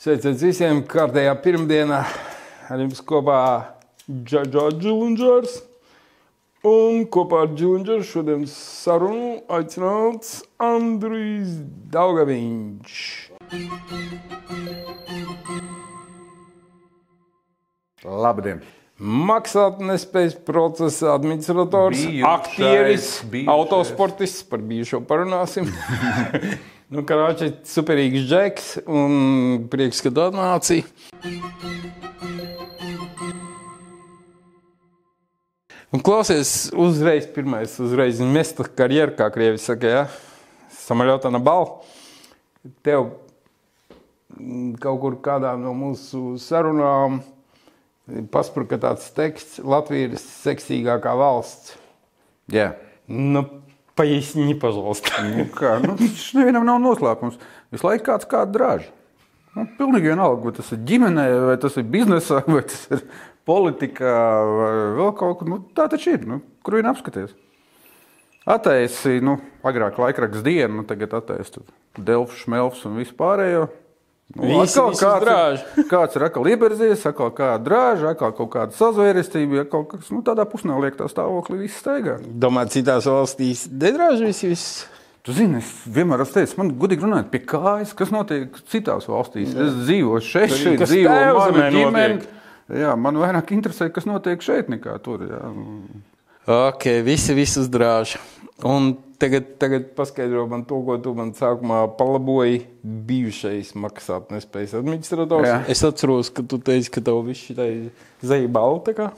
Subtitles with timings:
[0.00, 1.98] Sveiciens visiem kārtējā pirmdienā.
[2.72, 3.40] Ar jums kopā
[4.08, 5.58] Džilunģers.
[6.64, 11.52] Un kopā ar Džilunģeru šodien sarunu aicināts Andrijs
[11.92, 12.96] Daugaviņš.
[18.24, 18.64] Labdien!
[18.96, 23.52] Maksāt nespējas procesa administrators, Bijušais, aktieris, bijušais.
[23.52, 25.68] autosportists, par bijušo parunāsim.
[26.90, 30.82] nu, Karāči, superīgs džeks un prieks, ka atnāci.
[35.90, 40.04] Un klausies, uzreiz pirmais, uzreiz mesta karjeru, kā krievi saka, ja?
[40.84, 41.80] Samaļotā na bal.
[42.86, 43.10] Tev
[44.82, 47.22] kaut kur kādā no mūsu sarunām
[48.30, 51.74] paspruka tāds teksts, Latvija ir seksīgākā valsts.
[52.50, 52.72] Jā,
[53.10, 53.42] Nu,
[53.99, 55.23] поясни, пожалуйста.
[55.23, 57.39] nu, kā, nu, tas nevienam nav noslēpums.
[57.73, 58.89] Visu laiku kāds kādu drāž.
[59.55, 63.05] Nu, pilnīgi vienalga, vai tas ir ģimenē, vai tas ir biznesā, vai tas ir
[63.47, 64.17] politikā,
[64.51, 65.51] vai vēl kaut kur.
[65.53, 66.27] Nu, tā taču ir.
[66.27, 67.31] Nu, kur vien apskaties?
[68.45, 71.63] Attaisi, nu, agrāk laikraksts dienu, nu, tagad attaisi
[71.97, 73.69] Delfu, Šmelfs un vispārējo.
[74.36, 75.62] Nu, Visi- atkal kāds, drāž.
[75.90, 80.20] kāds ir atkal ieberzies, atkal kāda drāža, atkal kaut kāda sazvērestība, ja kaut kas nu,
[80.22, 82.20] tādā pusnoliktā stāvoklī viss steigā.
[82.22, 84.84] Domā, citās valstīs nedrāž visi viss.
[85.26, 89.50] Tu zini, es vienmēr esmu teicis, man godīgi runājot, pie kājas, kas notiek citās valstīs.
[89.52, 92.22] Es dzīvoju šeit, Tur, šeit kas dzīvo Tēvzemē mana ģimene.
[92.80, 95.26] Jā, man vairāk interesē, kas notiek šeit, nekā tur.
[95.26, 95.42] Jā.
[96.46, 98.14] Ok, visi visus drāž.
[98.66, 102.64] Un tagad, tagad paskaidro man to, ko tu man sākumā palaboji.
[102.82, 105.48] Bijušais maksātnespējas administrators.
[105.48, 105.58] Jā.
[105.72, 107.70] Es atceros, ka tu teici, ka tev viss šī
[108.24, 109.10] zeja balta.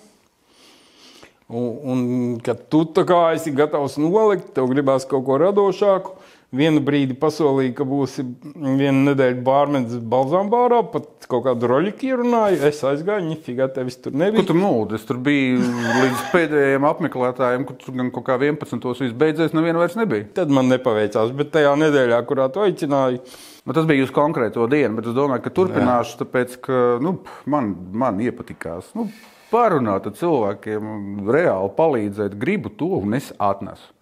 [1.52, 2.04] Un, un
[2.44, 6.14] kad tu tā kā esi gatavs nolikt, tev gribās kaut ko radošāku.
[6.52, 12.58] Vienu brīdi pasolīja, ka būsi vienu nedēļu bārmenis balzām bārā, pat kaut kādu roļiku ierunāju.
[12.68, 14.42] Es aizgāju, nifigā tevis tur nebija.
[14.42, 14.98] Kur tu mūdi?
[14.98, 18.84] Es tur biju līdz pēdējiem apmeklētājiem, kur tur gan kaut kā 11.
[19.00, 20.28] viss beidzies, neviena vairs nebija.
[20.42, 23.22] Tad man nepaveicās, bet tajā nedēļā, kurā tu aicināji,
[23.62, 27.12] Nu, tas bija uz konkrēto dienu, bet es domāju, ka turpināšu, tāpēc, ka nu,
[27.46, 28.88] man, man iepatikās.
[28.98, 29.04] Nu,
[29.52, 30.88] parunāt ar cilvēkiem,
[31.30, 33.92] reāli palīdzēt, gribu to, un es atnesu.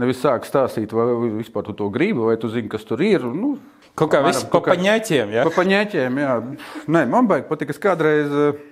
[0.00, 1.04] Nevis sāk stāstīt, vai
[1.36, 3.20] vispār tu to gribi, vai tu zini, kas tur ir.
[3.28, 3.58] Nu,
[3.94, 5.34] kaut kā viss pa paņēķiem.
[5.36, 5.44] Ja?
[5.44, 6.36] Pa paņēķiem, jā.
[6.88, 8.62] Nē, man baigi patīk, es kādreiz eh,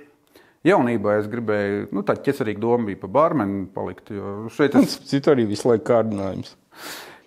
[0.64, 5.34] jaunībā es gribēju, nu tā ķecerīga doma bija pa bārmeni palikt, jo šeit es Citu
[5.34, 6.56] arī visu laiku kārdinājums.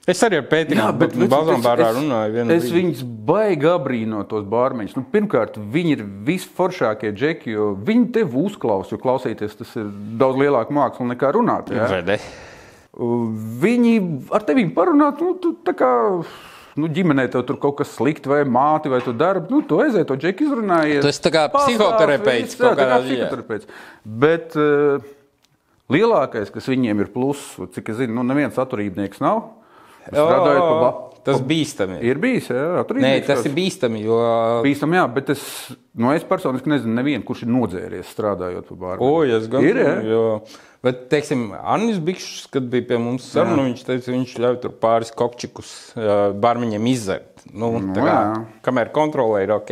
[0.09, 2.33] Es arī ar Pēteru Balzām es- bārā es- runāju.
[2.33, 2.75] vienu Es brīdi.
[2.81, 4.97] viņus baigi abrīno tos bārmeņus.
[4.97, 8.91] Nu, pirmkārt, viņi ir visforšākie džeki, jo viņi tevi uzklausa.
[8.91, 9.85] Jo klausīties tas ir
[10.19, 11.71] daudz lielāka māksla nekā runāt.
[11.71, 11.87] Ja?
[11.87, 12.17] Vai ne?
[12.93, 13.93] Viņi
[14.35, 15.89] ar tevi parunāt, nu, tu tā kā.
[16.77, 19.49] Nu, ģimenē tev tur kaut kas slikts, vai māte, vai tu darbi.
[19.53, 21.05] Nu, tu aiziet, to džeku izrunājies.
[21.05, 23.27] Esi tā kā psihoterapeits kaut kādā ziņā.
[23.27, 23.67] psihoterapeits.
[24.05, 25.05] Bet uh,
[25.93, 29.43] lielākais, kas viņiem ir pluss, cik es zinu, nu, neviens atturībnieks nav.
[30.09, 30.93] Strādājot pa ba-
[31.23, 32.01] Tas bīstami.
[32.03, 33.27] Ir bijis, jā, Nē, atturībnieks.
[33.29, 34.17] tas ir bīstami, jo.
[34.65, 35.43] Bīstam, jā, bet es,
[35.95, 38.99] nu, es personīgi nezinu, nevienu, kurš ir nodzēries strādājot pa bāru.
[39.07, 39.93] O, es gan Ir, jā?
[40.03, 40.25] jo,
[40.83, 45.13] Bet, teiksim, Annis Bikšs, kad bija pie mums saruna, viņš teica, viņš ļauj tur pāris
[45.15, 45.69] kopčikus
[46.43, 47.45] bārmiņiem izdzert.
[47.53, 48.17] Nu, Nu, tā kā,
[48.65, 49.71] kamēr kontrolē ir ok.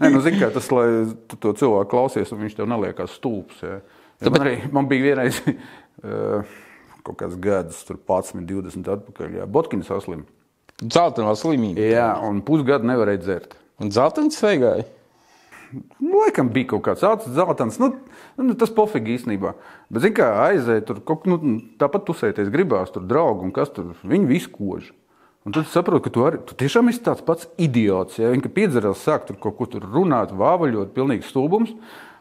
[0.00, 0.86] Nē, nu, zini, kā tas, lai
[1.28, 3.60] tu to cilvēku klausies, un viņš tev neliekās stulbs.
[3.60, 3.82] Jā.
[4.24, 5.42] Ja man, arī, man bija vienreiz
[7.04, 10.24] kaut kāds gads, tur 11, 20 atpakaļ, jā, Botkins saslim.
[10.80, 11.84] Zeltainā slimība.
[11.84, 13.58] Jā, un pusgadu nevarēja dzert.
[13.80, 14.86] Un zeltains sveigāja.
[15.72, 17.78] Nu, laikam bija kaut kāds acis, zeltains.
[17.82, 17.92] Nu,
[18.40, 19.54] nu, tas pofīgi īstenībā.
[19.90, 23.70] Bet, zini, kā aiziet, tur kaut kā nu, tāpat tusēties gribās, tur draugi un kas
[23.74, 23.92] tur.
[24.02, 24.90] Viņi visi kož.
[25.48, 28.18] Un tad saprotu, ka tu, arī, tu tiešām esi tāds pats idiots.
[28.20, 31.72] Ja viņi piedzerās, sāk tur kaut ko tur runāt, vāvaļot, pilnīgs stulbums.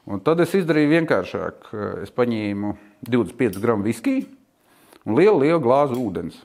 [0.10, 1.74] Un tad es izdarīju vienkāršāk.
[2.06, 2.76] Es paņēmu
[3.10, 4.24] 25 gramu viskiju
[5.06, 6.40] un lielu, lielu glāzi ūdens.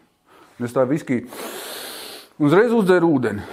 [0.59, 1.29] Un es tā viskiju
[2.43, 3.47] uzreiz uzdzēru ūdeni.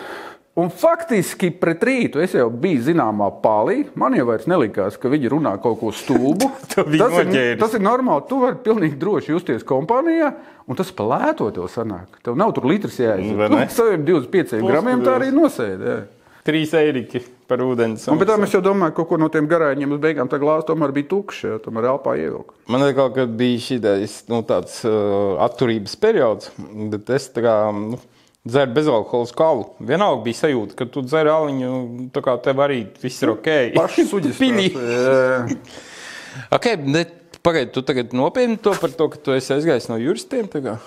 [0.60, 3.86] Un faktiski pret rītu es jau biju zināmā pālī.
[3.96, 6.50] Man jau vairs nelikās, ka viņi runā kaut ko stulbu.
[6.76, 8.26] Tas, ir, tas ir normāli.
[8.28, 10.34] Tu vari pilnīgi droši justies kompānijā,
[10.68, 12.20] un tas plēto tev sanāk.
[12.26, 13.38] Tev nav tur litrs jāiziet.
[13.40, 15.88] Vai Nu, saviem 25 gramiem tā arī nosēdi.
[15.88, 16.02] jā.
[16.42, 18.00] Trīs eiriki par ūdeni.
[18.10, 20.40] Un pēc tam es jau domāju, ka kaut ko no tiem garāņiem uz beigām tā
[20.42, 21.52] glāze tomēr bija tukša.
[21.52, 22.56] jā, Tomēr elpā ievilka.
[22.68, 26.50] Man liekas, ka bija šis nu, tāds uh, atturības periods,
[26.92, 27.54] bet es tā kā.
[27.78, 28.00] Nu,
[28.42, 29.66] Dzēru bezalkoholisku kalu.
[29.86, 31.74] Vienalga bija sajūta, ka tu dzer aliņu,
[32.16, 33.50] tā kā tev arī viss ir ok.
[33.78, 34.42] Paši suģis.
[34.76, 35.42] Jā.
[36.56, 40.48] Ok, bet pagaidi, tu tagad nopietni to par to, ka tu esi aizgājis no juristiem.
[40.48, 40.78] kā?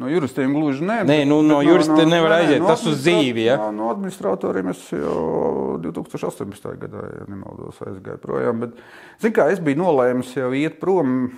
[0.00, 0.96] No juristiem gluži nē.
[1.06, 3.58] Nē, nu, no bet jurista nē, nevar nē, aiziet, no tas uz dzīvi, ja?
[3.60, 6.68] No, no administratoriem es jau 2018.
[6.80, 8.64] gadā, ja nemaldos, aizgāju projām.
[8.64, 8.82] Bet,
[9.22, 11.28] zin kā, es biju nolēmis jau iet prom,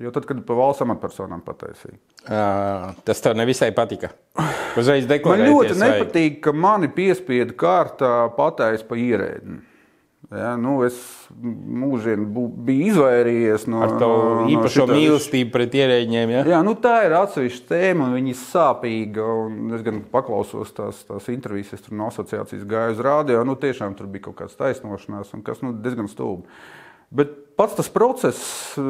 [0.00, 1.96] jo tad, kad pa valsts amatpersonām pataisīju.
[2.28, 4.10] Ā, Tas tev nevisai patika.
[4.78, 5.48] Uzreiz Man deklarēties.
[5.52, 5.82] ļoti vajag.
[5.84, 9.64] nepatīk, ka mani piespiedu kārtā pateicis pa ierēdni.
[10.30, 10.92] Ja, nu, es
[11.32, 16.30] bū- biju izvairījies no Ar to no- no īpašo šitā- mīlestību pret ierēģiem.
[16.34, 16.42] Ja?
[16.44, 19.74] Jā, nu tā ir atsevišķa tēma, un viņa ir sāpīga.
[19.78, 23.44] Es gan paklausos tās, tās intervijas, es tur no asociācijas gāju uz rādio.
[23.46, 26.44] Nu, tiešām tur bija kaut kāds taisnošanās, un kas nu, diezgan stulbi.
[27.10, 28.40] Bet pats tas process,
[28.78, 28.82] eh,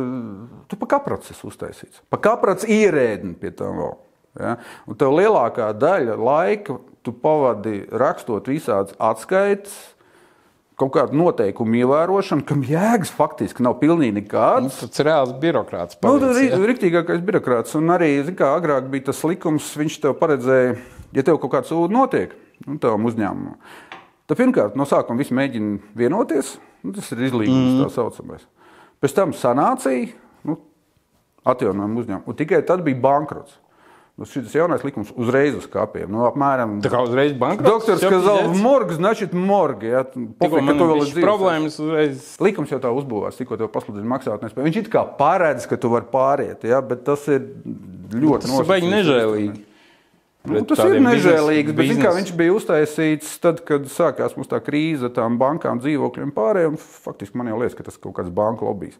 [0.68, 2.02] tu pa kā procesu uztaisīts?
[2.10, 3.94] Pa kā procesu ierēdni pie tā vēl.
[4.38, 4.56] Ja?
[4.86, 9.72] Un tev lielākā daļa laika tu pavadi rakstot visādas atskaites,
[10.78, 14.78] kaut kādu noteikumu ievērošanu, kam jēgas faktiski nav pilnīgi nekādas.
[14.84, 15.98] Tas ir reāls birokrāts.
[16.04, 16.60] Nu, tas ir ja?
[16.70, 17.74] rīktīgākais birokrāts.
[17.78, 20.76] Un arī, kā agrāk bija tas likums, viņš tev paredzēja,
[21.18, 22.36] ja tev kaut kāds sūds notiek,
[22.66, 23.58] nu, tavam uzņēmumam,
[24.30, 26.54] tad pirmkārt no sākuma visi mēģina vienoties.
[26.83, 27.81] Nu, tas ir izlīgums, mm.
[27.85, 28.45] tā saucamais.
[29.03, 30.13] Pēc tam sanācija,
[30.47, 30.57] nu,
[31.47, 33.59] atjaunojuma uzņēmuma, un tikai tad bija bankrots.
[34.13, 36.05] Nu, šis jaunais likums uzreiz uz kapiem.
[36.13, 37.65] Nu, apmēram, Tā kā uzreiz bankrots.
[37.65, 39.89] Doktors Kazals, morgs, значит, morgi.
[39.89, 41.25] Ja, Tikko Pofik, ka man tu vēl bija esi dzīves.
[41.25, 44.67] problēmas, uzreiz Likums jau tā uzbūvēts, tikko tev pasludina maksātnespēju.
[44.69, 47.41] Viņš it kā paredz, ka tu vari pāriet, ja, bet tas ir
[48.13, 49.65] ļoti tas ir baigi nežēlīgi.
[50.52, 55.08] Nu, tas ir nežēlīgi, bet zin viņš bija uztaisīts tad, kad sākās mums tā krīze
[55.08, 56.78] ar tām bankām, dzīvokļiem pārējiem.
[57.04, 58.98] Faktiski man jau liekas, ka tas ir kaut kāds banku lobbyis.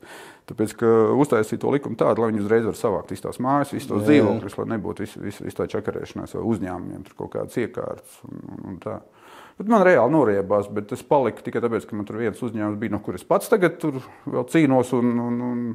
[0.49, 3.91] Tāpēc, ka uztaisīja to likumu tādu, lai viņi uzreiz var savākt visas tās mājas, visas
[3.91, 8.19] tos dzīvokļus, lai nebūtu visu, visu, visu tā čakarēšanās vai uzņēmumiem, tur kaut kādas iekārtas.
[8.29, 9.01] Un, un, tā.
[9.59, 12.95] Bet man reāli noriebās, bet tas palika tikai tāpēc, ka man tur viens uzņēmums bija,
[12.95, 14.95] no kuras pats tagad tur vēl cīnos.
[14.97, 15.69] Un, un, un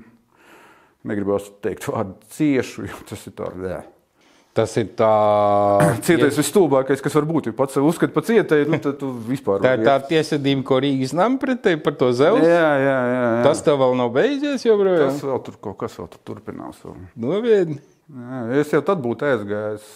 [1.09, 3.67] negribos teikt vārdu ciešu, jo tas ir tāds.
[3.67, 3.81] Jā.
[4.53, 5.09] Tas ir tā.
[6.05, 6.37] Cietais ja.
[6.37, 7.49] visstulbākais, kas var būt.
[7.49, 10.77] Ja pats sev uzskata par cietēju, nu, tad tu vispār Tā ir tā tiesvedība, ko
[10.83, 12.45] Rīgas nama pretēji par to zelta.
[12.45, 13.23] Jā, jā, jā.
[13.23, 13.39] jā.
[13.47, 15.09] Tas tev vēl nav beidzies, joprojām.
[15.09, 16.83] tas vēl tur kaut kas vēl tur turpinās.
[17.17, 17.79] Novietni.
[18.13, 19.89] Jā, es jau tad būtu aizgājis.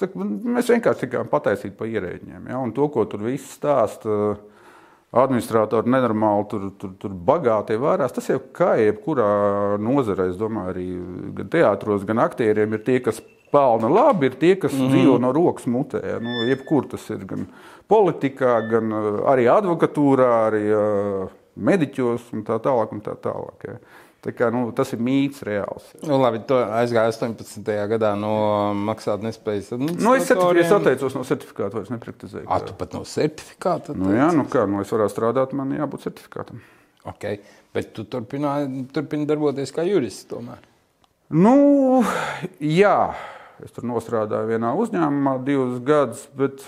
[0.00, 2.48] Saku, mēs vienkārši tikām pataisīti pa ierēģiem.
[2.50, 2.58] Ja?
[2.64, 4.34] Un to, ko tur viss stāsta,
[5.14, 8.14] administratori nenormāli tur, tur, tur bagāti vērās.
[8.14, 9.28] Tas jau kā jebkurā
[9.82, 10.88] nozarē, es domāju, arī
[11.38, 13.20] gan teātros, gan aktieriem ir tie, kas
[13.54, 14.94] pelna labi, ir tie, kas mm -hmm.
[14.94, 16.02] dzīvo no rokas mutē.
[16.02, 16.18] Ja?
[16.20, 17.46] Nu, jebkur tas ir gan
[17.88, 22.92] politikā, gan uh, arī advokatūrā, arī uh, mediķos un tā tālāk.
[22.92, 23.78] Un tā tālāk ja?
[24.32, 25.90] Kā, nu, tas ir mīts reāls.
[26.00, 27.66] Nu, labi, to aizgāja 18.
[27.90, 28.30] gadā no
[28.88, 29.74] maksātnespējas.
[29.76, 32.46] Nu, es, certifi- es atteicos no certifikāta, vairs nepraktizēju.
[32.48, 33.92] Ah, tu pat no certifikāta.
[33.98, 36.62] Nu, jā, nu kā, nu es varētu strādāt, man jābūt certifikātam.
[37.04, 37.42] Okay.
[37.74, 40.62] Bet tu turpini darboties kā jurists tomēr.
[41.34, 42.04] Nu,
[42.60, 43.14] jā,
[43.64, 46.64] es tur nostrādāju vienā uzņēmumā divus gadus, bet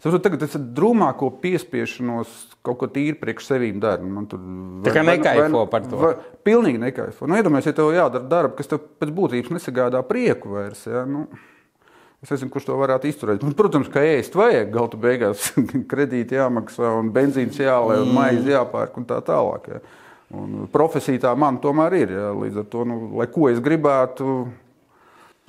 [0.00, 2.30] saprotu, tagad es drūmāko piespiešanos
[2.64, 4.08] kaut ko tīri priekš sevīm daru.
[4.08, 4.40] Man tur
[4.86, 5.96] Tā kā nekaifo par to.
[6.00, 6.14] vai-
[6.44, 7.28] Pilnīgi nekaifo.
[7.28, 10.86] Nu, iedomājieties, ja tev jādara darba, kas tev pēc būtības nesagādā prieku vairs.
[10.86, 11.04] Ja?
[11.04, 11.26] Nu,
[12.22, 13.40] Es nezinu, kurš to varētu izturēt.
[13.42, 15.54] Nu, Protams, ka ēst vajag, galā beigās
[15.92, 19.68] kredīti jāmaksā, un benzīns jālai, un maize jāpērk un tā tālāk.
[19.72, 19.78] Ja.
[20.36, 22.12] Un profesija tā man tomēr ir.
[22.12, 22.26] Ja.
[22.36, 24.50] Līdz ar to, nu, lai ko es gribētu,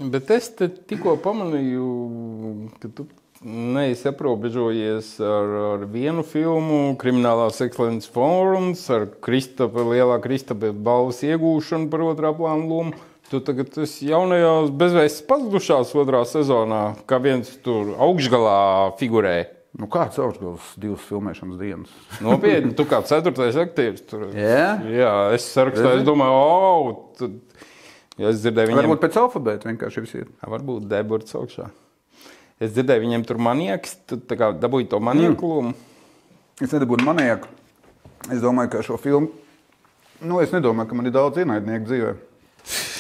[0.02, 0.48] Bet es
[0.88, 3.04] tikko pamanīju, ka tu
[3.44, 11.90] neesi aprobežojies ar, ar vienu filmu, Kriminālās ekscelences forums, ar Kristapa, lielā Kristapa balvas iegūšanu
[11.92, 13.08] par otrā plāna lomu.
[13.32, 19.38] Tu tagad esi jaunajās bezvēstis pazudušās otrā sezonā, kā viens tur augšgalā figurē.
[19.80, 21.92] nu, kāds augstgals divas filmēšanas dienas.
[22.26, 24.28] Nopietni, tu kā ceturtais aktieris tur.
[24.36, 24.74] Jā?
[24.84, 27.38] Jā, es sarakstā, es domāju, o, tad,
[28.20, 28.84] ja es dzirdēju viņam.
[28.84, 30.28] Varbūt pēc alfabēta vienkārši viss ir.
[30.44, 31.72] Varbūt deburts augšā.
[32.62, 35.72] Es dzirdēju, viņiem tur manieks, tu dabūji to manieku lomu.
[36.62, 37.50] Es nedabūju manēku.
[38.30, 39.32] Es domāju, ka šo filmu,
[40.22, 42.12] nu, es nedomāju, ka man ir daudz ienaidnieku dzīvē.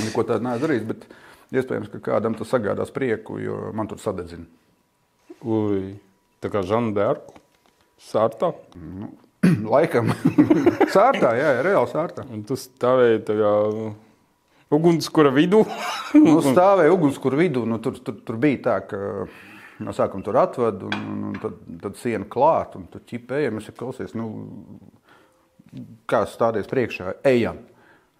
[0.07, 1.05] Neko tādu neesmu darījis, bet
[1.53, 4.47] iespējams, ka kādam tas sagādās prieku, jo man tur sadedzina.
[5.45, 5.93] Ui,
[6.41, 7.37] tā kā Žana Dārku.
[8.01, 8.55] Sārtā.
[9.73, 10.09] Laikam,
[10.95, 12.25] sārtā, jā, jā, reāli sārtā.
[12.33, 13.53] Un tu stāvēji tā kā
[14.73, 15.63] ugunskura vidū.
[16.21, 18.97] Nu, stāvēja ugunskura vidū, nu, tur, tur, tur bija tā, ka
[19.85, 23.69] no sākuma tur atved, un, un, un tad, tad siena klāt, un tur ķipējam, es
[23.77, 24.29] klausies, nu,
[26.09, 27.61] kā stāties priekšā, ejam.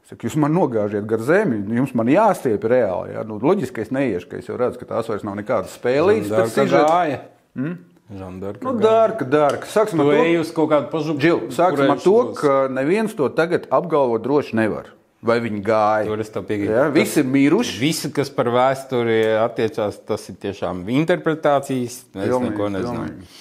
[0.10, 3.13] Saku, jūs man nogāžiet gar zemi, jums man jāstiep reāli.
[3.15, 3.22] Jā.
[3.27, 6.32] Nu, loģiski, ka es neiešu, ka es jau redzu, ka tās vairs nav nekādas spēlītas.
[6.34, 6.82] Dārka sižeta.
[6.89, 7.20] gāja.
[7.56, 7.77] Mm?
[8.12, 8.65] Žana Dārka.
[8.65, 9.70] Nu, dārka, dārka.
[9.72, 14.58] Sāksim ar to, kādu pašu Džil, sāksim ar to, ka neviens to tagad apgalvot droši
[14.60, 14.89] nevar.
[15.25, 16.08] Vai viņi gāja.
[16.10, 16.74] Tur es tev piekrītu.
[16.74, 17.78] Ja, visi ir miruši.
[17.82, 22.01] Visu, kas par vēsturi attiecās, tas ir tiešām interpretācijas.
[22.01, 23.06] Es Pilnīgi, neko nezinu.
[23.08, 23.32] pilnīgi.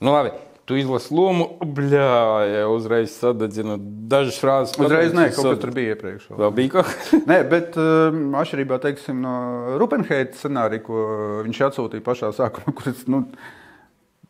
[0.00, 0.34] Nu, labi.
[0.66, 2.06] Tu izlasi lomu, bļā,
[2.50, 3.76] ja uzreiz sadedzina
[4.10, 4.72] dažas frāzes.
[4.82, 6.24] Uzreiz nē, kaut kas tur bija iepriekš.
[6.32, 6.50] vēl.
[6.56, 7.12] Bija kaut kas.
[7.30, 9.36] Nē, bet um, atšķirībā teiksim, no
[9.78, 11.04] Rupenheita scenārija, ko
[11.46, 13.22] viņš atsūtīja pašā sākumā, kurš nu,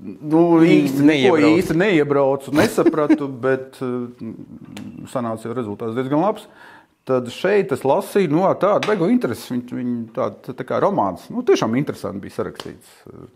[0.04, 1.54] nu, īsti, Neiebraucu.
[1.56, 4.04] īsti neiebraucu, nesapratu, bet uh,
[5.14, 6.44] sanāca rezultāts diezgan labs.
[7.06, 9.52] Tad šeit es lasīju, nu, ā, tādu beigu interesi.
[9.52, 12.94] Viņa, viņa tāda tā kā romāns, nu, tiešām interesanti bija sarakstīts.
[13.06, 13.28] Uh,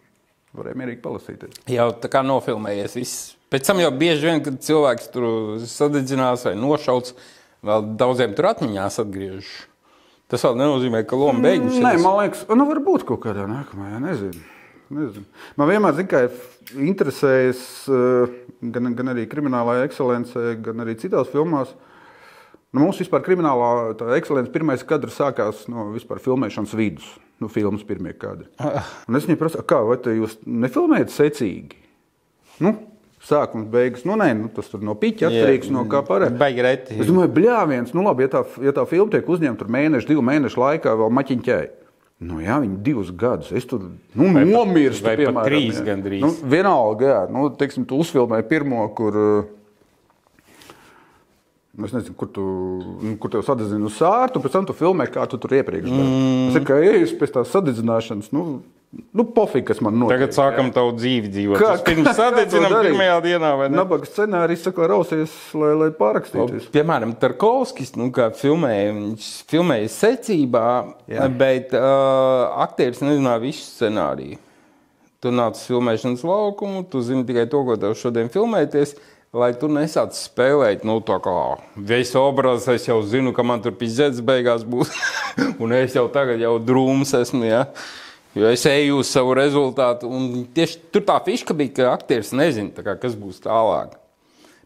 [0.59, 1.61] Varēja mierīgi palasīties.
[1.71, 2.97] Jau tā kā nofilmējies.
[2.99, 3.27] Viss.
[3.55, 5.27] Pēc tam jau bieži vien, kad cilvēks tur
[5.71, 7.15] sadedzinās vai nošauts,
[7.67, 9.53] vēl daudziem tur atmiņās atgriežas.
[10.31, 11.83] Tas vēl nenozīmē, ka loma beigusies.
[11.83, 14.43] Nē, man liekas, nu, varbūt kaut kādā nākamajā, nezinu.
[14.95, 15.27] nezinu.
[15.59, 16.25] Man vienmēr zin, kā,
[17.91, 18.37] eh,
[18.75, 21.75] gan, gan arī kriminālā ekscelencē, gan arī citās filmās.
[22.71, 27.09] Nu, mums vispār kriminālā tā ekscelence pirmais kadrs sākās no vispār filmēšanas vidus.
[27.43, 28.47] Nu, filmas pirmie kadri.
[29.09, 31.81] Un es viņai prasu, kā, vai te jūs nefilmējat secīgi?
[32.63, 32.77] Nu,
[33.27, 34.05] sākums, beigas.
[34.07, 36.39] Nu, nē, nu, tas tur no piķa atkarīgs no kā parasti.
[36.39, 36.99] Baigi reti.
[37.01, 40.25] Es domāju, bļāviens, nu labi, ja tā, ja tā filma tiek uzņemta tur mēnešu, divu
[40.31, 41.63] mēnešu laikā, vēl maķiņķai.
[42.29, 43.49] Nu, jā, viņi divus gadus.
[43.57, 45.09] Es tur nu, nomirstu.
[45.09, 46.21] vai pat trīs gandrīz.
[46.23, 47.23] Nu, vienalga, jā.
[47.33, 49.17] Nu, teiksim, tu uzfilmēji pirmo, kur.
[49.17, 49.57] uh,
[51.87, 52.43] Es nezinu, kur tu,
[53.01, 56.11] nu, kur tev sadedzina uz sārtu, pēc tam tu filmē, kā tu tur iepriekš biji.
[56.11, 56.51] Mm.
[56.51, 58.45] Es kā eju pēc tās sadedzināšanas, nu,
[59.17, 60.19] nu pofīgi, kas man notiek.
[60.19, 61.63] Tagad sākam tavu dzīvi dzīvot.
[61.63, 63.79] Kā- pirms sadedzinām pirmajā dienā, vai ne?
[63.81, 66.65] Nabaga scenārijs saka, rausies, lai, lai pārakstītu.
[66.75, 70.69] Piemēram, Tarkovskis nu, kā filmēja, viņš filmēja secībā,
[71.11, 71.31] Jā.
[71.43, 74.41] bet uh, aktieris nezināja visu scenāriju.
[75.21, 78.95] Tu nāc uz filmēšanas laukumu, tu zini tikai to, ko tev šodien filmēties.
[79.31, 81.33] Lai tu nesāc spēlēt, nu, tā kā
[81.77, 84.91] visu obrazu, es jau zinu, ka man tur pizdzēts beigās būs.
[85.63, 87.45] un es jau tagad jau drūms esmu.
[87.47, 87.61] Ja?
[88.35, 90.11] Jo es eju uz savu rezultātu.
[90.11, 93.95] Un tieši tur tā fiška bija, ka aktieris nezina, kā, kas būs tālāk.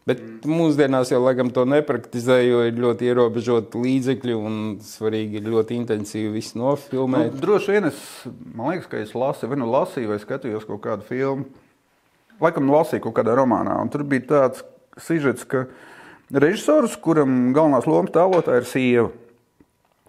[0.09, 0.19] Bet
[0.49, 6.33] mūsdienās jau laikam to nepraktizē, jo ir ļoti ierobežoti līdzekļi un svarīgi ir ļoti intensīvi
[6.39, 7.37] visu Nu, nofilmēt.
[7.41, 8.01] droši vien es,
[8.53, 11.45] man liekas, ka es lasīju, vai nu lasīju, vai skatījos kaut kādu filmu.
[12.43, 14.65] Laikam lasīju kaut kādā romānā, un tur bija tāds
[15.01, 15.65] sižets, ka
[16.33, 19.07] režisors, kuram galvenās lomas tēlotāja ir sieva,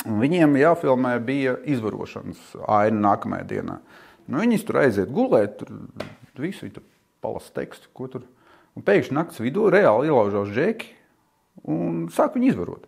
[0.06, 3.78] viņiem jāfilmē bija izvarošanas aina nākamajā dienā.
[4.26, 6.82] Nu, viņas tur aiziet gulēt, tur visu viņi
[7.22, 8.26] palasa tekstu, ko tur.
[8.76, 10.90] Un pēkšņi naktas vidū reāli ielaužās džeki
[11.72, 12.84] un sāk viņu izvarot.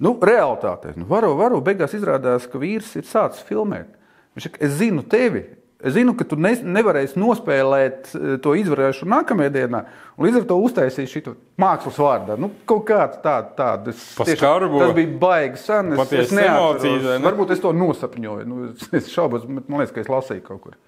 [0.00, 3.92] Nu, realitātē, nu, varu, varu, beigās izrādās, ka vīrs ir sācis filmēt.
[4.36, 5.44] Viņš saka, es zinu tevi.
[5.80, 9.80] Es zinu, ka tu ne, nevarēsi nospēlēt eh, to izvarēšanu nākamajā dienā,
[10.16, 12.36] un līdz ar to uztaisīsi šo mākslas vārdā.
[12.40, 13.70] Nu, kaut kāds tāds tā,
[14.18, 14.82] Pa skarbo.
[14.82, 15.94] tas bija baigi sen.
[15.96, 17.08] Es, es neatceros.
[17.08, 17.18] ne?
[17.24, 18.46] Varbūt es to nosapņoju.
[18.50, 18.68] Nu,
[19.00, 20.78] es, šaubos, bet man liekas, ka es lasīju kaut kur.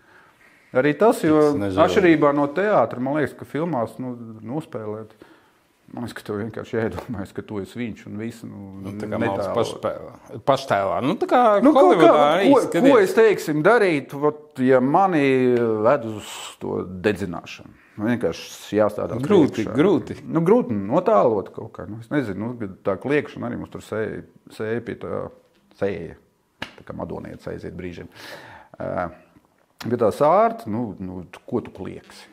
[0.72, 4.14] Arī tas, jo atšķirībā no teātra, man liekas, ka filmās nu,
[4.54, 5.12] nospēlēt.
[5.92, 8.44] Man liekas, ka tev vienkārši jāiedomājas, ka tu esi viņš un viss.
[8.48, 9.18] Nu, Nu, tā kā
[9.58, 10.40] pašspēlē.
[10.48, 11.02] Paštēlā.
[11.04, 12.96] Nu, tā kā Nu, ko, kā, arī ko, ko skaties.
[13.04, 15.22] es teiksim, darītu, vot, ja mani
[15.84, 16.32] ved uz
[16.62, 17.76] to dedzināšanu?
[18.00, 19.76] Nu, vienkārši jāstādā Grūti, priekšā.
[19.76, 20.16] grūti.
[20.24, 21.84] Nu, grūti notālot kaut kā.
[21.90, 24.22] Nu, es nezinu, nu, tā kliekšana arī mums tur sēja,
[24.56, 25.26] sēja pie tā
[25.76, 26.16] sēja.
[26.78, 28.08] Tā kā madonieca aiziet brīžiem.
[28.80, 29.12] Uh,
[29.84, 32.31] bet tā sārta, nu, nu, ko tu klieksi?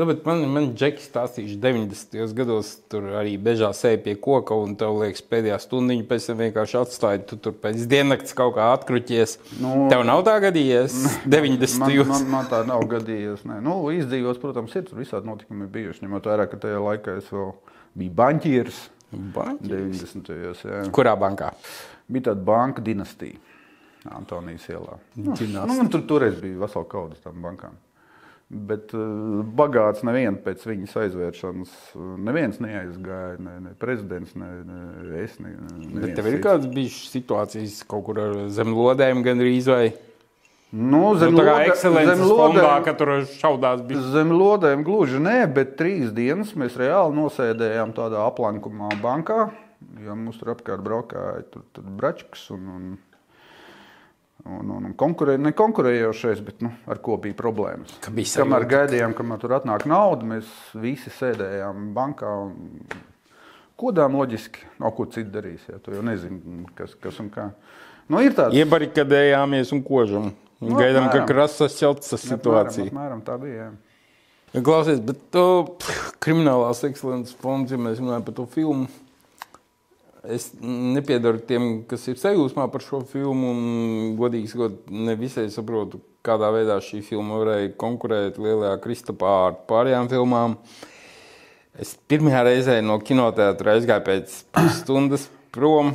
[0.00, 2.14] Nu, bet man, man Džekis stāstīja, 90.
[2.32, 6.78] gados tur arī bežā sēž pie koka, un tev liekas, pēdējā stundiņa pēc tam vienkārši
[6.80, 7.20] atstāja.
[7.28, 9.36] Tu tur pēc diennakts kaut kā atkruties.
[9.60, 11.84] Nu, Tev nav tā gadījies 90.
[11.84, 13.42] Man, man, man tā nav gadījies.
[13.50, 13.58] Nē.
[13.66, 16.06] Nu, izdzīvos, protams, ir tur visādi notikumi bijuši.
[16.06, 17.52] Ņemot vērā, ka tajā laikā es vēl
[18.00, 18.80] biju banķieris.
[19.36, 19.68] Banķi?
[19.68, 20.32] 90.
[20.32, 20.64] gados.
[20.64, 20.80] jā.
[20.96, 21.52] Kurā bankā?
[22.08, 23.36] Bija tāda banka dinastija.
[24.16, 24.96] Antonijas ielā.
[25.20, 27.76] Nu, nu, man tur toreiz bija vesela kauda tām bankām.
[28.50, 31.74] Bet uh, bagāts neviens pēc viņas aizvēršanas,
[32.18, 33.36] neviens neaizgāja.
[33.38, 35.36] Ne, ne prezidents, ne, ne es.
[35.38, 35.52] Ne,
[36.02, 39.84] Bet tev ir kādas bijušas situācijas kaut kur ar zem lodēm gandrīz vai?
[40.72, 44.02] Nu, Nu, zem fondā, lodēm- ka tur šaudās bija.
[44.14, 49.50] Zem lodēm gluži nē, bet trīs dienas mēs reāli nosēdējām tādā aplankumā bankā.
[50.04, 52.98] Jo mums tur apkārt braukāja tur, tur bračks un, un,
[54.46, 57.92] un, un konkurē, ne konkurējošais, bet nu, ar ko bija problēmas.
[58.04, 62.34] Ka bija Kamēr gaidījām, kamēr tur atnāk nauda, mēs visi sēdējām bankā.
[62.46, 63.08] Un,
[63.80, 65.62] Kodām loģiski, no ko citu darīs.
[65.70, 67.46] Ja, tu jau nezini, kas, kas un kā.
[68.12, 70.26] Nu, ir tāds Iebarikadējāmies un kožam.
[70.60, 71.28] Un Nu, Gaidām, ka apmēram.
[71.30, 72.90] krasas šauts situācija.
[72.90, 73.62] Apmēram, apmēram tā bija.
[73.62, 73.70] Jā.
[74.52, 75.44] Ja Klausies, bet to
[76.20, 78.90] kriminālās ekscelences fonds, ja mēs runājam par to filmu,
[80.28, 83.54] Es nepiedaru tiem, kas ir sajūsmā par šo filmu.
[83.54, 89.58] Un, godīgi sakot, ne visai saprotu, kādā veidā šī filma varēja konkurēt lielajā Kristapā ar
[89.70, 90.58] pārējām filmām.
[91.80, 94.34] Es pirmajā reizē no kinoteātra aizgāju pēc
[94.82, 95.94] stundas prom.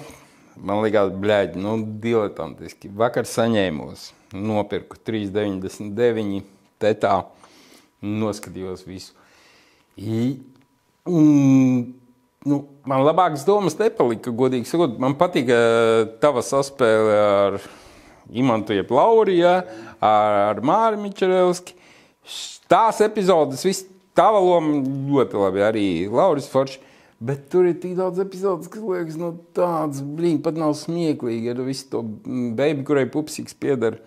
[0.56, 2.90] Man liekas, blēģi, nu, diletantiski.
[2.98, 6.42] Vakar saņēmos, nopirku 3,99
[6.82, 7.18] tetā,
[8.02, 9.14] noskatījos visu.
[10.00, 10.40] I,
[11.12, 11.92] un,
[12.46, 15.00] nu, man labākas domas nepalika, godīgi sakot.
[15.02, 15.58] Man patika
[16.22, 17.60] tava saspēle ar
[18.34, 19.52] Imantu jeb Lauriju,
[20.02, 21.76] ar, Māri Mičerevski.
[22.72, 23.86] Tās epizodes, viss
[24.18, 26.82] tava loma ļoti labi, arī Lauris Forši.
[27.26, 31.54] Bet tur ir tik daudz epizodes, kas liekas, nu, tāds brīnums pat nav smieklīgi.
[31.54, 32.02] Ar visu to
[32.58, 34.02] beigtu, kurai pupsīgs pieder.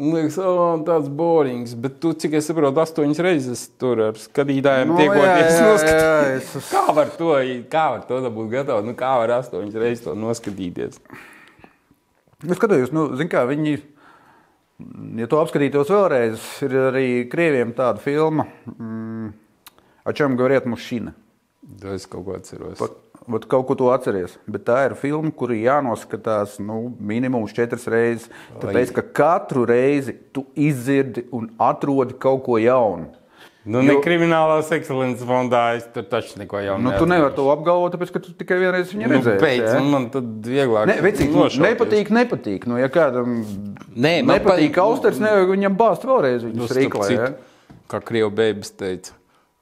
[0.00, 1.74] Un liekas, oh, tāds borings.
[1.76, 5.58] Bet tu, cik es saprotu, astoņas reizes tur ar skatītājiem Nu, tiekoties.
[5.58, 7.34] jā, jā, jā, es- Kā var to,
[7.68, 8.86] kā var to dabūt gatavu?
[8.86, 10.96] Nu, kā var astoņas reizes to noskatīties?
[12.48, 13.74] Es skatījos, nu, zin kā viņi,
[15.20, 18.46] ja to apskatītos vēlreiz, ir arī krieviem tāda filma,
[18.78, 19.32] mm,
[20.08, 21.12] ar čem gavriet mušina.
[21.82, 22.78] To es kaut ko atceros.
[22.80, 22.96] Pat,
[23.28, 24.38] vat kaut ko to atceries.
[24.46, 28.28] Bet tā ir filma, kuru jānoskatās nu, minimums četras reizes.
[28.62, 33.10] Tāpēc, ka katru reizi tu izdzirdi un atrodi kaut ko jaunu.
[33.70, 37.92] Nu, ne kriminālās ekscelences fondā es tur taču neko jaunu Nu, tu nevari to apgalvot,
[37.92, 39.40] tāpēc, ka tu tikai vienreiz viņu Nu, redzēji.
[39.42, 39.74] beidz, jā.
[39.82, 42.64] un man tad vieglāk Ne, vecīt, nu, nepatīk, nepatīk.
[42.66, 43.42] Nu, ja kādam
[43.94, 47.06] Nē, nepatīk pa- austers, nevajag viņam bāzt vēlreiz Nu, viņu starp rīklē.
[47.10, 47.76] citu, ja?
[47.92, 49.12] Kā Krievijas beigas teica,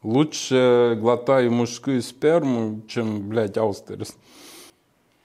[0.03, 4.15] лучше глотаю мужскую сперму, чем, блядь, ausтерus.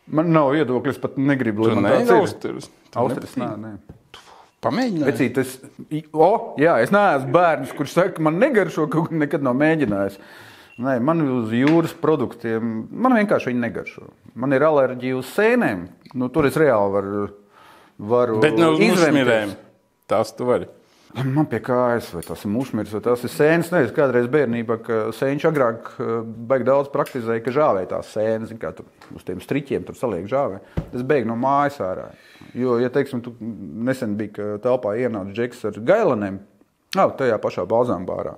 [0.09, 2.21] Man nav viedoklis, pat negribu, Tu lai man neesi tāds ir.
[2.23, 2.69] austerus.
[2.91, 3.59] Tu Austris, nepatīk?
[3.61, 3.97] nē, nē.
[4.65, 5.05] Pamēģināji.
[5.13, 5.59] Vecīt, es,
[6.17, 6.29] o,
[6.59, 10.17] jā, es neesmu bērns, kurš saka, man negaršo, kaut ko nekad nav mēģinājis.
[10.79, 14.09] Nē, man uz jūras produktiem, man vienkārši viņi negaršo.
[14.39, 15.85] Man ir alerģija uz sēnēm.
[16.15, 17.29] Nu, tur es reāli varu,
[17.99, 19.13] varu Bet ne uz izvemties.
[19.13, 19.55] mušmirēm.
[20.09, 20.67] Tas tu vari.
[21.14, 23.70] Man pie kājas, vai tas ir mušmirs, vai tas ir sēnes.
[23.70, 26.14] Nezinu, kādreiz bērnībā, ka sēņš agrāk eh,
[26.50, 30.58] baigi daudz praktizēja, ka žāvēja tās sēnes, kā tur uz tiem striķiem tur saliek žāvē.
[30.90, 32.08] Es beigtu no mājas ārā.
[32.58, 36.42] Jo, ja teiksim, tu nesen bija, ka telpā ienāca džeks ar gailaniem,
[36.98, 38.34] nav tajā pašā balzām bārā.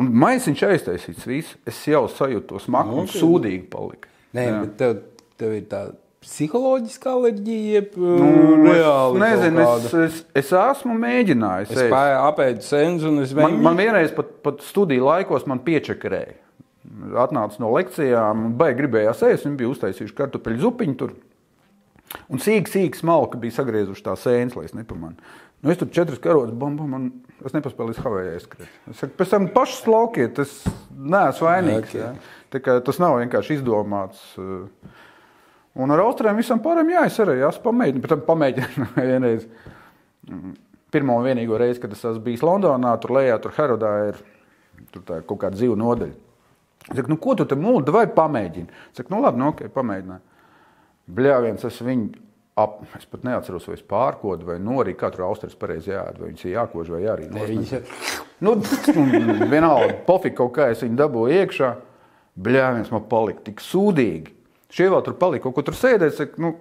[0.00, 4.10] Un maisiņš aiztaisīts viss, es jau sajūtu to smaku un sūdīgi palika.
[4.34, 4.60] Nē, Jā.
[4.64, 5.00] bet tev,
[5.38, 9.16] tev ir tāda psiholoģiska alerģija, jeb Nu, reāli.
[9.16, 11.72] es nezinu, es, es, es esmu mēģinājis.
[11.72, 11.96] Es ēst.
[12.28, 16.36] apēdu sēnes un es Man, viņu man vienreiz pat, pat studiju laikos man piečakarēja.
[17.24, 19.46] Atnāca no lekcijām, un baigi gribējās ēst.
[19.48, 21.16] Viņi bija uztaisījuši kartupeļu zupiņu tur.
[22.28, 25.22] Un sīk, sīk smalka bija sagriezuši tā sēnes, lai es nepamanītu.
[25.60, 27.10] Nu, es tur četras karotes, bam, man,
[27.44, 28.70] es nepaspēju līdz Havajai aizskriet.
[28.90, 30.54] Es saku, pēc tam pašas laukiet, es
[30.96, 31.92] neesmu vainīgs.
[31.92, 32.00] Ok.
[32.00, 32.32] Okay.
[32.50, 34.24] Tā kā Tas nav vienkārši izdomāts.
[34.40, 34.64] uh,
[35.80, 38.02] Un ar austriem visam pārējiem, jā, es arī esmu pamēģinājis.
[38.04, 39.46] Pēc tam pamēģināju vienreiz.
[40.28, 40.58] Mm,
[40.90, 44.16] Pirmo un vienīgo reizi, kad es esmu bijis Londonā, tur lejā, tur Herodā ir
[44.94, 46.16] tur tā kaut kāda dzīva nodaļa.
[46.88, 48.80] Es saku, nu, ko tu tam mūli, vai pamēģini?
[48.90, 50.26] Es saku, nu, labi, nu, ok, pamēģināju.
[51.14, 52.08] Bļāviens, es viņu,
[52.62, 56.46] ap, es pat neatceros, vai es pārkodu vai norīju, katru austrijas pareizi jāēd, vai viņas
[56.46, 57.36] ir jākož vai jārīd.
[58.40, 59.14] Nu, un
[59.52, 61.70] vienalga, pofīgi kaut kā es viņu dabūju iekšā.
[62.40, 64.32] Bļāviens man palika tik sūdīgi.
[64.70, 66.12] Šie vēl tur palika, kaut ko tur sēdēja.
[66.12, 66.52] Es saku, nu,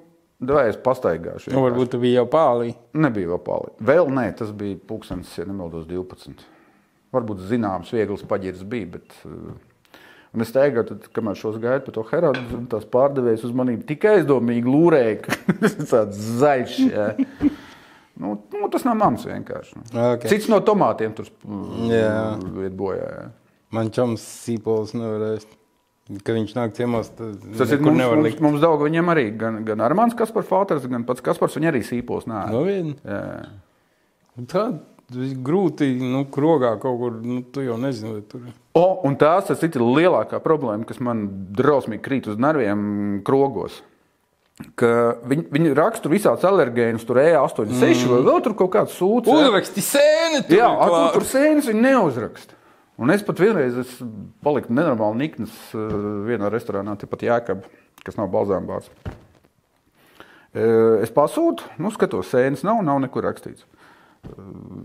[0.50, 1.54] vai es pastaigāšu.
[1.54, 2.74] Nu, varbūt tu biji jau pālī.
[2.98, 3.89] Nebija vēl palika.
[3.91, 6.45] Vēl nē, tas bija pulkstenis, ja nemaldos, 12.
[7.13, 8.95] Varbūt zināms, viegls paģirs bija.
[8.98, 9.54] Bet, uh,
[10.30, 14.19] Un es teiktu, tad, kamēr šos gaidu par to herādu, tās pārdevējas uz maniem tikai
[14.19, 16.76] aizdomīgi lūrēja, ka tas ir tāds zaļš.
[16.86, 17.08] Jā.
[18.19, 19.80] Nu, nu, tas nav mans vienkārši.
[19.89, 20.28] Ok.
[20.30, 21.32] Cits no tomātiem tur
[21.89, 23.08] iet bojā.
[23.15, 23.26] Jā.
[23.74, 25.48] Man čoms sīpols nevarēs.
[26.10, 28.39] Kad viņš nāk ciemos, tad Tas ir mums, mums, likt.
[28.41, 32.26] mums daudz, viņam arī gan, gan Armāns Kaspars, Falters, gan pats Kaspars, viņa arī sīpos.
[32.30, 32.95] Nē, Nu, vien.
[33.06, 33.26] jā.
[34.50, 34.63] Tā
[35.17, 38.41] grūti, nu, krogā kaut kur, nu, tu jau nezini, tur.
[38.78, 43.82] O, un tās tas ir lielākā problēma, kas man drausmīgi krīt uz nerviem krogos.
[44.76, 48.10] Ka viņi, viņi raksta tur visādas alergēnus, tur E86 mm.
[48.12, 49.32] vai vēl tur kaut kāds sūds.
[49.32, 50.41] Uzraksti sēni!
[50.50, 50.69] tur Jā,
[51.15, 52.59] tur sēnes viņi neuzraksta.
[53.00, 53.92] Un es pat vienreiz es
[54.44, 57.66] paliku nenormāli nikns uh, vienā restorānā, tepat Jēkab,
[58.04, 58.92] kas nav balzām bārs.
[60.50, 63.64] Uh, Es pasūtu, nu, skatos, sēnes nav, nav nekur rakstīts.
[63.64, 63.80] Uh,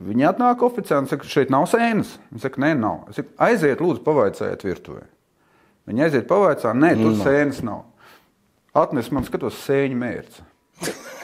[0.04, 2.14] Viņi atnāk oficiāli saka, šeit nav sēnes.
[2.30, 3.02] Viņi saka, nē, nav.
[3.10, 5.04] Es saku, aiziet, lūdzu, pavaicājiet virtuvē.
[5.90, 7.24] Viņi aiziet, pavaicā, nē, tur no.
[7.24, 7.82] sēnes nav.
[8.78, 10.44] Atnes man, skatos, sēņu mērķi.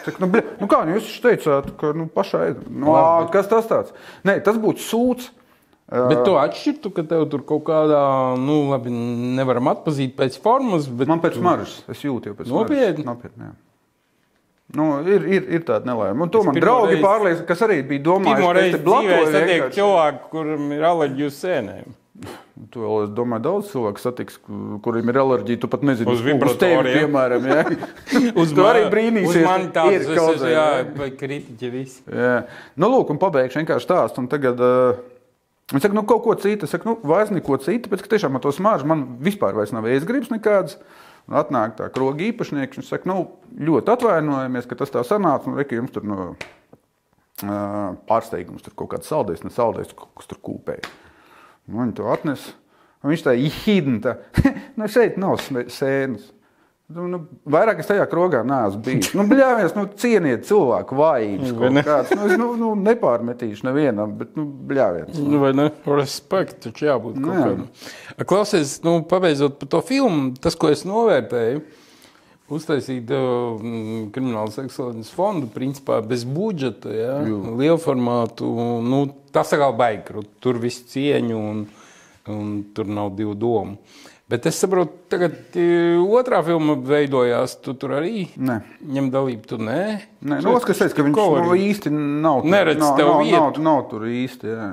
[0.00, 3.68] Saka, nu, bļa, nu kā, nu jūs teicāt, ka nu, pašai, nu, ā, kas tas
[3.70, 3.94] tāds?
[4.26, 5.30] Nē, tas būtu sūds.
[5.90, 8.00] Bet tu atšķirtu, ka tev tur kaut kādā,
[8.38, 8.92] nu, labi,
[9.38, 13.02] nevaram atpazīt pēc formas, bet Man pēc smaržas, es jūtu jau pēc Nopietni?
[13.02, 13.08] smaržas.
[13.10, 13.48] Nopietni.
[13.48, 13.56] jā.
[14.78, 16.22] Nu, ir, ir, ir tāda nelaime.
[16.22, 18.76] Un to man pirmo draugi reizi- pārliecina, kas arī bija domājuši, pirmo ka es reizi
[18.76, 19.74] te dzīvē blakoju satiek vienkārši.
[19.80, 21.96] cilvēku, kuram ir alerģija uz sēnēm.
[22.70, 24.38] Tu vēl, es domāju, daudz cilvēku satiks,
[24.84, 25.60] kuriem ir alerģija.
[25.64, 26.98] Tu pat nezini, Uz tevi, vibratoriem.
[27.00, 27.46] piemēram.
[27.50, 27.62] Ja?
[28.44, 29.40] Uz tu arī brīnīsies.
[29.40, 30.66] Uz mani tāds, ir es kaut jā.
[31.00, 32.02] vai kritiķi visi.
[32.06, 32.34] Jā.
[32.76, 34.22] Nu, lūk, un pabeigšu vienkārši stāstu.
[34.22, 35.00] Un tagad, uh,
[35.78, 36.66] es saku, nu, kaut ko citu.
[36.66, 39.86] Es saku, nu, vairs neko citu, bet tiešām ar to smaržu man vispār vairs nav
[39.86, 40.80] ēstgribas nekādas.
[41.30, 43.28] Un atnāk tā kroga īpašnieks, viņš saka, nu,
[43.68, 45.46] ļoti atvainojamies, ka tas tā sanāca.
[45.46, 50.40] Un reki jums tur no uh, pārsteigums, tur kaut kāds saldējs, ne saldējs, kas tur
[50.48, 50.90] kūpēja.
[51.68, 52.50] Nu, viņi to atnes.
[53.04, 54.16] Un viņš tā īhidna,
[54.80, 56.32] nu, šeit nav sēnes.
[56.90, 59.12] Nu, nu, vairāk es tajā krogā neesmu bijis.
[59.14, 61.52] Nu, bļāvies, nu, cieniet cilvēku vājības.
[61.54, 61.82] Nu,
[62.26, 65.20] es nu, nu, nepārmetīšu nevienam, bet nu, bļāvies.
[65.22, 65.68] Nu, vai ne?
[65.86, 67.62] Respekt, taču jābūt kaut kādam.
[68.26, 71.62] Klausies, nu, pabeidzot par to filmu, tas, ko es novērtēju,
[72.50, 73.62] uztaisīt uh,
[74.10, 78.50] kriminālas ekscelences fondu, principā bez budžeta, ja, lielu formātu,
[78.82, 81.66] nu, tas atkal baigi, tur viss cieņu un,
[82.34, 83.78] un tur nav divu domu.
[84.30, 88.60] Bet es saprotu, tagad eh, otrā filma veidojās, tu tur arī Nē.
[88.94, 89.80] ņem dalību, tu nē?
[90.22, 92.52] Nē, nu, kas teica, ka viņš Ko nu, īsti nav tur.
[92.54, 93.40] Neredz nav, tev nav, vietu.
[93.40, 94.52] nav, nav tur īsti.
[94.54, 94.68] Jā.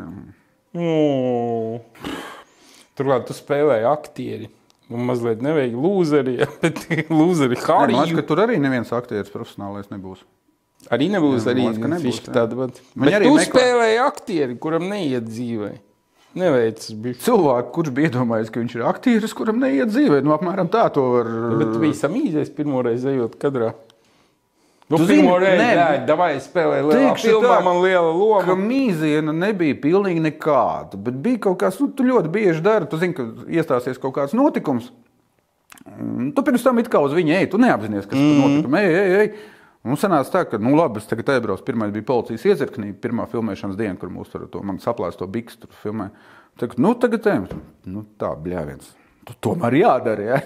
[0.78, 1.80] Mm.
[2.98, 4.50] Turklāt tu spēlēji aktieri.
[4.94, 7.66] Man mazliet nevajag lūzeri, bet lūzeri Nē,
[7.98, 10.22] man liekas, ka tur arī neviens aktieris profesionālais nebūs.
[10.94, 12.34] Arī nebūs Jā, arī nebūs, jā.
[12.38, 12.56] tāda
[12.94, 15.72] Bet arī tu meklē- spēlēji aktieri, kuram neiet dzīvē.
[16.38, 17.18] Neveicas bija.
[17.26, 21.04] Cilvēks, kurš bija iedomājies, ka viņš ir aktieris, kuram neiet dzīvē, nu, apmēram tā to
[21.16, 21.30] var.
[21.60, 23.74] Bet tu biji samīzies pirmo reizi ejot kadrā.
[24.88, 28.54] Nu, Tu pirmo reizi, nē, jā, davai spēlē lielā filmā, tā, man liela loma.
[28.56, 32.88] mīziena nebija pilnīgi nekāda, bet bija kaut kas, nu, tu ļoti bieži dari.
[32.88, 34.94] Tu zini, ka iestāsies kaut kāds notikums.
[36.00, 38.80] Un Tu pirms tam it kā uz viņu ej, tu neapzinājies, kas tur notika.
[38.80, 39.57] Ej, ej, ej.
[39.88, 41.64] Un sanāca tā, ka, nu, labi, es tagad aizbraucu.
[41.68, 45.76] Pirmā bija policijas iezirknība, pirmā filmēšanas diena, kur mūs tur to man saplēsto biksu tur
[45.84, 46.10] filmē.
[46.60, 47.46] Tagad, nu, tagad ejam.
[47.86, 48.96] Nu, tā, bļāviens.
[49.28, 50.38] Tu tomēr jādara, ja?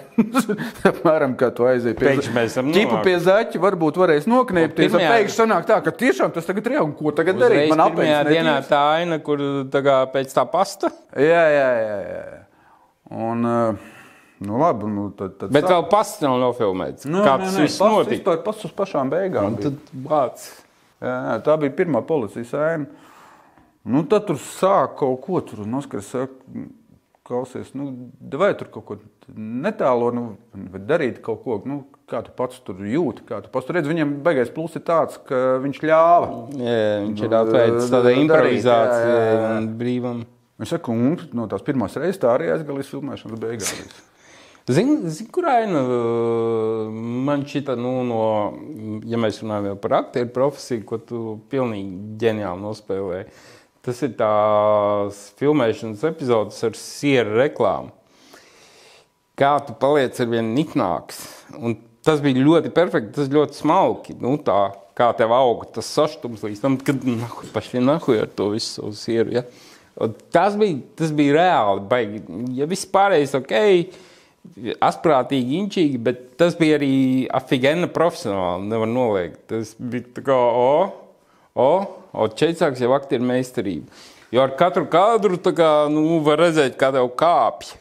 [0.89, 3.03] Apmēram, kā tu aizies pie esam ķipa nonākuši.
[3.05, 4.89] pie zaķa, varbūt varēs noknēpties.
[4.89, 7.69] un pirmajā- Pēkšņi sanāk tā, ka tiešām tas tagad ir jau, ko tagad darīt?
[7.69, 10.89] Man apēdis dienā tā aina, kur tā kā pēc tā pasta.
[11.13, 11.99] Jā, jā, jā.
[12.09, 12.41] jā.
[13.11, 14.00] Un, uh,
[14.41, 17.05] nu, labi, nu, tad, tad Bet sāk- vēl pasts nav nofilmēts.
[17.09, 18.17] Nu, Kā tas nē, viss pasts notika?
[18.17, 19.55] Vispār pas uz pašām beigām.
[19.55, 19.69] bija.
[19.69, 20.45] Tad vāc.
[21.01, 22.85] Jā, tā bija pirmā policijas ēna.
[23.85, 25.63] Nu, tad tur sāk kaut ko tur.
[25.77, 26.33] Oskars saka,
[27.25, 27.87] klausies, nu,
[28.37, 28.97] vai tur kaut ko
[29.37, 30.23] netālo, nu,
[30.73, 31.79] vai darīt kaut ko, nu,
[32.11, 33.23] kā tu pats tur jūti.
[33.25, 36.29] Kā tu pats tur redz, viņam beigās plus ir tāds, ka viņš ļāva.
[36.59, 39.57] Jā, viņš ir Nu, improvizācijai jā, jā.
[39.57, 40.23] un brīvam.
[40.61, 44.10] Viņš saka, un no tās pirmās reizes tā arī aizgāja līdz filmēšanas beigām.
[44.71, 45.81] Zini, zin, kur aina
[47.25, 48.21] man šķita, nu, no,
[49.09, 53.25] ja mēs runājam par aktieru profesiju, ko tu pilnīgi ģeniāli nospēlēji.
[53.81, 57.89] Tas ir tās filmēšanas epizodes ar sieru reklāmu.
[59.39, 61.23] Kā tu paliec ar vienu niknāks.
[61.57, 64.15] Un tas bija ļoti perfekti, tas ļoti smalki.
[64.21, 64.59] Nu, tā,
[64.97, 68.93] kā tev auga tas saštums līdz tam, kad nahuj, paši nahuj ar to visu savu
[68.97, 69.33] sieru.
[69.39, 69.45] Ja?
[70.01, 71.83] Un Tas bija, tas bija reāli.
[71.89, 72.21] Baigi.
[72.57, 73.57] Ja viss pārējais ok,
[74.81, 76.93] asprātīgi, inčīgi, bet tas bija arī
[77.33, 78.69] afigēna profesionāli.
[78.71, 79.43] Nevar noliegt.
[79.51, 80.71] Tas bija tā kā, o,
[81.53, 81.69] o,
[82.11, 84.01] o čeicāks jau aktieru meistarība.
[84.31, 87.75] Jo ar katru kadru kā, nu, var redzēt, kā tev kāpj.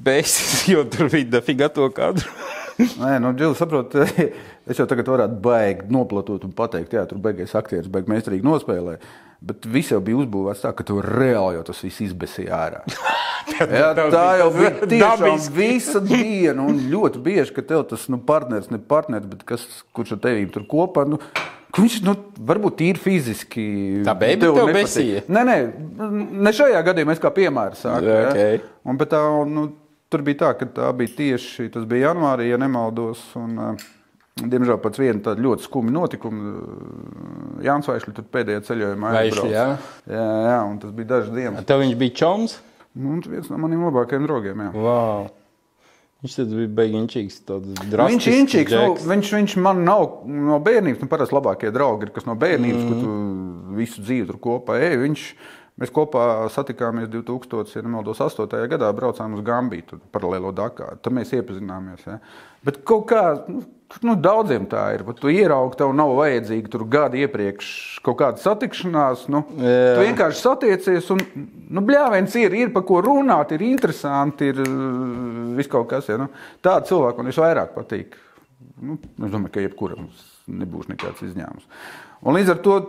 [0.00, 0.36] Beigas,
[0.72, 2.30] jo tur bija dafiga to kadru.
[2.80, 3.92] Nē, nu, Džil, saprot,
[4.70, 8.94] es jau tagad varētu baigi noplatot un pateikt, jā, tur beigās aktieris baigi meistarīgi nospēlē.
[9.40, 12.82] Bet viss jau bija uzbūvēts tā, ka tur reāli jau tas viss izbēsīja ārā.
[13.60, 16.66] Jā, tā jau bija tiešām visa diena.
[16.66, 19.64] Un ļoti bieži, ka tev tas nu, partneris, ne partneris, bet kas,
[19.96, 21.06] kurš ar tevi tur kopā.
[21.08, 21.22] Nu,
[21.70, 22.16] Viņš nu,
[22.50, 23.64] varbūt tīri fiziski.
[24.02, 25.20] Tā baby tev tev besīja?
[25.30, 25.54] Nē, nē,
[26.42, 28.08] ne šajā gadījumā es kā piemēru sāku.
[28.10, 28.58] Jā, ja.
[28.82, 29.68] Un, bet tā, nu,
[30.10, 33.22] tur bija tā, ka tā bija tieši tas bija janvārī, ja nemaldos.
[33.38, 33.86] Un, uh,
[34.40, 39.50] Diemžēl pēc viena tāda ļoti skumja notikuma uh, Jānis Vaišļs pēdējā ceļojumā aizbrauca.
[39.52, 39.66] jā?
[40.08, 41.66] Jā, jā, un tas bija dažas dienas.
[41.68, 42.56] Tev viņš bija čoms?
[42.96, 44.64] Nu, un viens no maniem labākajiem draugiem.
[44.64, 44.70] Jā.
[44.74, 45.28] Wow.
[46.20, 47.38] Viņš bija beiginčīgs.
[47.48, 48.74] Viņš ir inčīgs.
[48.76, 51.00] Nu, viņš, viņš man nav no bērnības.
[51.00, 52.90] Nu, parasti labākie draugi ir kas no bērnības, mm.
[52.90, 54.98] kur tu visu dzīvi tur kopā ej.
[55.04, 55.22] Viņš
[55.80, 58.44] Mēs kopā satikāmies 2000, ja nemaldos, 8.
[58.68, 60.98] gadā, braucām uz Gambiju, paralēlo Dakāru.
[61.00, 62.02] Tad mēs iepazināmies.
[62.04, 62.18] Ja?
[62.66, 63.62] Bet kaut kā nu,
[64.04, 65.06] nu, daudziem tā ir.
[65.16, 67.70] Tu ieraugi, tev nav vajadzīga tur gada iepriekš
[68.04, 69.24] kaut kāda satikšanās.
[69.32, 69.96] Nu, Jā.
[69.96, 71.24] tu vienkārši satiecies, un
[71.72, 76.12] nu, bļāviens ir, ir par ko runāt, ir interesanti, ir uh, viss kaut kas.
[76.12, 76.20] Ja?
[76.20, 76.28] Nu,
[76.60, 78.20] Tāda cilvēka man visvairāk patīk.
[78.84, 80.12] Nu, es domāju, ka jebkuram
[80.60, 81.64] nebūs nekāds izņēmums.
[82.20, 82.80] Un līdz ar to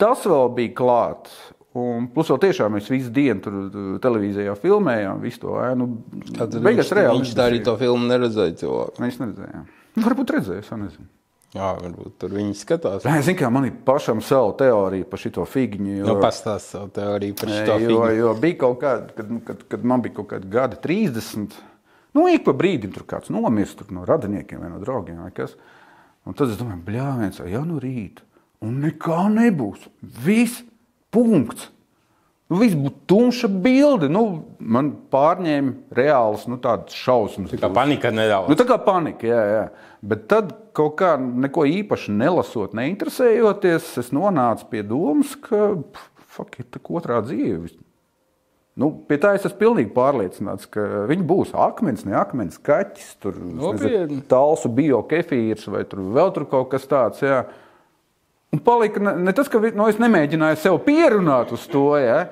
[0.00, 1.40] tas vēl bija klāts.
[1.78, 3.58] Un plus vēl tiešām mēs visu dienu tur
[4.02, 5.86] televīzijā filmējām, visu to ēnu.
[6.34, 9.02] Tad Beigās reāli viņš tā arī to filmu neredzēja cilvēku.
[9.04, 9.68] Mēs neredzējām.
[9.94, 11.06] Nu, Varbūt redzēju, es nezinu.
[11.50, 13.02] Jā, varbūt tur viņi skatās.
[13.06, 15.96] Nē, zinu, kā man ir pašam savu teoriju par šo figņu.
[16.06, 18.10] Nu, pastāst savu teoriju par šo jo, filmu.
[18.18, 21.56] jo bija kaut kāda, kad, kad, kad man bija kaut kāda gada 30.
[22.14, 25.24] Nu, ik pa brīdim tur kāds nomirst tur no radiniekiem vai no draugiem.
[25.26, 25.56] Vai kas.
[26.26, 28.26] un tad es domāju, bļāviens, jau no rīta.
[28.62, 29.88] Un nekā nebūs.
[30.22, 30.62] Viss
[31.14, 31.68] punkts.
[32.50, 34.08] Nu, viss būtu tumša bilde.
[34.10, 34.24] Nu,
[34.58, 37.52] man pārņēma reāls nu, tāds šausmas.
[37.52, 38.50] Tā kā panika nedaudz.
[38.50, 39.60] Nu, tā kā panika, jā, jā.
[40.02, 45.76] Bet tad kaut kā neko īpaši nelasot, neinteresējoties, es nonācu pie domas, ka
[46.34, 47.70] fuck, ir tā otrā dzīve.
[48.80, 53.36] Nu, pie tā es esmu pilnīgi pārliecināts, ka viņi būs akmens, ne akmens kaķis, tur
[53.36, 54.22] Nopietni.
[54.30, 57.22] tālsu biokefīrs vai tur vēl tur kaut kas tāds.
[57.22, 57.44] Jā.
[58.50, 62.24] Un palika ne, ne tas, ka nu, es nemēģināju sev pierunāt uz to, ja,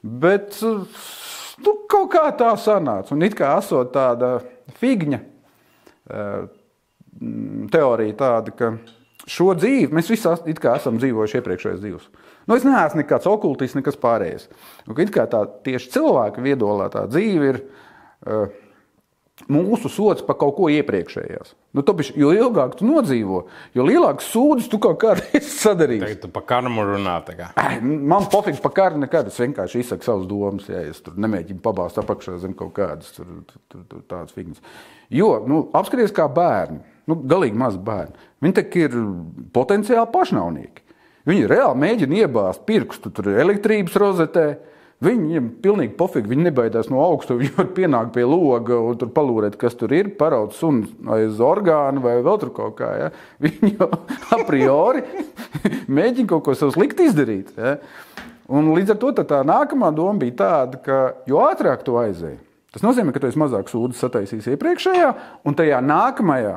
[0.00, 3.12] bet nu, kaut kā tā sanāca.
[3.12, 4.38] Un it kā esot tāda
[4.80, 6.46] figņa eh,
[7.74, 8.72] teorija, tāda, ka
[9.28, 12.08] šo dzīvi mēs visi it kā esam dzīvojuši iepriekšējos dzīves.
[12.48, 14.48] Nu, es neesmu nekāds okultists, nekas pārējais.
[14.86, 17.60] Un, it kā tā tieši cilvēka viedolā tā dzīve ir.
[18.24, 18.48] Uh,
[19.46, 21.54] mūsu sots par kaut ko iepriekšējās.
[21.76, 23.42] Nu, tāpēc, jo ilgāk tu nodzīvo,
[23.76, 26.02] jo lielāks sūdzes tu kaut kādā veidā sadarīsi.
[26.04, 27.18] Tagad tu pa karmu runā.
[27.82, 29.30] Man pofīgs par kāru nekad.
[29.30, 33.28] Es vienkārši izsaku savas domas, ja es tur nemēģinu pabāzt apakšā zem kaut kādas tur,
[33.46, 34.64] tur, tur, tur, tādas figūras.
[35.14, 38.28] Jo, nu, apskaties kā bērni, nu, galīgi mazi bērni.
[38.44, 38.98] Viņi ir
[39.54, 40.84] potenciāli pašnāvnieki.
[41.28, 44.48] Viņi reāli mēģina iebāzt pirkstu tur elektrības rozetē.
[44.98, 47.36] Viņiem pilnīgi pofīgi, viņi nebaidās no augsta.
[47.38, 52.02] Viņi var pienākt pie loga un tur palūrēt, kas tur ir, paraut sunu aiz orgānu
[52.02, 52.90] vai vēl tur kaut kā.
[53.04, 53.12] Ja?
[53.44, 53.90] Viņi jau
[54.34, 55.04] a priori
[55.98, 57.54] mēģina kaut ko sev slikti izdarīt.
[57.54, 57.76] Ja?
[58.48, 62.40] Un līdz ar to tā, tā nākamā doma bija tāda, ka jo ātrāk tu aizēji,
[62.72, 65.10] tas nozīmē, ka tu esi mazāk sūdzes sataisījis iepriekšējā,
[65.44, 66.54] un tajā nākamajā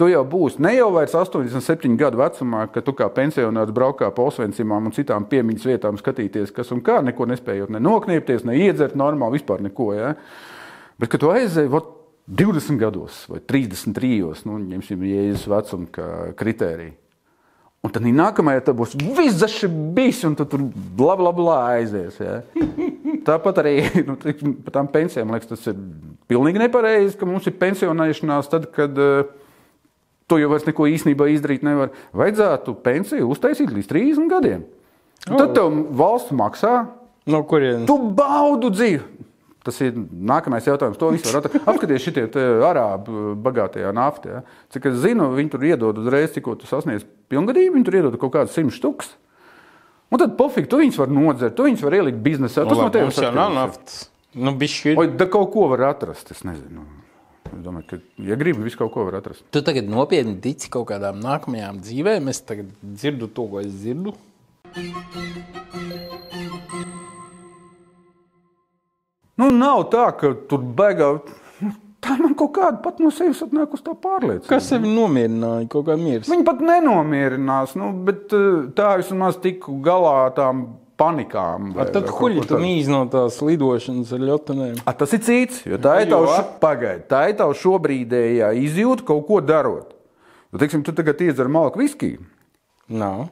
[0.00, 4.24] Tu jau būsi ne jau vairs 87 gadu vecumā, kad tu kā pensionārs braukā pa
[4.24, 8.96] Osvencimām un citām piemiņas vietām skatīties, kas un kā, neko nespējot ne nokniepties, ne iedzert
[8.98, 9.90] normāli, vispār neko.
[9.98, 10.14] Ja?
[10.96, 11.98] Bet, kad tu aizēji vot,
[12.32, 16.94] 20 gados vai 33, nu, ņemsim jēzus vecumu kā kritēriju.
[17.82, 20.62] Un tad nākamajā tā būs vizaši bijis, un tu tur
[20.96, 22.20] bla bla bla aizies.
[22.22, 22.36] Ja?
[23.26, 23.74] Tāpat arī
[24.06, 24.14] nu,
[24.62, 25.80] par tām pensijām liekas, tas ir
[26.30, 29.26] pilnīgi nepareizi, ka mums ir pensionēšanās tad, kad uh,
[30.30, 31.90] to jau vairs neko īstenībā izdarīt nevar.
[32.16, 34.62] Vajadzētu pensiju uztaisīt līdz 30 gadiem.
[35.30, 36.86] Un tad tev valsts maksā,
[37.30, 37.86] No kurienes?
[37.86, 39.02] tu baudu dzīvi.
[39.62, 40.98] Tas ir nākamais jautājums.
[40.98, 41.62] To visu var atrast.
[41.70, 44.40] Apskaties, šitie te arābu bagātajā naftā.
[44.40, 44.40] Ja.
[44.74, 48.34] Cik es zinu, viņi tur iedod uzreiz, cik tu sasniedz pilngadību, viņi tur iedod kaut
[48.34, 49.12] kādus simt štukus.
[50.12, 52.66] Un tad pofīgi, tu viņus vari nodzert, tu viņus vari ielikt biznesā.
[52.66, 54.08] Tas no tevis jau nav naftas.
[54.34, 54.56] Nu.
[54.96, 56.34] Vai da kaut ko var atrast?
[56.34, 56.82] Es nezinu.
[57.52, 59.44] Es domāju, ka, ja gribi, visu kaut ko var atrast.
[59.52, 62.30] Tu tagad nopietni tici kaut kādām nākamajām dzīvēm.
[62.32, 64.14] Es tagad dzirdu to, ko es dzirdu.
[69.36, 71.14] Nu, nav tā, ka tur beigā.
[71.60, 74.48] nu, Tā man kaut kāda pat no sevis atnāk uz tā pārliecība.
[74.50, 75.68] Kas sevi nomierināja?
[75.70, 76.30] Kaut kā miers.
[76.30, 80.64] Viņi pat nenomierinās, nu, bet eh, tā vismaz tiku galā tām
[81.02, 81.72] panikām.
[81.74, 84.80] vai- tad huļi tu mīz no tās lidošanas ar ļotanēm.
[84.86, 89.26] A, tas ir cits, jo tā ir tava, pagaid, tā ir tava šobrīdējā izjūta kaut
[89.26, 89.92] ko darot.
[90.52, 92.20] Nu, teiksim, tu tagad iedzer malku viskiju.
[92.92, 93.28] Nav.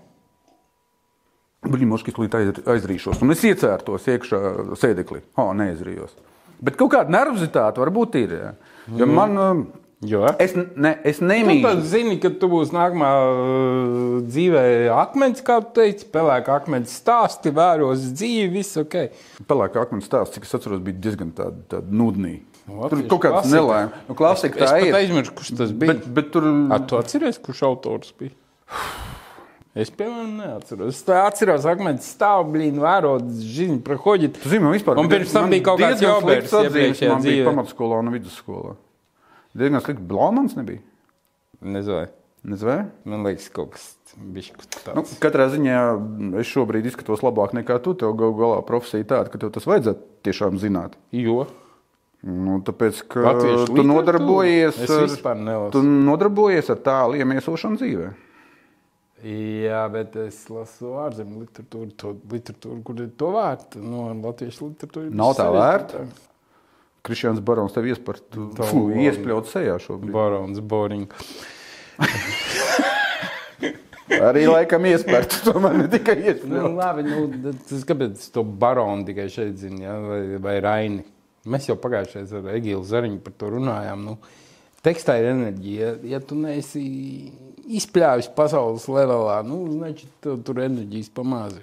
[1.61, 4.39] Ka es līdz aiz- aizrīšos, un es iecērtos iekšā
[4.81, 5.21] sēdeklī.
[5.37, 6.15] O, neaizrījos.
[6.63, 8.33] Bet kaut kāda nervozitāte varbūt ir.
[8.33, 8.53] Ja?
[8.97, 9.61] Jo man, um,
[10.01, 10.23] Jo.
[10.41, 11.61] es, ne, es Tu nemīlu.
[11.61, 14.63] tad zini, ka tu būsi nākamā uh, dzīvē
[14.97, 18.97] akmens, kā tu teici, pelēk akmens stāsti, vēros dzīvi, viss ok.
[19.51, 22.47] Pelēkā akmens stāsts, cik es atceros, bija diezgan tāda, tāda nudnīga.
[22.71, 23.55] Nu, Tur kaut kāds klasika.
[23.59, 24.01] nelaimes.
[24.09, 24.97] Nu, klasika Es tā pat ir.
[25.03, 25.93] aizmirsu, kurš tas bija.
[25.93, 28.33] Bet, bet tur A, tu atceries, kurš autors bija?
[29.75, 30.97] Es, piemēram, neatceros.
[30.97, 34.41] Es tā atceros, ka akmens stāv blīni, vērot ziņu, prohodīt.
[34.43, 37.51] Tu zini, man vispār Un pirms tam bija kaut kāds atzīmes, iepriekšējā man bija dzīvē.
[37.53, 38.75] pamatskolā un vidusskolā.
[39.57, 40.07] Diezgan slikti.
[40.11, 40.83] Blāmans nebija.
[41.61, 42.07] Nezinu.
[42.51, 42.77] Nezinu.
[43.05, 45.17] Man liekas, kaut kas bišķi Nu, tāds.
[45.23, 45.81] katrā ziņā
[46.41, 47.95] es šobrīd izskatos labāk nekā tu.
[47.99, 50.97] Tev galu galā profesija tāda, ka tev tas vajadzētu tiešām zināt.
[51.13, 51.45] Jo
[52.21, 54.91] Nu, tāpēc, ka Latviešu tu literatūru nodarbojies, es
[55.25, 58.09] ar, tu nodarbojies ar tālu iemiesošanu dzīvē.
[59.25, 63.81] Jā, bet es lasu ārzemju literatūru, to literatūru, kur ir to vērta.
[63.81, 66.05] No latviešu literatūras Nav tā vērta?
[67.06, 69.04] Kristians Barons tev iespart, Tā fu, labi.
[69.06, 70.12] iespļaut sejā šobrīd.
[70.16, 71.12] Barons Boring.
[74.16, 76.76] Arī laikam iespērt, tomēr ne tikai Nu, iespļaut.
[76.78, 79.96] labi, nu, tas kāpēc es to baronu tikai šeit zinu, ja?
[80.02, 81.04] vai, vai Raini.
[81.50, 84.06] Mēs jau pagājušajā ar Egilu Zariņu par to runājām.
[84.08, 84.16] Nu,
[84.86, 85.90] tekstā ir enerģija.
[86.06, 86.86] Ja, ja tu neesi
[87.80, 91.62] izpļāvis pasaules levelā, nu, значит, tev tur enerģijas pamāzi.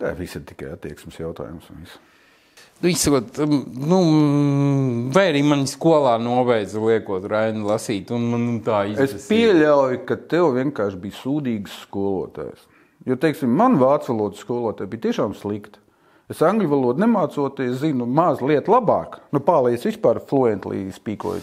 [0.00, 1.68] Tā viss ir tikai attieksmes jautājums.
[1.72, 1.96] un viss.
[1.96, 2.05] Nu,
[2.85, 3.39] izsakot,
[3.89, 3.97] nu,
[5.15, 9.27] vai arī man skolā nobeidza liekot Raini lasīt, un man tā Es izdarīja.
[9.31, 12.67] pieļauju, ka tev vienkārši bija sūdīgs skolotājs.
[13.07, 15.81] Jo, teiksim, man vācu valodas skolotāja bija tiešām slikta.
[16.29, 19.21] Es angļu valodu nemācoties, zinu mazliet labāk.
[19.31, 21.39] Nu, Pālijas vispār fluently spīkoju.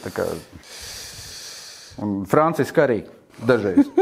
[2.05, 3.01] Un Franciska arī
[3.49, 3.89] dažreiz.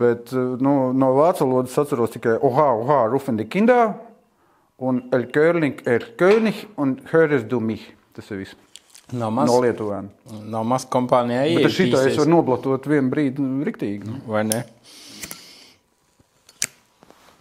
[0.00, 3.94] Bet nu, no vācu valodas atceros tikai Oha, Oha, Rufendi Kindā
[4.78, 7.84] un El Körling, Er König un Höres du mich.
[8.14, 8.54] Tas ir viss.
[9.12, 10.08] Nav maz, No Lietuvēm.
[10.48, 11.44] nav maz kompānijā.
[11.56, 14.04] Bet ar šito es varu noblotot vienu brīdi nu, riktīgi.
[14.08, 14.20] Nu.
[14.26, 14.64] Vai ne?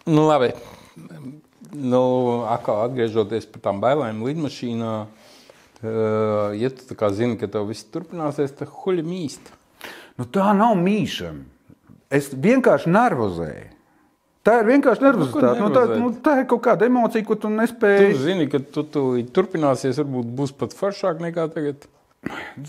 [0.05, 0.51] Nu, labi.
[1.73, 4.93] Nu, atkal atgriežoties pie tām bailēm lidmašīnā.
[5.83, 9.51] eh, Ja tu tā kā zini, ka tev viss turpināsies, tad huļi mīst.
[10.17, 11.43] Nu, tā nav mīšana.
[12.11, 13.69] Es vienkārši nervozēju.
[14.43, 15.59] Tā ir vienkārši nervozitāte.
[15.61, 18.15] Nu, tā, nu, tā ir kaut kāda emocija, ko tu Tu nespēji.
[18.19, 19.03] zini, ka tu, tu
[19.35, 21.87] turpināsies, varbūt būs pat foršāk nekā tagad.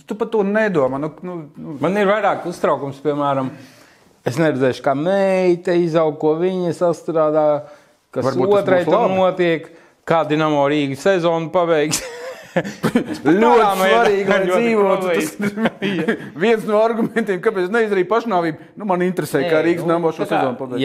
[0.07, 1.01] Tu par to nedomā.
[1.03, 3.51] Nu, nu, nu, Man ir vairāk uztraukums, piemēram,
[4.27, 7.47] es neredzēšu, kā meita izaug, ko viņa sastrādā,
[8.15, 9.67] kas Varbūt otrai tam notiek,
[10.07, 12.03] kā Dienamo Rīgas sezonu pabeigs.
[13.27, 15.11] ļoti svarīgi, lai dzīvotu.
[15.11, 15.35] Tas
[16.39, 18.73] viens no argumentiem, kāpēc neizdarīju pašnāvību.
[18.79, 20.83] Nu, man interesē, kā Rīgas nu, namo šo sezonu pabeigts.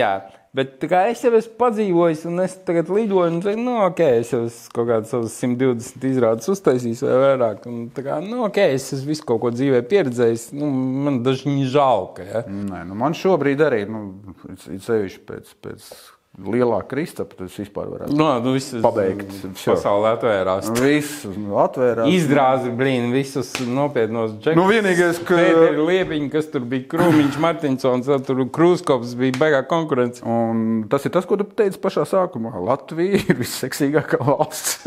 [0.57, 4.31] Bet kā es jau esmu padzīvojis, un es tagad lidoju, un teicu, nu, ok, es
[4.33, 4.41] jau
[4.73, 7.67] kaut kādas savas 120 izrādes uztaisījis vai vairāk.
[7.69, 10.47] Un, kā, nu, ok, es esmu visu kaut ko dzīvē pieredzējis.
[10.57, 10.71] Nu,
[11.05, 12.25] man dažni žēl, ka.
[12.25, 12.45] Ja?
[12.49, 14.07] Nē, nu, man šobrīd arī nu,
[14.49, 15.91] ir sevišķi pēc, pēc
[16.39, 19.33] lielā kristapa, tas vispār varētu no, nu, pabeigt.
[19.59, 20.69] Pasaulē atvērās.
[20.79, 21.25] Viss
[21.63, 22.09] atvērās.
[22.13, 24.57] Izdrāzi, blīn, visus nopietnos džekus.
[24.59, 25.37] Nu, vienīgais, ka...
[25.39, 30.23] Pēteri Liepiņi, kas tur bija Krūmiņš, Martinsons, tur Krūskops bija baigā konkurence.
[30.27, 32.53] Un tas ir tas, ko tu teici pašā sākumā.
[32.69, 34.79] Latvija ir visseksīgākā valsts.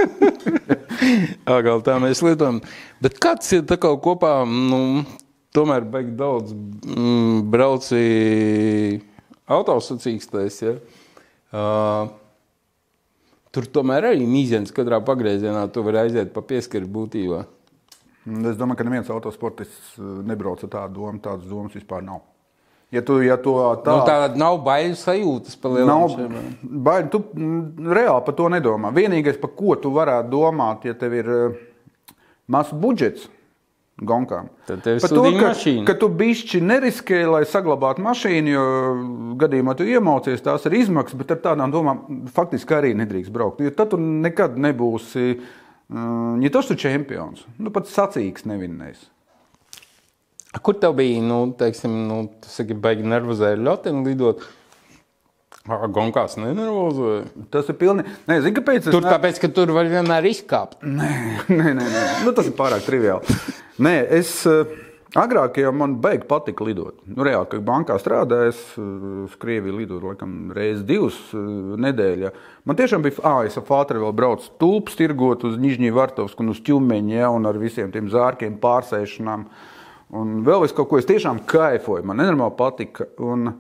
[1.59, 2.63] Agal tā mēs lietojam.
[3.03, 5.03] Bet kāds ir tā kā kopā, nu,
[5.57, 8.03] tomēr baigi daudz mm, brauci
[9.53, 10.77] autosacīkstēs, ja?
[11.53, 12.09] Uh,
[13.53, 17.43] tur tomēr arī mīziens katrā pagriezienā tu vari aiziet pa pieskaru būtībā.
[18.33, 21.21] Un Es domāju, ka neviens autosportists nebrauc ar tādu domu.
[21.23, 22.23] Tādas domas vispār nav.
[22.93, 26.13] Ja tu, ja tu tā, Tā nu, tāda nav bailes sajūtas par lielu nav
[26.61, 28.91] baigi, tu mm, reāli par to nedomā.
[28.93, 31.31] Vienīgais, par ko tu varētu domāt, ja tev ir
[32.53, 33.31] mazs budžets.
[34.09, 34.51] Gonkām.
[34.67, 35.53] Tad tev ir sūdīga
[35.87, 38.67] ka, tu bišķi neriskē, lai saglabātu mašīnu, jo
[39.41, 43.63] gadījumā tu iemaucies, tās ir izmaksas, bet ar tādām domām faktiski arī nedrīkst braukt.
[43.63, 45.51] Jo tad tu nekad nebūsi uh,
[46.41, 47.45] ja tas tu čempions.
[47.61, 49.09] Nu, pat sacīks nevinnēs.
[50.63, 54.45] Kur tev bija, nu, teiksim, nu, tu saki, baigi nervozēji ļoteni lidot?
[55.69, 57.47] Gonkās nenervozēji.
[57.55, 58.11] Tas ir pilnīgi.
[58.27, 58.89] Nē, zini, kāpēc?
[58.91, 60.81] Tur ne- tāpēc, ka tur var vienmēr izkāpt.
[60.83, 61.11] Nē,
[61.47, 62.07] nē, nē, nē.
[62.27, 63.37] Nu, tas ir pārāk triviāli.
[63.83, 64.67] Nē, es uh,
[65.15, 66.99] agrāk jau man beig patika lidot.
[67.07, 68.85] Nu, reāli, kad bankā strādāju, es uh,
[69.29, 71.47] uz Krieviju lidoju laikam reizes divas uh,
[71.79, 72.43] nedēļas.
[72.67, 76.57] Man tiešām bija, ah, es ar Fāteri vēl braucu tulpes, tirgot uz Nižņī Vartovsku un
[76.57, 79.47] uz Ķumeņa, ja, un ar visiem tiem zārkiem pārsēšanām.
[80.19, 83.07] Un vēl es kaut ko es tiešām kaifoju, man nenormāli patika.
[83.23, 83.55] Un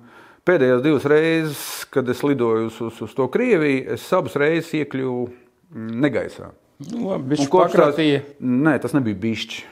[0.48, 5.26] pēdējās divas reizes, kad es lidoju uz, uz, uz to Krieviju, es abas reizes iekļuvu
[5.28, 6.50] mm, negaisā.
[6.90, 8.33] Nu, labi, tās-.
[8.40, 9.62] Nē, tas nebija bišķi.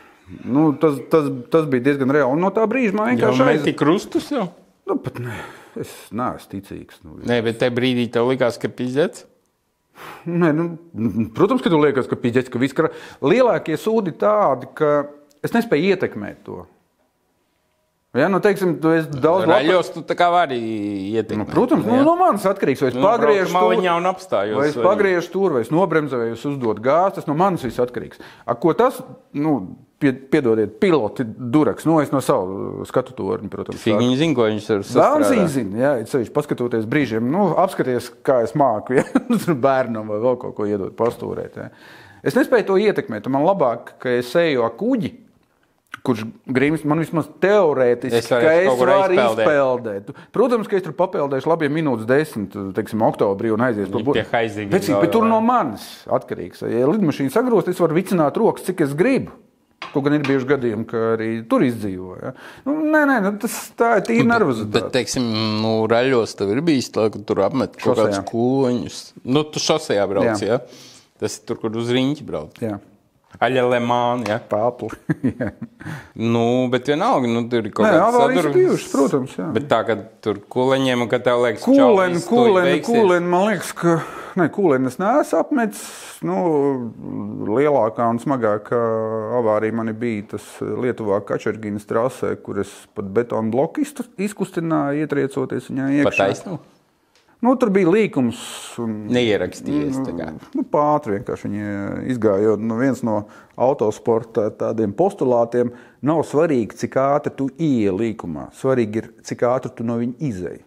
[0.46, 2.36] Nu, tas, tas, tas bija diezgan reāli.
[2.36, 3.78] Un no tā brīža man vienkārši meti aizsāca.
[3.80, 4.46] krustus jau?
[4.86, 5.40] Nu, pat ne.
[5.78, 7.02] Es neesmu ticīgs.
[7.06, 9.26] Nu, Nē, bet tajā brīdī tev likās, ka pizdzēts.
[10.30, 10.66] Nē, nu,
[11.36, 12.92] protams, ka tu liekas, ka pīdēts, ka viss kara...
[13.24, 15.10] lielākie sūdi tādi, ka
[15.44, 16.64] es nespēju ietekmēt to.
[18.18, 19.60] Ja, nu, teiksim, tu esi daudz labāk.
[19.68, 20.56] Raļos tu tā kā vari
[21.14, 21.44] ietekmēt.
[21.44, 22.80] Nu, protams, nu, no manis atkarīgs.
[22.82, 26.24] Vai es Nu, pagriežu maliņā un apstājos, vai es vai- pagriežu tur, vai es nobremzēju,
[26.24, 27.14] vai es uzdodu gāzi.
[27.20, 28.18] Tas no manis viss atkarīgs.
[28.50, 28.98] A, ko tas,
[29.32, 31.86] nu, pie, piedodiet, piloti duraks.
[31.86, 33.86] Nu, es no savu skatu torņa, protams.
[33.86, 35.30] Viņi zina, ko viņš tur Vēlams sastrādā.
[35.36, 39.06] viņa zina, jā, it sevišķi paskatoties brīžiem, nu, apskaties, kā es māku, ja
[39.68, 41.62] bērnam vai vēl kaut ko iedot pastūrēt.
[41.62, 41.70] Ja.
[42.26, 45.14] Es nespēju to ietekmēt, un man labāk, ka es eju ar kuģi,
[46.06, 49.42] kurš gribas man vismaz teorētiski, Es ka es varu izpeldēt.
[49.44, 50.14] izpeldēt.
[50.32, 54.82] Protams, ka es tur papildēšu labiem minūtes desmit, teiksim, oktobrī un aizies pie haizīgiem Bet,
[54.86, 55.28] cik- vēl bet tur vēl.
[55.34, 56.62] no manis atkarīgs.
[56.70, 59.30] Ja lidmašīna sagrost, es varu vicināt rokas, cik es gribu.
[59.92, 62.16] Kaut gan ir bijuši gadījumi, ka arī tur izdzīvo.
[62.22, 62.32] Ja?
[62.66, 64.72] Nu, nē, nē, nu, tas tā ir tīra nervozitāte.
[64.76, 65.24] Bet, teiksim,
[65.62, 68.98] nu, raļos tev ir bijis tā, ka tur apmet kaut kādus kūņus.
[69.24, 70.60] Nu, tu šosejā brauc, jā.
[70.60, 70.60] Ja?
[71.18, 72.60] Tas ir tur, kur uz riņķi brauc.
[72.60, 72.76] Jā,
[73.38, 74.38] Aļa lemāna, jā.
[74.50, 74.90] pāpli.
[75.30, 75.52] Jā.
[76.20, 79.36] Nu, bet vienalga, nu, tur ir kaut kāda ir bijušas, protams.
[79.38, 79.46] Jā.
[79.54, 82.88] Bet tā, ka tur kuleņiem, ka tev liekas, kūlēni, tuj beigsies.
[82.90, 83.94] kūlēni, man liekas, ka
[84.36, 85.86] ne, kūlēni es neesmu apmetis.
[86.26, 86.36] Nu,
[87.48, 88.80] lielākā un smagākā
[89.38, 95.88] avārija man bija tas Lietuvā Kačerginas trasē, kur es pat betonu bloku izkustināju, ietriecoties viņā
[96.02, 96.26] iekšā.
[96.26, 96.60] taisnu?
[97.40, 98.40] Nu, tur bija līkums.
[98.82, 100.00] Un, Neierakstījies.
[100.18, 100.26] kā.
[100.56, 101.68] Nu, Pātri vienkārši viņi
[102.12, 102.50] izgāja.
[102.50, 103.22] Jo, Nu, viens no
[103.56, 105.72] autosporta tādiem postulātiem
[106.04, 108.50] nav svarīgi, cik ātri tu ienāc līkumā.
[108.60, 110.60] Svarīgi ir, cik ātri tu no viņa izēji.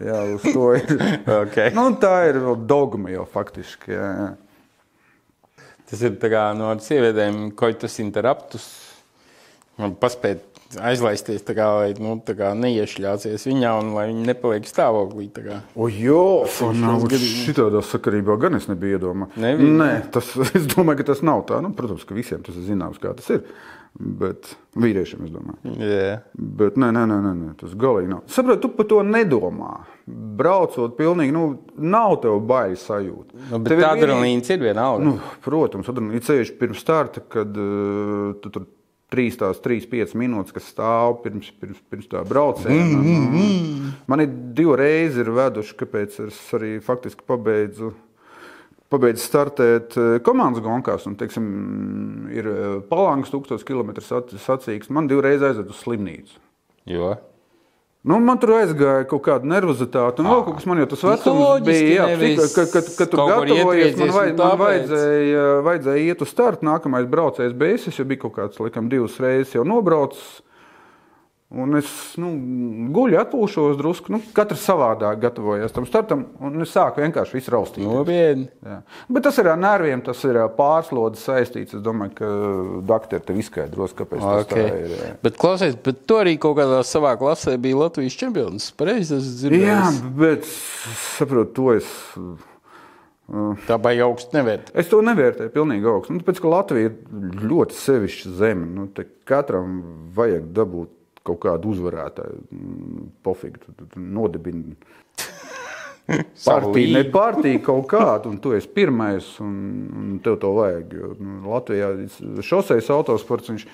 [0.00, 0.94] Jā, uz to ir.
[1.42, 1.58] Ok.
[1.74, 3.90] nu, tā ir dogma jau faktiski.
[3.96, 4.30] Jā, jā.
[5.90, 8.68] Tas ir kā no sievietēm, koitus interruptus.
[9.80, 15.30] Man paspēt aizlaisties, tā kā, lai nu, kā neiešļāsies viņā un lai viņi nepaliek stāvoklī.
[15.74, 19.42] O, jā, šādā sakarībā gan es nebiju iedomājies.
[19.42, 19.74] Nebija?
[19.82, 21.60] Nē, tas, es domāju, ka tas nav tā.
[21.64, 23.44] Nu, protams, ka visiem tas ir zināms, kā tas ir.
[23.98, 25.72] Bet vīriešiem es domāju.
[25.82, 26.20] Jā.
[26.38, 28.20] Bet nē, nē, nē, nē, nē tas galīgi nav.
[28.30, 29.72] Saprotu, tu par to nedomā.
[30.06, 33.34] Braucot, pilnīgi nu, nav tev bail sajūta.
[33.48, 35.08] Nu, bet Tev ir tā adrenalīns ir vienalga.
[35.08, 38.70] Nu, protams, adrenalīns ceļš pirms starta, kad uh, tu tur
[39.12, 42.84] trīs, tās trīs, piecas minūtes, kas stāv pirms, pirms, pirms tā brauciena.
[42.84, 43.96] Mm, mm, mm.
[44.10, 47.94] Man ir divreiz ir veduši, kāpēc es arī faktiski pabeidzu.
[48.90, 51.44] Pabeidzu startēt eh, komandas gonkās, un, teiksim,
[52.34, 52.48] ir
[52.90, 54.90] palāns, 1000 km sacīks.
[54.90, 56.40] Man divreiz aizved uz slimnīcu.
[56.90, 57.14] Jo.
[58.02, 61.40] Nu, man tur aizgāja kaut kāda nervozitāte, un vēl kaut kas man jau tas vecums
[61.66, 61.88] bija.
[61.98, 62.04] Jā,
[62.38, 63.20] psika- kad, kad, kad tur
[63.60, 66.64] gatavojies, man, un man vajadzēja, vajadzēja iet uz startu.
[66.64, 70.40] Nākamais braucējs bija es jau biju kaut kāds, laikam, divas reizes jau nobraucis.
[71.50, 71.88] Un es
[72.22, 72.28] nu,
[72.94, 74.12] guļu, atpūšos drusku.
[74.14, 77.82] Nu, katrs savādāk gatavojās tam startam, un es sāku vienkārši visu raustīt.
[77.82, 78.44] Nopietni.
[78.62, 78.76] Jā.
[79.10, 81.74] Bet tas ir ar nerviem, tas ir pārslodzes saistīts.
[81.74, 82.28] Es domāju, ka
[82.86, 84.68] doktori tev izskaidros, kāpēc tas tā Okay.
[84.84, 84.94] ir.
[84.94, 85.08] jā.
[85.26, 88.70] Bet, klausies, bet tu arī kaut kādā savā klasē biji Latvijas čempions.
[88.78, 90.00] Pareizi, tas Jā, dzirdējis.
[90.22, 90.46] bet
[91.18, 91.90] saprotu, to es.
[93.66, 94.70] Tā baigi augstu nevērt.
[94.74, 96.14] Es to nevērtēju pilnīgi augstu.
[96.14, 98.70] Nu, tāpēc, ka Latvija ir ļoti sevišķa zeme.
[98.74, 98.88] Nu,
[99.26, 99.76] katram
[100.14, 100.94] vajag dabūt
[101.26, 102.42] kaut kādu uzvarētāju.
[102.54, 104.76] Mm, Pofīgi, tu, tu, nodibini.
[106.44, 109.52] Partija, ne partija kaut kāda, un tu esi pirmais, un,
[109.94, 110.96] un tev to vajag.
[110.96, 111.92] Jo, nu, Latvijā
[112.42, 113.66] šoseis autosports viņš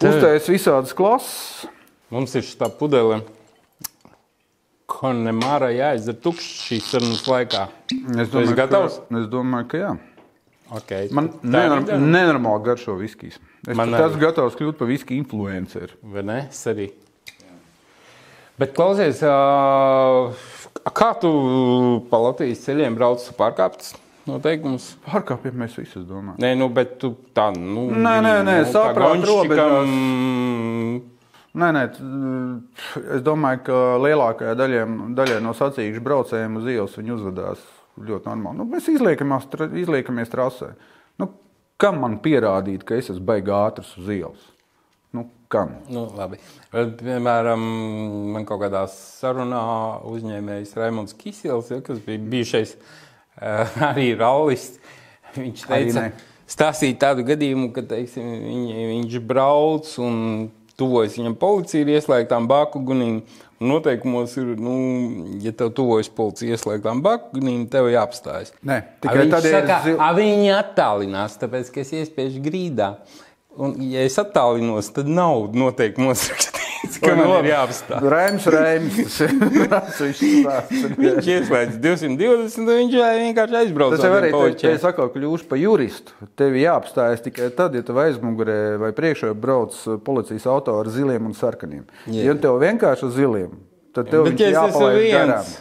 [0.00, 1.68] uztais visādas klases.
[2.10, 3.20] Mums ir šī pudele.
[4.90, 7.64] Konemāra jāizdara tukšs šīs sarunas laikā.
[8.16, 9.00] Es esi gatavs?
[9.06, 9.94] Ka, es domāju, ka jā.
[10.74, 11.06] Okay.
[11.14, 13.38] Man nenorm, nenormāli garšo viskijas.
[13.66, 15.98] Es Man esmu gatavs kļūt par viskiju influenceru.
[16.14, 16.38] Vai ne?
[16.50, 16.88] Es arī.
[18.56, 19.20] Bet klausies,
[20.96, 21.30] kā tu
[22.10, 23.92] pa Latvijas ceļiem brauc pārkāptas
[24.26, 24.94] noteikumus?
[25.06, 26.40] Pārkāpjam mēs visi, es domāju.
[26.42, 29.92] Nē, nu, bet tu tā, nu, Nē, nē, nē, nu, kā gonšķikam,
[31.56, 31.82] Nē, nē,
[33.16, 34.56] es domāju, ka lielākajai
[35.16, 37.62] daļai no sacīkšu braucējiem uz ielas viņi uzvedās
[37.96, 38.60] ļoti normāli.
[38.60, 40.72] Nu, mēs izliekamies, tra- izliekamies trasē.
[41.20, 41.30] Nu,
[41.80, 44.52] kam man pierādīt, ka es esmu baigā ātrs uz ielas?
[45.16, 45.78] Nu, kam?
[45.92, 46.40] Nu, labi.
[46.72, 47.62] Piemēram,
[48.34, 49.62] man kaut kādā sarunā
[50.10, 54.80] uzņēmējs Raimons Kisels, ja, kas bija bijušais uh, arī rallists,
[55.36, 56.10] viņš teica,
[56.50, 60.20] stāstīja tādu gadījumu, ka teiksim, viņ, viņš brauc un
[60.76, 63.20] tuvojas viņam policija ir ieslēgtām bāku gunīm.
[63.56, 64.72] Noteikumos ir, nu,
[65.40, 68.52] ja tev tuvojas policija ieslēgtām bāku gunīm, tev jāapstājas.
[68.66, 72.90] Nē, tikai tad, ja viņi attālinās, tāpēc, ka es iespiežu grīdā.
[73.56, 78.02] Un, ja es attālinos, tad nav noteikumos rakstīts, ka man ir jāapstāj.
[78.04, 78.14] Ir
[79.78, 80.82] atsevišķs stāsts.
[81.00, 83.94] Viņš ieslēdz 220, un viņš vienkārši aizbrauc.
[83.96, 86.28] Tas jau ar arī te, te atkal kļūst par juristu.
[86.36, 91.30] Tev jāapstājas tikai tad, ja tev aizmugurē vai priekšā brauc uh, policijas auto ar ziliem
[91.30, 91.86] un sarkaniem.
[92.12, 92.28] Jā.
[92.28, 93.56] Ja tev vienkārši uz ziliem,
[93.96, 95.52] tad tev Bet viņš ja es esmu jāpalaid garām.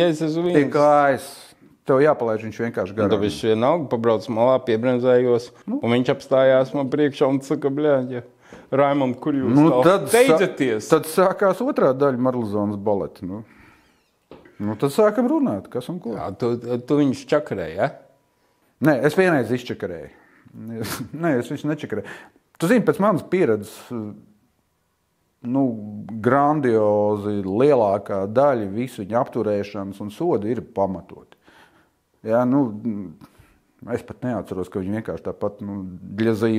[0.00, 1.32] ja es esmu viens, kājas.
[1.84, 3.20] Tev jāpalaid viņš vienkārši tad garām.
[3.24, 8.22] viņš vienalga pabrauc malā, piebremzējos, un viņš apstājās man priekšā un saka, bļāģi.
[8.70, 10.86] Raimond, kur jūs Nu, tad, steidzaties?
[10.86, 13.26] sa- tad sākās otrā daļa Marlizonas baleta.
[13.26, 13.42] Nu.
[14.62, 16.12] Nu, tad sākam runāt, kas un ko.
[16.14, 16.54] Jā, tu,
[16.86, 17.90] tu viņus čakarēji, ja?
[18.82, 20.10] Nē, es vienreiz izčakarēju.
[21.18, 22.06] Nē, es viņu nečakarēju.
[22.60, 23.74] Tu zini, pēc manas pieredzes,
[25.42, 25.62] nu,
[26.22, 31.31] grandiozi lielākā daļa visu viņa apturēšanas un sodu ir pamatoti.
[32.26, 32.62] Jā, nu,
[33.94, 35.82] es pat neatceros, ka viņi vienkārši tāpat nu,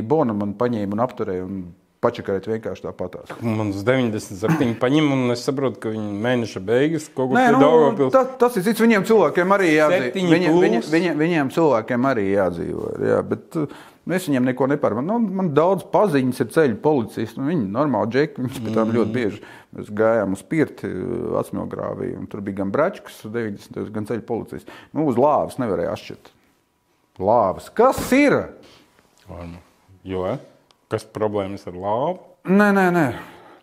[0.07, 1.63] bonu man paņēma un apturēja un
[2.03, 3.31] pačakarēt vienkārši tāpatās.
[3.39, 8.09] Man uz 97 paņem, un es saprotu, ka viņi mēneša beigas kaut Nē, pie nu,
[8.13, 8.83] ta, tas ir cits.
[8.83, 10.51] Viņiem cilvēkiem arī jādzīvo.
[10.51, 10.91] Plus.
[10.91, 12.91] viņa, viņiem cilvēkiem arī jādzīvo.
[13.07, 13.79] Jā, bet uh,
[14.11, 15.05] es viņiem neko nepārvaru.
[15.07, 17.39] Nu, man daudz paziņas ir ceļu policisti.
[17.39, 18.41] Nu, viņi normāli džeki.
[18.43, 18.95] Viņi pēc tam Mm.
[18.97, 19.41] ļoti bieži
[19.75, 20.87] mēs gājām uz pirti,
[21.39, 22.17] atsmilgrāvī.
[22.19, 23.89] un Tur bija gan bračkas, 90.
[23.91, 24.69] gan ceļu policisti.
[24.93, 26.31] Nu, uz lāvas nevarēja atšķirt.
[27.19, 27.69] Lāvas.
[27.73, 28.49] Kas ir?
[29.29, 29.57] Nu?
[30.03, 30.37] Jo,
[30.89, 32.19] kas problēmas ar lāvu?
[32.43, 33.05] Nē, nē, nē.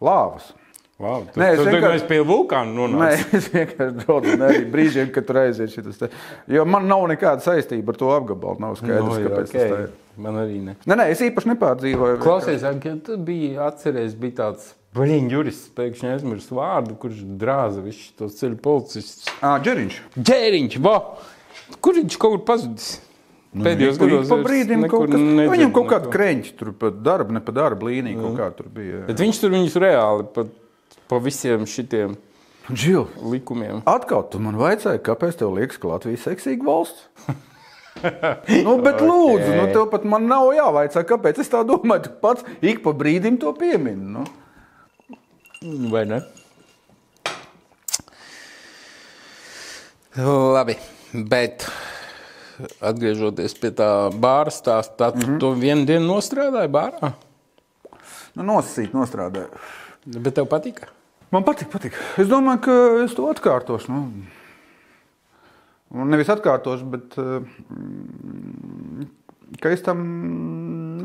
[0.00, 0.54] Lāvas.
[1.00, 1.26] Lāvu.
[1.32, 3.24] Tu, Nē, es vienkārši- vienkārši pie vulkāna Nē, nonāci.
[3.38, 6.10] es vienkārši draugu arī brīžiem, kad tur aiziet šis te.
[6.52, 8.60] Jo man nav nekāda saistība ar to apgabalu.
[8.60, 9.72] Nav skaidrs, Nu, jā, kāpēc tas tā ir.
[9.88, 10.20] okay.
[10.20, 10.76] Man arī ne.
[10.84, 12.18] Nē, nē, es īpaši nepārdzīvoju.
[12.20, 12.74] Klausies, ja
[13.06, 18.56] tu biji atceries, bija tāds Baļķis jurists, pēkšņi aizmirst vārdu, kurš drāza visus tos ceļu
[18.58, 19.28] policistus.
[19.40, 20.00] Ā, Džeriņš.
[20.18, 20.96] Ģēriņš, va!
[21.80, 22.96] Kur viņš kaut kur pazudis?
[23.54, 25.20] Pēdējos Tur gados pa brīdim nekur kaut kas.
[25.20, 28.66] nedzirdu Viņam kaut kāda kreņķa, tur pa darbu, ne pa darbu līniju kaut kā tur
[28.74, 29.04] bija.
[29.06, 30.44] Bet viņš tur viņus reāli pa,
[31.10, 32.14] pa visiem šitiem
[32.70, 33.82] Džil, likumiem.
[33.88, 37.08] atkal tu man vaicāji, kāpēc tev liekas, ka Latvija ir seksīga valsts?
[38.66, 42.06] nu, bet lūdzu, nu, tev pat man nav jāvaicā, kāpēc es tā domāju.
[42.06, 44.14] Tu pats ik pa brīdim to piemini.
[44.14, 44.24] Nu.
[45.92, 46.20] Vai ne?
[50.20, 50.74] Labi,
[51.12, 51.66] bet
[52.82, 55.38] atgriežoties pie tā bāra stāsta, tad mm -hmm.
[55.40, 57.12] tu vienu dienu nostrādāji bārā.
[58.34, 59.48] Nu, nosacīt, nostrādāju.
[60.06, 60.86] Bet tev patika?
[61.30, 61.96] Man patīk, patīk.
[62.18, 63.92] Es domāju, ka es to atkārtošu.
[63.92, 64.00] Nu.
[65.90, 69.06] Un Nevis atkārtošu, bet mm,
[69.62, 70.00] ka es tam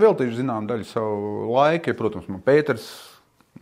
[0.02, 1.94] veltīšu zināmu daļu savu laiku.
[1.94, 2.88] Ja, protams, man Pēters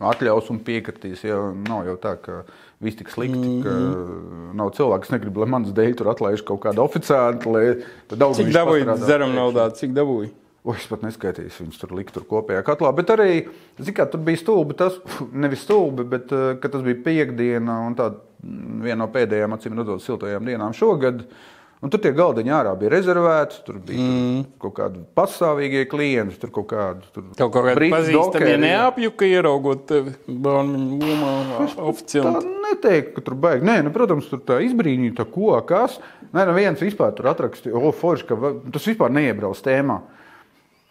[0.00, 1.24] atļaus un piekritīs.
[1.28, 2.42] Ja nav jau tā, ka
[2.84, 3.74] viss tik slikti, ka
[4.56, 7.66] nav cilvēks, kas negrib, lai manas dēļ tur atlaiž kaut kādu oficiālu, lai
[8.10, 10.32] tad daudz Cik dabūji dzeram naudā, cik dabūji?
[10.64, 12.88] O, es pat neskaitīju, viņus tur likt tur kopējā katlā.
[12.96, 13.32] Bet arī,
[13.76, 14.94] zināmā mērā, tur bija stulbi tas,
[15.44, 20.04] nevis stulbi, bet eh, tas bija piekdiena un tā mm, viena no pēdējām, acīm redzot,
[20.06, 21.26] siltajām dienām šogad.
[21.84, 24.38] Un tur tie galdiņi ārā bija rezervēti, tur bija mm.
[24.62, 27.12] kaut kādi pastāvīgie klienti, tur kaut kādi.
[27.12, 28.56] Tur kaut kāda britu pazīstama dokeri.
[28.64, 32.56] neapjuka ieraugot tevi bērnu lomā Tā oficiāli.
[32.70, 33.68] neteiktu, ka tur baigi.
[33.68, 36.00] Nē, nu, protams, tur tā izbrīnīta, ko, kas.
[36.30, 40.00] Nē, nu viens vispār tur atrakstīja, o, forši, ka tas vispār neiebrauc tēmā.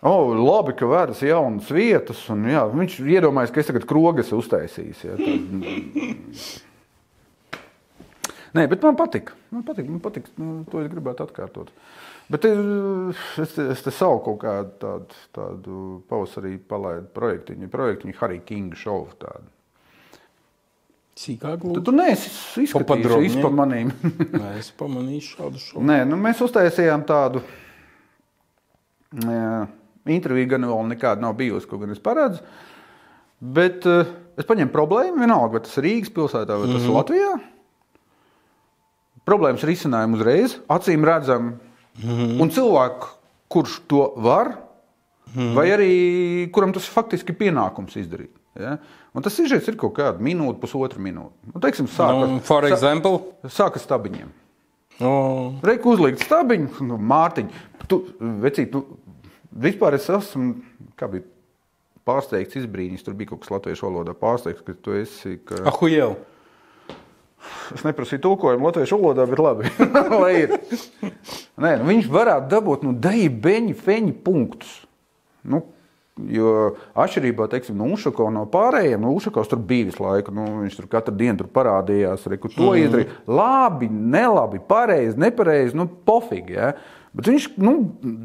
[0.03, 2.19] O, labi, ka vēras jaunas vietas.
[2.33, 4.95] Un, jā, viņš iedomājas, ka es tagad krogas uztaisīju.
[5.07, 5.39] Ja, tad...
[8.53, 9.31] Nē, bet man patīk.
[9.53, 11.71] Man patīk, man patīk nu, to es gribētu atkārtot.
[12.31, 12.59] Bet es,
[13.41, 15.79] es, te- es te savu kaut kādu tādu, tādu
[16.11, 19.07] pavasarī palaidu projektiņu, projektiņu Harry King show.
[19.19, 19.49] Tādu.
[21.19, 21.83] Sīkāk, Tu, lūdzu.
[21.85, 22.29] tu neesi
[22.63, 23.41] izskatījies Papadrobņi.
[23.43, 23.91] par manīm.
[24.43, 25.81] Nē, es pamanīju šādu šo.
[25.89, 27.41] Nē, nu, mēs uztaisījām tādu
[29.13, 29.67] jā,
[30.05, 32.43] interviju, gan vēl nekāda nav bijusi, ko gan es paredzu.
[33.43, 34.07] Bet uh,
[34.39, 36.95] es paņēmu problēmu, vienalga, vai tas ir Rīgas pilsētā vai mm -hmm.
[36.97, 37.33] Latvijā.
[39.25, 41.59] Problēmas risinājumu uzreiz, acīm redzam,
[41.95, 42.41] mm -hmm.
[42.41, 43.07] un cilvēku,
[43.47, 45.55] kurš to var, mm -hmm.
[45.55, 48.33] vai arī kuram tas faktiski ir pienākums izdarīt.
[48.59, 48.77] Ja?
[49.13, 51.33] Un tas izžēts ir kaut kāda minūte, pusotra minūte.
[51.53, 54.29] Nu, teiksim, sākas, Nu, for example, sākas stabiņiem.
[55.01, 57.49] oh, Reiku uzlikt stabiņu, nu, Mārtiņ,
[57.87, 58.85] tu, vecīt, nu,
[59.53, 60.55] vispār es esmu,
[60.99, 61.25] bija
[62.07, 65.61] pārsteigts, izbrīnījis, tur bija kaut kas latviešu valodā pārsteigts, ka tu esi, ka...
[65.71, 66.17] ahujel.
[67.75, 69.71] Es neprasīju tulkojumu latviešu valodā, bet labi.
[71.63, 74.75] Nē, nu, viņš varētu dabūt, nu, deji, beņi, feņi punktus.
[75.43, 75.65] Nu,
[76.13, 80.29] Jo atšķirībā teiksim, no Ušako no pārējiem, no Ušakos tur bija visu laiku.
[80.35, 82.83] Nu, viņš tur katru dienu tur parādījās, re, to mm.
[82.83, 83.15] izdarīja.
[83.25, 86.53] Labi, nelabi, pareizi, nepareizi, nu, pofīgi.
[86.53, 86.69] Ja?
[87.17, 87.73] Bet viņš nu,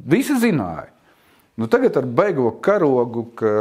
[0.05, 0.91] visi zināja.
[1.59, 3.53] Nu, tagad ar beigo karogu, ka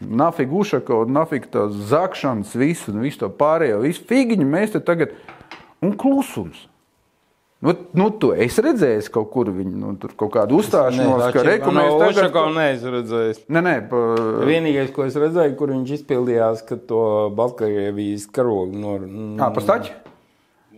[0.00, 5.12] nafīgi Ušako, nafīgi tās zakšanas, visu, nu, visu to pārējo, visu figiņu mēs te tagad
[5.84, 6.68] un klusums.
[7.62, 11.70] Nu, nu, tu esi redzējis kaut kur viņu, nu, tur kaut kādu uzstāšanos, ka reku
[11.76, 12.22] mēs Tagad...
[12.24, 12.56] tagad...
[12.56, 13.42] neesmu redzējis.
[13.54, 14.00] Nē, nē, pa...
[14.48, 17.02] Vienīgais, ko es redzēju, kur viņš izpildījās, ka to
[17.38, 18.96] Baltkrievijas karogu no...
[19.36, 19.94] Ā, pa staķi?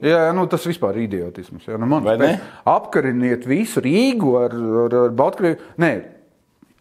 [0.05, 1.65] Jā, nu, tas vispār ir idiotisms.
[1.71, 2.35] Jā, nu, man, Vai ne?
[2.69, 5.73] apkariniet visu Rīgu ar, ar, ar Baltkrievu.
[5.81, 5.93] Nē,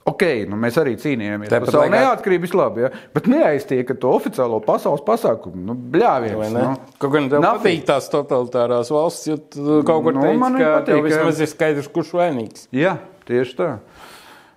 [0.10, 2.89] ok, nu mēs arī cīnījāmies par savu laikā- neatkarību, labi, ja?
[3.16, 5.64] bet neaiztiek to oficiālo pasaules pasākumu.
[5.70, 6.51] Nu, bļāviens.
[6.54, 6.76] Nu.
[6.99, 7.64] Kaut gan tev Nothing.
[7.64, 11.47] patīk tās totalitārās valsts, jo tu kaut kur Nu, teici, man ka patīk, vismaz ir
[11.54, 12.68] skaidrs, kurš vainīgs.
[12.76, 12.97] Jā,
[13.30, 13.70] tieši tā.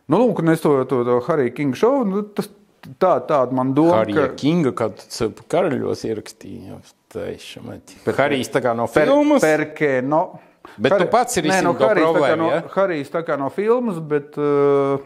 [0.08, 2.46] Nu, lūk, un es to, to, to Harija Kinga šovu, nu, tas
[2.98, 4.34] tā, tāda man doma, Harija ka...
[4.38, 5.00] Kinga, kad
[5.50, 6.78] karaļos ierakstīja.
[7.16, 8.00] Taišamati.
[8.04, 9.42] Per- Harijs tā kā no Per, filmas.
[9.42, 10.40] perke, no.
[10.76, 12.62] Bet tu pats Nē, risini no to Harijs tā kā no, ja?
[12.74, 14.98] Harijs tā kā no filmas, bet uh,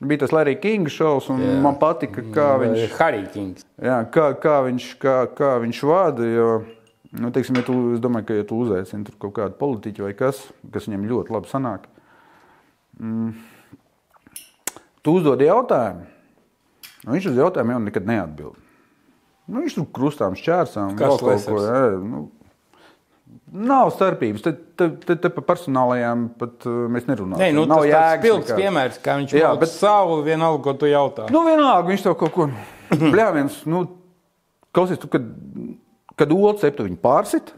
[0.00, 1.56] bija tas Larry Kinga šovs, un jā.
[1.64, 2.94] man patika, kā viņš,
[3.84, 6.48] jā, kā, kā viņš, kā, kā viņš vada, jo,
[7.20, 10.14] nu, teiksim, ja tu, es domāju, ka, ja tu uzaicini tur kaut kādu politiķu vai
[10.16, 10.40] kas,
[10.72, 11.86] kas viņam ļoti labi sanāk,
[12.96, 13.30] mm,
[15.04, 16.08] tu uzdod jautājumu,
[17.04, 18.66] un viņš uz jautājumu jau nekad neatbild.
[19.50, 21.62] Nu, viņš tur krustām šķērsām, vēl kaut ko.
[21.64, 22.28] Jā, nu,
[23.52, 24.42] nav starpības.
[24.44, 27.40] Te, te, te, te par personālajām pat uh, mēs nerunājam.
[27.42, 28.60] Nē, nu, nav tas spilgts nekādas.
[28.62, 31.28] piemērs, kā viņš jā, bet- savu vienalga, ko tu jautā.
[31.34, 32.48] Nu, vienalga, viņš tev kaut ko
[33.14, 33.62] bļāviens.
[33.70, 33.84] Nu,
[34.74, 35.26] klausies, tu, kad,
[36.20, 37.54] kad olu ceptu viņu pārsit.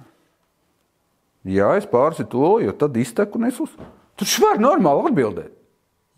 [1.49, 3.73] Jā, es pārsitu olu, jo tad izteku un es uz.
[4.21, 5.51] Tu vari normāli atbildēt.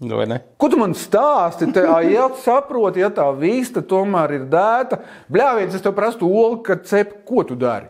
[0.05, 0.19] Nu?
[0.59, 1.69] Ko tu man stāsti?
[1.73, 4.99] Te, ā, ja tu saproti, ja tā vista tomēr ir dēta,
[5.33, 7.87] bļāviens, es tev prasu olu, kad cep, ko tu dari?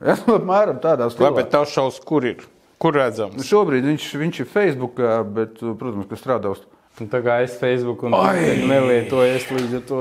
[0.00, 1.30] Es apmēram tādā stilā.
[1.30, 2.44] Labi, bet tavs šaus, kur ir?
[2.82, 3.40] Kur redzams?
[3.48, 6.64] Šobrīd viņš, viņš ir Facebookā, bet, protams, ka strādā uz
[6.96, 9.96] Un Tā kā es Facebook nelietoju, es līdz ar to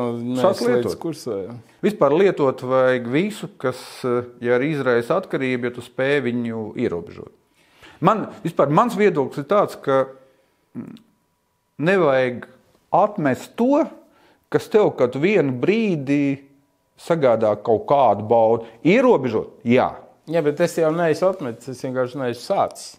[0.63, 0.93] lietot.
[1.01, 1.39] kursā.
[1.43, 1.55] jā.
[1.83, 3.81] Vispār lietot vajag visu, kas,
[4.39, 7.33] ja izraisa atkarība, ja tu spēj viņu ierobežot.
[7.99, 10.05] Man, vispār, mans viedoklis ir tāds, ka
[10.75, 10.95] mm,
[11.83, 12.47] nevajag
[12.95, 13.83] atmest to,
[14.47, 16.45] kas tev kaut vienu brīdi
[17.01, 18.69] sagādā kaut kādu baudu.
[18.87, 19.91] Ierobežot, jā.
[20.31, 22.95] Jā, bet es jau neesmu atmetis, es vienkārši neesmu sācis.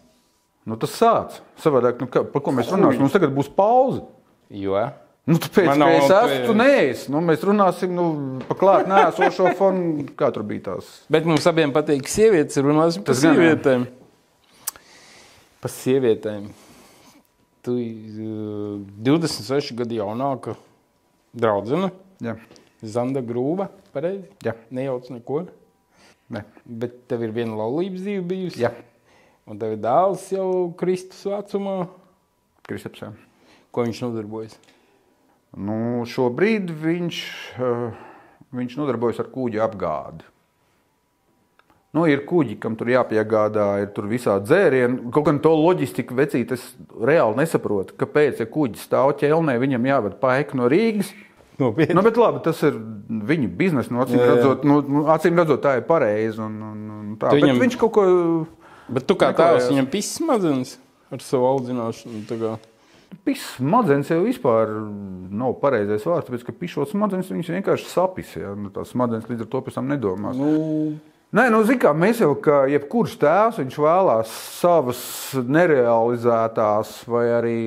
[0.67, 1.41] Nu, tas sāc.
[1.63, 3.03] Savādāk, nu, kā, par ko mēs runāsim?
[3.03, 4.03] Mums tagad būs pauze.
[4.51, 4.77] Jo
[5.27, 7.09] Nu, tāpēc, Man ka es esmu, tu neesi.
[7.11, 8.03] Nu, mēs runāsim nu,
[8.47, 10.91] par klāt nēsošo fonu, kā tur bija tās.
[11.11, 13.83] Bet mums abiem patīk sievietes, runāsim par sievietēm.
[15.59, 16.47] Par sievietēm.
[17.67, 20.55] Tu uh, 26 gadu jaunāka
[21.35, 21.91] draudzene,
[22.23, 22.33] Jā,
[22.83, 24.27] Zanda Grūva, pareizi?
[24.45, 25.47] jā, Nejauc neko.
[26.29, 26.43] ne.
[26.65, 28.61] Bet tev ir viena laulības dzīve bijusi.
[28.61, 28.71] jā.
[29.47, 31.87] Un tev ir dēls jau Kristus vecumā.
[32.67, 32.99] Kristaps.
[33.01, 33.13] jā.
[33.71, 34.57] Ko viņš nodarbojas?
[35.57, 37.19] Nu, šobrīd viņš,
[37.57, 37.93] eh,
[38.53, 40.23] viņš nodarbojas ar kuģa apgādi.
[41.95, 45.09] Nu, ir kuģi, kam tur jāpiegādā, ir tur visādi dzērieni.
[45.11, 50.19] Kaut gan to loģistiku vecīt, es reāli nesaprotu, kāpēc, ja kuģis stāv ķelnē, viņam jāved
[50.19, 51.13] paika no Rīgas.
[51.63, 51.95] Nopietni.
[51.97, 52.75] Nu, bet labi, tas ir
[53.09, 53.89] viņu biznesa.
[53.93, 54.35] Nu, acīm, Jā, jā.
[54.35, 56.37] redzot, nu, nu, acīm redzot, tā ir pareizi.
[56.43, 57.31] Un, un, un tā.
[57.31, 58.03] Tu Bet viņam- viņš kaut ko
[58.87, 60.77] Bet tu kā tēvs viņam pisa smadzenes
[61.11, 62.21] ar savu audzināšanu.
[62.29, 62.51] tā kā.
[63.23, 64.67] Pis smadzenes jau vispār
[65.31, 68.33] nav pareizais vārds, tāpēc, ka pišot smadzenes viņas vienkārši sapis.
[68.35, 68.53] Ja?
[68.55, 70.35] Nu, tās smadzenes līdz ar to pēc tam nedomās.
[70.35, 70.99] Nu,
[71.35, 75.01] Nē, nu, zin kā, mēs jau, kā jebkurš tēvs, vēlās savas
[75.35, 77.57] nerealizētās vai arī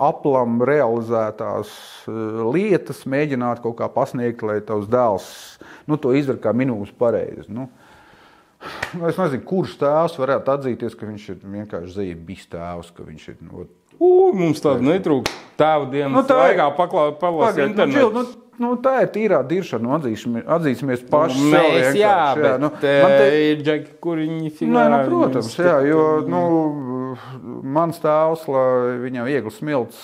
[0.00, 1.68] aplam realizētās
[2.08, 2.14] eh,
[2.56, 5.28] lietas mēģināt kaut kā pasniegt, lai tavs dēls
[5.84, 7.44] nu, to izdara kā minūtes pareizi.
[7.52, 7.68] Nu,
[8.96, 13.30] nu, es nezinu, kurš tēvs varētu atzīties, ka viņš ir vienkārši zvaigznes tēvs, ka viņš
[13.34, 13.40] ir.
[13.44, 13.68] Nu,
[13.98, 15.48] ū, mums tāda netrūkst.
[15.60, 18.24] Tēva dienas Nu, nu, tā laikā paklāt, palasīt Pagaid, nu, internetu.
[18.24, 21.38] Nu, nu, tā ir tīrā diršana, nu, atzīšamies, atzīsimies paši.
[21.50, 24.84] sev Mēs, jā, bet nu, nu, man te- ir džeki, kur viņi Nē, figurē.
[24.92, 26.42] nu, protams, jā, jo nu,
[27.64, 29.98] mans tēvs, lai viņam viegli smilts,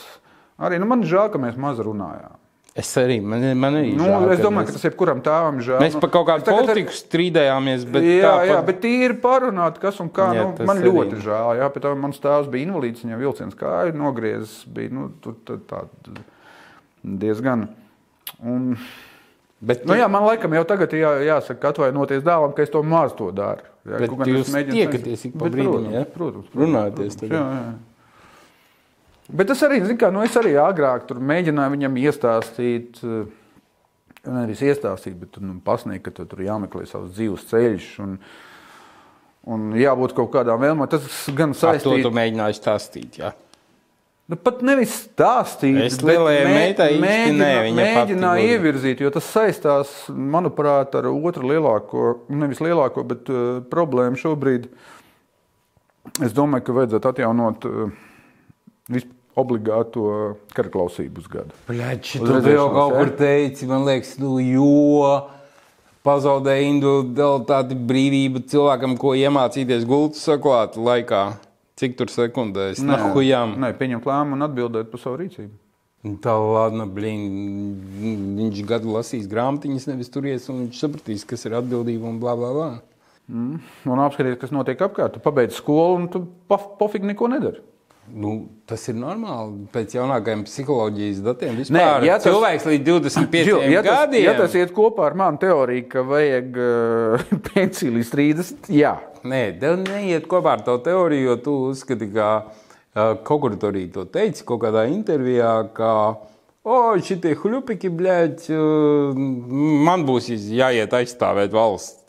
[0.59, 2.35] arī nu, man žēl, ka mēs maz runājām.
[2.77, 5.79] Es arī, man, man arī Nu, žēl, es domāju, ka tas jebkuram tēvam žēl.
[5.81, 9.17] Mēs nu, par kaut kādu tagad ar- politiku strīdējāmies, bet jā, tā jā, bet tīri
[9.23, 10.27] parunāt, kas un kā.
[10.37, 10.91] Jā, Jā, nu, man arī.
[10.93, 11.55] ļoti žēl.
[11.57, 14.59] Jā, pēc tam mans tēvs bija invalīds, viņam vilciens kāju nogriezis.
[14.69, 15.81] Bija, nu, tur, tā, tā,
[17.03, 17.65] diezgan.
[18.43, 18.73] Un,
[19.61, 23.15] bet nu, jā, man laikam jau tagad jā, jāsaka, atvainoties dēlam, ka es to maz
[23.19, 23.67] to daru.
[23.87, 26.03] Jā, Bet gan jūs tiekaties ik pa brīdim, jā?
[26.11, 27.77] Protams, protams, Runājaties protams, jā, jā.
[29.27, 33.31] Bet es arī, zinu, kā, nu, es arī agrāk tur mēģināju viņam iestāstīt, eh,
[34.27, 37.89] nevis iestāstīt, bet nu, pasniegt, ka tu tur jāmeklē savs dzīves ceļš.
[38.05, 38.21] Un,
[39.51, 40.87] un jābūt kaut kādām vēlmēm.
[40.91, 43.19] Tas gan Ar to saistīts tu mēģināji stāstīt.
[43.23, 43.33] Jā.
[44.27, 47.05] Nu, pat nevis stāstīt, Es lielajai meitai viņa
[47.55, 54.19] pati mēģināju ievirzīt, jo tas saistās, manuprāt, ar otru lielāko, nevis lielāko, bet uh, problēmu
[54.19, 54.67] šobrīd.
[56.27, 57.95] Es domāju, ka vajadzētu atjaunot uh,
[58.91, 60.03] vispār obligāto
[60.57, 61.57] karaklausības gadu.
[61.69, 65.29] Plēči, tu jau kaut kur teici, man liekas, nu, jo
[66.07, 71.27] pazaudēja individualitāti brīvību cilvēkam, ko iemācīties gultas saklāt laikā.
[71.77, 72.81] Cik tur sekundēs?
[72.81, 73.59] Nahujām.
[73.61, 75.53] Nē, pieņemt lēmumu un atbildēt par savu rīcību.
[76.23, 77.25] Tā ladna, blīn,
[78.39, 82.53] viņš gadu lasīs grāmatiņas, nevis turies, un viņš sapratīs, kas ir atbildība un bla bla
[82.55, 82.69] bla.
[83.27, 83.59] Mm.
[83.91, 85.17] Un apskatīties, kas notiek apkārt.
[85.17, 87.65] Tu pabeidz skolu un tu pof, pofīgi neko nedari.
[88.15, 88.33] Nu,
[88.69, 89.65] tas ir normāli.
[89.73, 94.25] Pēc jaunākajiem psiholoģijas datiem vispār Nē, ja tas, cilvēks līdz 25 Žil, ja tas, gadiem.
[94.29, 98.95] Ja tas iet kopā ar manu teoriju, ka vajag uh, pensiju līdz 30, jā.
[99.27, 102.31] Nē, tev neiet kopā ar to teoriju, jo tu uzskati, ka
[102.97, 105.91] kaut kur tur arī to teici, kaut kādā intervijā, ka,
[106.65, 108.31] o, šitie hļupiki, bļaļ,
[109.87, 112.07] man būs jāiet aizstāvēt valsts.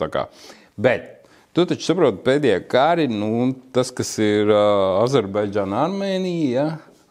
[0.77, 1.16] Bet
[1.57, 6.65] Tu taču saproti, pēdējā kari, nu, tas, kas ir uh, Azerbaidžāna, Armēnija, ja?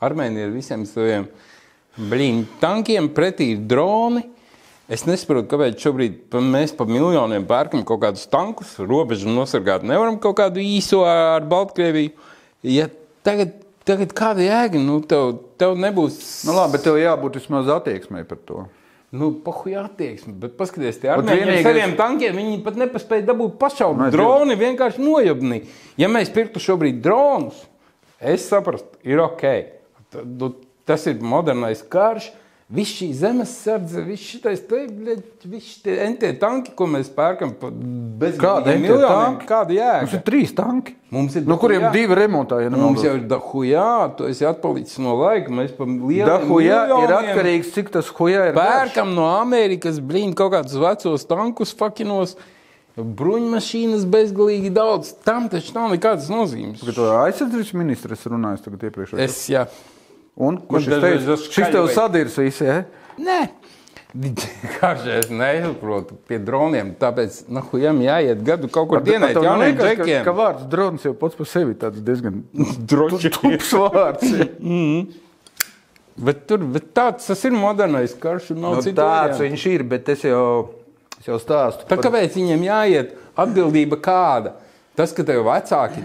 [0.06, 1.24] Armēnija ar visiem saviem
[1.98, 4.22] blīņu tankiem, pretī ir droni.
[4.86, 10.20] Es nesaprotu, kāpēc šobrīd pa, mēs pa miljoniem pērkam kaut kādus tankus, robežu nosargāt nevaram
[10.22, 12.14] kaut kādu īso ar Baltkrieviju.
[12.70, 12.86] Ja
[13.26, 16.22] tagad, tagad kāda jēga, nu, tev, tev nebūs.
[16.46, 18.68] Nu, labi, bet tev jābūt vismaz attieksmei par to.
[19.16, 21.64] Nu, pahuja attieksme, bet paskatieties, tie ar vienīgais...
[21.64, 24.10] saviem tankiem viņi pat nepaspēja dabūt pašaubu.
[24.12, 25.62] Droni vienkārši nojabni.
[26.00, 27.62] Ja mēs pirktu šobrīd dronus,
[28.20, 29.46] es saprastu, ir ok.
[30.26, 30.52] Nu,
[30.88, 32.28] tas ir modernais karš.
[32.66, 34.80] Viss šī zemesardze, viss šitais te,
[35.46, 37.52] viss šie NT tanki, ko mēs pērkam
[38.18, 40.00] bez kāda miljoniem, kāda jēga?
[40.02, 40.96] Mums ir trīs tanki.
[41.14, 41.92] Mums ir no kuriem jā.
[41.94, 42.58] divi remontā.
[42.64, 43.86] Ja mums jau ir dahujā,
[44.18, 48.58] tu esi atpalicis no laika, mēs pa lieliem Dahujā ir atkarīgs, cik tas hujā ir.
[48.58, 52.34] Pērkam no Amerikas, blīn, kaut kādus vecos tankus fakinos.
[52.96, 55.14] Bruņmašīnas bezgalīgi daudz.
[55.22, 56.82] Tam taču nav nekādas nozīmes.
[56.82, 59.20] Aizsardzības ministrs runājas tagad iepriekš.
[59.22, 59.68] Es, jā.
[60.36, 61.36] Un ko šis teica?
[61.40, 62.82] Šis tev sadirs visi, ja?
[63.16, 63.40] Nē.
[64.16, 66.94] Kāpēc es nesaprotu pie droniem?
[67.00, 70.22] Tāpēc, nu, jām jāiet gadu kaut kur dienēt jauniem džekiem.
[70.22, 72.40] Ka, ka vārds drons jau pats par sevi tāds diezgan
[72.92, 74.34] drošs vārds.
[74.56, 75.22] mm.
[76.16, 78.54] Bet, tur, bet tāds tas ir modernais karš.
[78.56, 79.42] No, nu, tāds variantu.
[79.44, 80.46] viņš ir, bet es jau,
[81.20, 81.84] es jau stāstu.
[81.84, 82.06] Tā, par...
[82.06, 83.12] Kāpēc viņiem jāiet?
[83.36, 84.54] Atbildība kāda?
[84.96, 86.00] Tas, ka tev vecāki,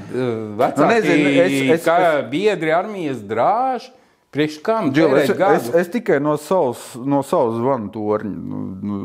[0.60, 2.26] vecāki nu, nezinu, es, es, kā es...
[2.34, 3.86] biedri armijas drāž,
[4.32, 4.94] Priekš kam?
[4.96, 8.32] Džil, es, es, es tikai no savas, no savas zvanu torņa.
[8.32, 9.00] Nu, nu,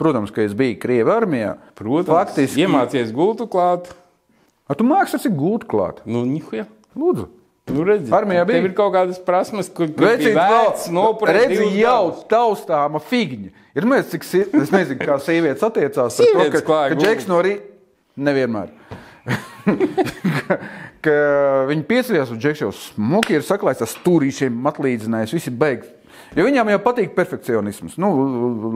[0.00, 1.52] protams, ka es biju Krievijas armijā.
[1.76, 3.92] Protams, Faktiski, iemācījies gultu klāt.
[4.64, 6.00] A tu mākslinieks esi gultu klāt?
[6.08, 6.64] Nu, nihuja.
[6.96, 7.28] Lūdzu.
[7.74, 8.60] Nu, redzi, Armijā bija.
[8.66, 11.32] Ir kaut kādas prasmes, kur vērts nopirkt.
[11.32, 13.52] Redzi, jau taustāma figņa.
[13.76, 14.26] Ir mēs, cik,
[14.60, 16.60] es nezinu, kā sievietes attiecās ar to, ka,
[16.92, 17.64] ka Džeks no rīta
[18.28, 18.68] nevienmēr.
[21.04, 21.18] ka,
[21.70, 25.92] viņi pieceļās, un Džeks jau smuki ir saklājis ar stūrīšiem, atlīdzinājis, visi beigts.
[26.34, 27.94] Jo viņām jau patīk perfekcionisms.
[28.02, 28.08] Nu,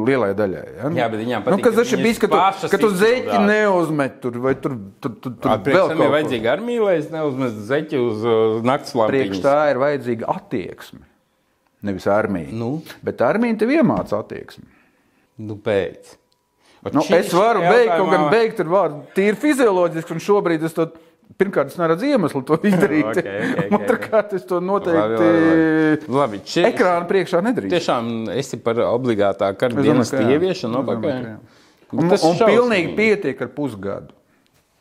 [0.06, 0.62] lielai daļai.
[0.76, 0.90] Ja?
[1.00, 1.56] Jā, bet viņām nu, patīk.
[1.56, 5.16] Nu, kas tas ir bijis, ka tu, ka tu zeķi neuzmet tur, vai tur, tur,
[5.18, 6.04] tur, tur vēl kaut.
[6.04, 9.32] Ir vajadzīga armija, lai es neuzmetu zeķi uz uh, nakts lampiņas.
[9.32, 11.02] Priekš tā ir vajadzīga attieksme.
[11.88, 12.54] Nevis armija.
[12.62, 12.70] Nu?
[13.06, 14.66] Bet armija tev iemāca attieksmi.
[15.48, 16.14] Nu, pēc.
[16.94, 20.86] Nu, es varu beigt, kaut gan beigt ar vārdu tīri fizioloģiski, un šobrīd es to
[21.38, 23.06] pirmkārt es neredzu iemeslu to izdarīt.
[23.10, 23.70] okay, okay, okay.
[23.78, 26.42] Otrakārt, es to noteikti labi, labi.
[26.42, 27.74] labi ekrāna priekšā nedarīšu.
[27.76, 30.84] Tiešām esi par obligātā kara dienas ieviešanu.
[31.88, 34.14] Un, un, un pilnīgi pietiek ar pusgadu.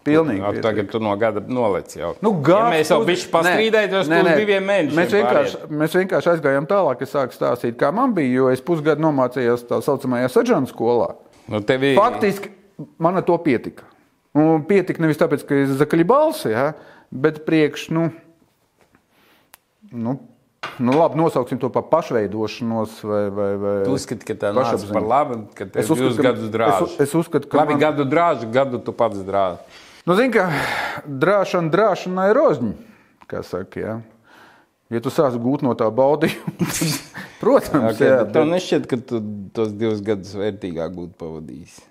[0.07, 0.39] Pilnīgi.
[0.39, 2.13] Jā, tagad tu no gada nolec jau.
[2.23, 4.99] Nu, gada, ja mēs jau bišķi pastrīdētos uz diviem mēnešiem.
[5.01, 9.03] Mēs vienkārši, mēs vienkārši aizgājām tālāk, es sāku stāstīt, kā man bija, jo es pusgadu
[9.03, 11.09] nomācījos tā saucamajā seržanta skolā.
[11.51, 11.91] Nu, tevi...
[11.99, 12.53] Faktiski
[13.03, 13.87] man ar to pietika.
[14.37, 16.71] Un pietika nevis tāpēc, ka es zakaļu balsi, ja,
[17.09, 18.09] bet priekš, nu,
[19.89, 20.17] nu,
[20.83, 22.99] nu labi, nosauksim to par pašveidošanos.
[23.07, 26.51] Vai, vai, vai tu uzskati, ka tā nāca par labu, ka tev ir divus gadus
[26.53, 26.91] drāžu.
[26.91, 27.83] Es, es uzskatu, ka labi, man...
[27.87, 29.81] gadu drāžu, gadu tu pats drāži.
[30.07, 30.45] Nu, zini, ka
[31.25, 32.75] drāšana, drāšana ir rozņi,
[33.31, 33.97] kā saka, ja.
[34.93, 36.93] Ja tu sāc gūt no tā baudījuma, tad,
[37.41, 38.21] protams, okay, jā.
[38.21, 38.37] Bet...
[38.37, 39.19] Tev nešķiet, ka tu
[39.55, 41.81] tos divus gadus vērtīgāk būtu pavadījis?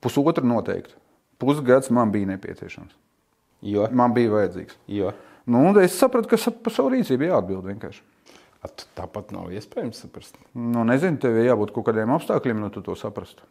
[0.00, 0.99] Pusotru noteikti.
[1.40, 2.96] Pusgads man bija nepieciešams.
[3.66, 3.88] Jo?
[3.96, 4.78] Man bija vajadzīgs.
[4.92, 5.12] Jo?
[5.50, 8.02] Nu, es sapratu, ka par savu rīcību jāatbild vienkārši.
[8.60, 10.36] At, tāpat nav iespējams saprast.
[10.52, 13.46] Nu, nezinu, tev ir jābūt kaut kādiem apstākļiem, lai tu to saprastu.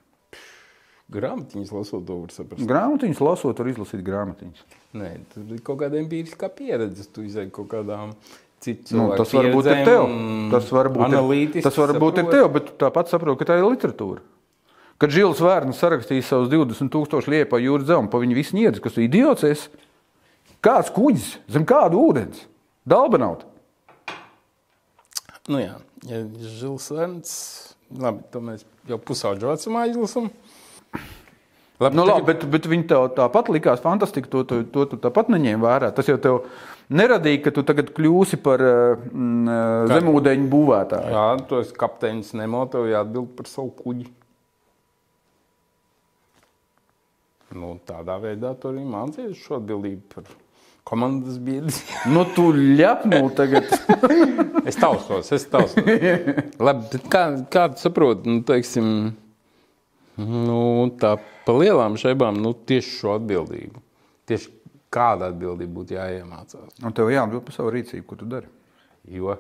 [1.10, 2.68] Grāmatiņas lasot, to var saprast.
[2.70, 4.78] Grāmatiņas lasot, var izlasīt grāmatiņas.
[5.02, 7.08] Nē, tur ir kaut kāda empiriskā pieredze.
[7.10, 8.14] Tu izdeji kaut kādām
[8.62, 10.06] citām nu, tas var būt ir tev.
[10.54, 13.66] Tas var būt, ir, tas var būt ir tev, bet tāpat saproti, ka tā ir
[13.66, 14.22] literatūra.
[15.00, 19.06] Kad Žils Vērns sarakstīja savus 20,000 liepa jūras dzēmu, pa viņu visu niedz, kas tu
[19.06, 19.70] idiots esi.
[20.66, 22.42] Kāds kuģis zem kāda ūdens?
[22.90, 23.46] Dalbenaut.
[25.48, 25.78] Nu jā,
[26.10, 26.20] ja
[26.60, 27.32] Žils Vērns,
[27.96, 30.28] labi, to mēs jau pusauģu vecumā izlasām.
[31.80, 34.28] Labi, Nu, labi, bet, bet viņi tev tāpat likās fantastiski.
[34.34, 35.94] To, to, to tu tāpat neņēma vērā.
[35.96, 36.42] Tas jau tev
[36.92, 41.14] neradīja, ka tu tagad kļūsi par uh, mm, zemūdeņu būvētāju.
[41.16, 44.10] Jā, tu esi kapteinis Nemo, tev jāatbild par savu kuģi.
[47.56, 50.30] Nu, tādā veidā tu arī mācījies šo atbildību par
[50.90, 51.74] komandas biedru.
[52.14, 53.72] Nu, tu lepnu tagad.
[54.70, 55.82] es tausos, es tausos.
[56.68, 58.94] Labi, bet kā, kā tu saproti, nu, teiksim,
[60.22, 60.62] nu,
[61.02, 63.84] tā pa lielām šaibām, nu, tieši šo atbildību.
[64.30, 64.56] Tieši
[64.94, 66.80] kāda atbildība būtu jāiemācās.
[66.86, 68.50] Un tev jāatbild par savu rīcību, ko tu dari.
[69.10, 69.38] Jo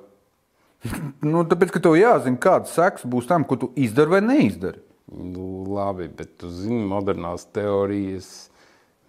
[1.26, 4.80] Nu, tāpēc, ka tev jāzina, kādas sekas būs tam, ko tu izdari vai neizdari.
[5.10, 8.49] Nu, labi, bet tu zini, modernās teorijas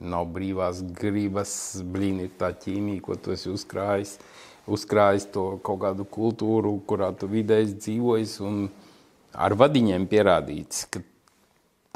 [0.01, 1.53] nav brīvās gribas,
[1.85, 4.17] blīni tā ķīmija, ko tu esi uzkrājis.
[4.71, 8.63] Uzkrājis to kaut kādu kultūru, kurā tu vidēji dzīvojies, un
[9.35, 11.03] ar vadiņiem pierādīts, ka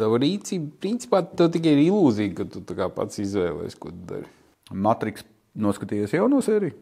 [0.00, 2.64] tava rīcība, principā, tev tikai ir ilūzija, ka tu
[2.96, 4.28] pats izvēlējies, ko tu dari.
[4.72, 5.24] Matriks
[5.54, 6.76] noskatījies jauno sēriju.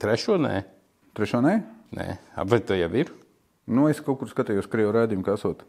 [0.00, 0.60] Trešo nē,
[1.16, 1.54] Trešo nē.
[1.96, 2.06] nē.
[2.36, 3.12] A, bet tu jau ir.
[3.66, 5.64] Nu, es kaut kur skatījos krievu rādījumu, kas esot.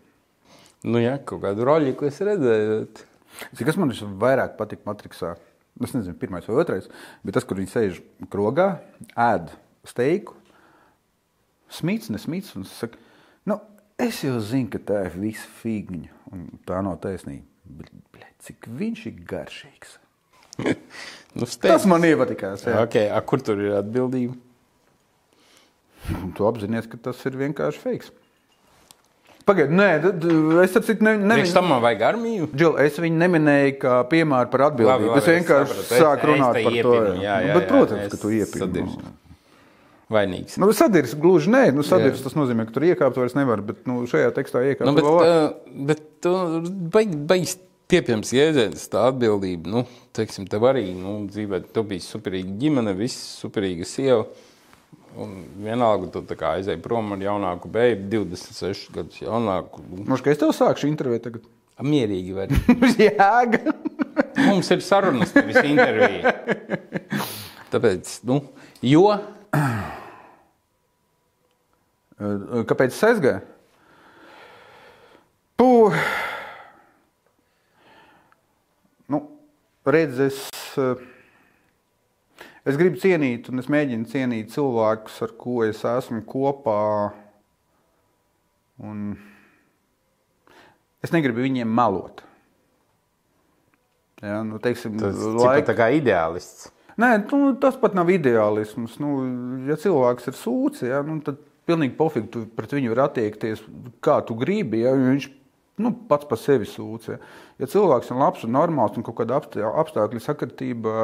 [0.86, 2.82] Nu, jā, kaut kādu roļu, ko es redzēju.
[3.52, 5.36] Zini, kas man visvairāk patīk Matrixā?
[5.84, 6.88] Es nezinu, pirmais vai otrais,
[7.26, 7.98] bet tas, kur viņi sēž
[8.34, 8.80] krogā,
[9.14, 9.52] ēd
[9.86, 10.34] steiku,
[11.70, 12.56] smīts, nesmīts.
[12.58, 12.98] Un saka,
[13.50, 13.60] nu,
[14.02, 16.10] es jau zinu, ka tā ir visa figņa.
[16.34, 17.46] Un tā nav taisnība.
[17.68, 19.98] Bļa, cik viņš ir garšīgs.
[21.38, 21.84] Nu, Tas steidz.
[21.86, 22.64] man iepatikās.
[22.88, 24.34] Okay, a, kur tur ir atbildība?
[26.16, 28.10] Un Tu apzinājies, ka tas ir vienkārši fakes.
[29.48, 29.90] Pagaidiet, nē,
[30.66, 31.54] es citu ne, Priekš nevienu.
[31.56, 32.50] tam man vajag armiju.
[32.52, 34.92] Džil, es viņu neminēju kā piemēru par atbildību.
[34.92, 36.74] Labi, labi, es vienkārši es sāku runāt par to.
[36.82, 37.22] iepinu, jā.
[37.24, 38.84] jā, jā, bet, jā, protams, es ka tu.
[38.84, 39.14] Nu,
[40.08, 40.56] Vainīgs.
[40.60, 44.02] nu, sadirs gluži nē, nu, sadirs tas nozīmē, ka tur iekāpt vairs nevar, bet nu,
[44.08, 46.36] šajā tekstā iekāpt Nu, bet, uh, bet tu
[46.96, 47.58] baigi, baigi
[47.92, 49.72] piepjams jēdziens, tā atbildība.
[49.72, 49.84] Nu,
[50.16, 54.26] teiksim, tev arī nu, dzīvē, tu biji superīga ģimene, viss superīga sieva.
[55.18, 59.82] Un vienalga, tu aizēji prom ar jaunāku beigu, 26 gadus jaunāku.
[60.04, 61.48] Mums, ka es tev sākšu interviju tagad.
[61.78, 62.52] Mierīgi var.
[63.08, 63.76] Jēga.
[64.48, 66.34] Mums ir sarunas, nevis intervija.
[67.72, 68.42] Tāpēc, nu,
[68.82, 69.12] jo
[72.18, 73.42] Kāpēc es aizgāju?
[75.58, 75.98] Puh.
[79.14, 79.20] Nu,
[79.86, 80.40] redz, es,
[80.82, 81.04] eh,
[82.68, 86.80] es gribu cienīt, un es mēģinu cienīt cilvēkus, ar ko es esmu kopā.
[88.84, 89.16] Un
[91.04, 92.24] es negribu viņiem melot.
[94.22, 96.72] Ja, nu, teiksim, tas ir laika- tā kā ideālists.
[96.98, 98.96] Nē, nu, tas pat nav ideālisms.
[99.00, 99.12] Nu,
[99.70, 101.38] ja cilvēks ir sūds, ja, nu, tad
[101.70, 103.62] pilnīgi pofīgi tu pret viņu var attiekties,
[104.02, 104.82] kā tu gribi.
[104.82, 105.28] Ja, viņš
[105.86, 107.12] nu, pats par sevi sūdz.
[107.14, 107.18] Ja.
[107.62, 110.96] ja cilvēks ir labs un normāls un kaut kāda apstā- apstākļa sakritība,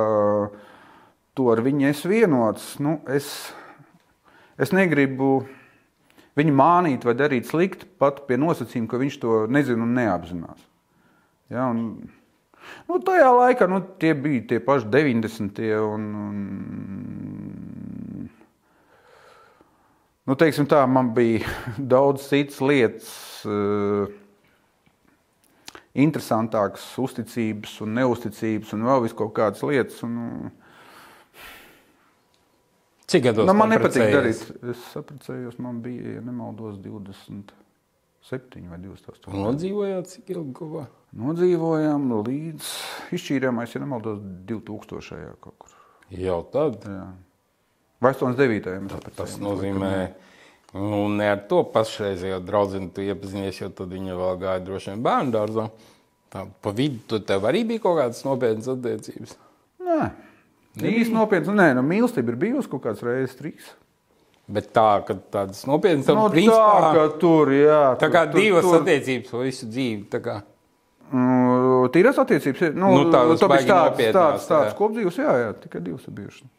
[1.37, 2.73] to ar viņu es vienots.
[2.83, 3.29] Nu, es,
[4.57, 5.43] es negribu
[6.39, 10.67] viņu mānīt vai darīt slikti pat pie nosacījuma, ka viņš to nezina un neapzinās.
[11.53, 12.09] Ja, un,
[12.87, 15.61] Nu, tajā laikā nu, tie bija tie paši 90.
[15.83, 16.35] Un, un,
[20.27, 21.47] nu, teiksim tā, man bija
[21.93, 23.13] daudz citas lietas,
[23.47, 24.07] uh,
[25.93, 30.01] interesantākas, uzticības un neusticības, un vēl vis kaut kādas lietas.
[30.07, 30.51] Un, nu,
[33.07, 33.47] Cik gados?
[33.49, 34.41] nu, man nepatīk darīt.
[34.71, 39.33] Es sapratu, man bija, ja nemaldos, 27 vai 28.
[39.35, 40.85] Nodzīvojāt cik ilgi kopā?
[41.19, 42.71] Nodzīvojām līdz
[43.17, 45.35] izšķīrāmais, ja nemaldos, 2000.
[45.43, 45.75] kaut kur.
[46.13, 46.83] Jau tad.
[46.87, 47.07] Jā.
[48.03, 48.79] Vai 89.
[48.83, 49.39] mēs Tas apprecējāmies.
[49.43, 49.91] nozīmē,
[50.75, 55.05] nu, ne ar to pašreizējo draugu tu iepazinies, jo tad viņa vēl gāja droši vien
[55.05, 55.67] bērnu dārzā.
[56.33, 59.35] Tā pa vidu tev arī bija kaut kādas nopietnas attiecības.
[59.83, 60.07] Nē,
[60.81, 61.53] īsti nopietni.
[61.53, 63.67] Nē, nu, mīlestība ir bijusi kaut kāds reizes trīs.
[64.53, 67.81] Bet tā, ka tādas nopietnas Nu, nu, principā, tā, ka tur, jā.
[68.01, 70.01] tā kā tur, divas tur, attiecības visu dzīvi.
[70.11, 70.41] tā.
[71.13, 72.73] Nu, Tīras attiecības.
[72.73, 76.49] Nu, Nu, tādas tāpēc baigi tāds, tāds, tāds kopdzīvs, jā, jā, tikai divas ir bijušas.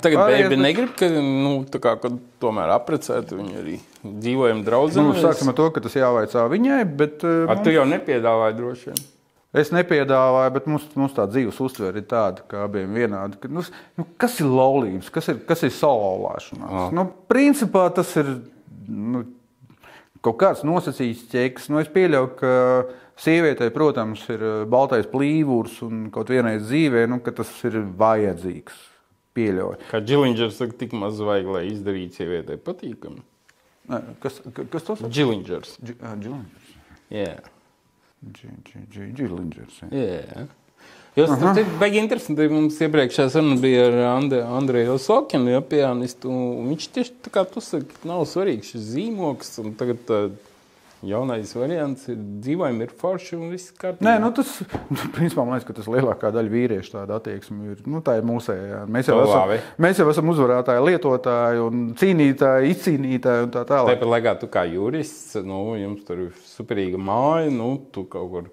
[0.00, 3.76] Tagad bērni bet- negrib, ka nu, tā kā, kad tomēr apprecētu viņu arī
[4.06, 5.02] dzīvojam draudzē.
[5.02, 8.86] Nu, sāksim ar to, ka tas jāvaicā viņai, bet uh, Ar tu jau nepiedāvāji droši
[8.92, 9.00] vien.
[9.52, 13.34] Es nepiedāvāju, bet mums, mums tā dzīves uztvere ir tāda, ka abiem vienādi.
[13.42, 13.64] Ka, nu,
[13.98, 16.92] nu, kas ir laulības, kas ir, kas ir salauzšanās?
[16.94, 18.30] Nu, principā tas ir
[18.86, 19.24] nu,
[20.22, 21.66] kaut kāds nosacījis ķeks.
[21.74, 22.52] Nu, es pieļauju, ka
[23.20, 28.86] sievietei, protams, ir eh, baltais plīvurs un kaut vienreiz dzīvē, nu, ka tas ir vajadzīgs.
[29.34, 29.82] Pieļauju.
[29.90, 33.22] Kā Džilingers saka, tik maz vajag, lai izdarītu sievietei patīkami.
[33.90, 35.10] Nē, Kas, ka- kas tas ir?
[35.10, 35.74] Džilingers.
[35.82, 35.98] Dži-
[38.20, 38.96] ā, Džilings.
[38.96, 39.06] Jā.
[39.16, 39.82] Džilingers.
[39.90, 40.46] Jā.
[41.18, 42.46] Jūs tam ir baigi interesanti.
[42.52, 46.30] Mums iepriekšējā saruna bija ar Andre, Andreju Osokinu, ja, pianistu.
[46.68, 49.56] Viņš tieši tā kā tu saki, nav svarīgs šis zīmoks.
[49.64, 50.28] un Tagad uh,
[51.06, 54.04] jaunais variants ir dzīvojumi, ir forši un viss kārtībā.
[54.04, 54.50] Nē, nu tas,
[54.92, 57.80] nu, principā, man liekas, ka tas lielākā daļa vīriešu tāda attieksme ir.
[57.88, 58.82] Nu, tā ir mūsējā.
[58.92, 63.96] Mēs jau, To esam, mēs jau esam uzvarētāji, lietotāji un cīnītāji, izcīnītāji un tā tālāk.
[63.96, 68.50] Tāpat laikā tu kā jurists, nu, jums tur ir superīga māja, nu, tu kaut kur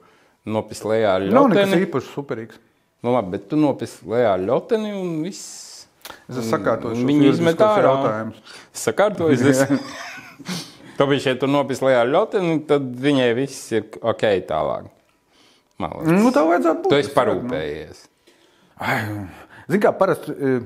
[0.48, 1.88] nopis lejā ar Nav nekas ļoteni.
[1.90, 2.62] īpaši superīgs.
[3.04, 5.66] Nu, labi, bet tu nopis lejā ar ļoteni un viss.
[6.28, 7.92] Es esmu sakārtojis šos Viņi izmet ārā.
[7.92, 8.58] jautājumus.
[10.98, 11.18] Sakārtojas.
[11.18, 14.90] es- Tāpēc, ja tu nopis lejā ar ļoteni, tad viņai viss ir ok tālāk.
[15.80, 16.08] Liekas.
[16.08, 16.90] Nu, tā vajadzētu būt.
[16.90, 17.16] Tu esi nu.
[17.22, 18.08] parūpējies.
[19.68, 20.62] Zini, kā parasti eh,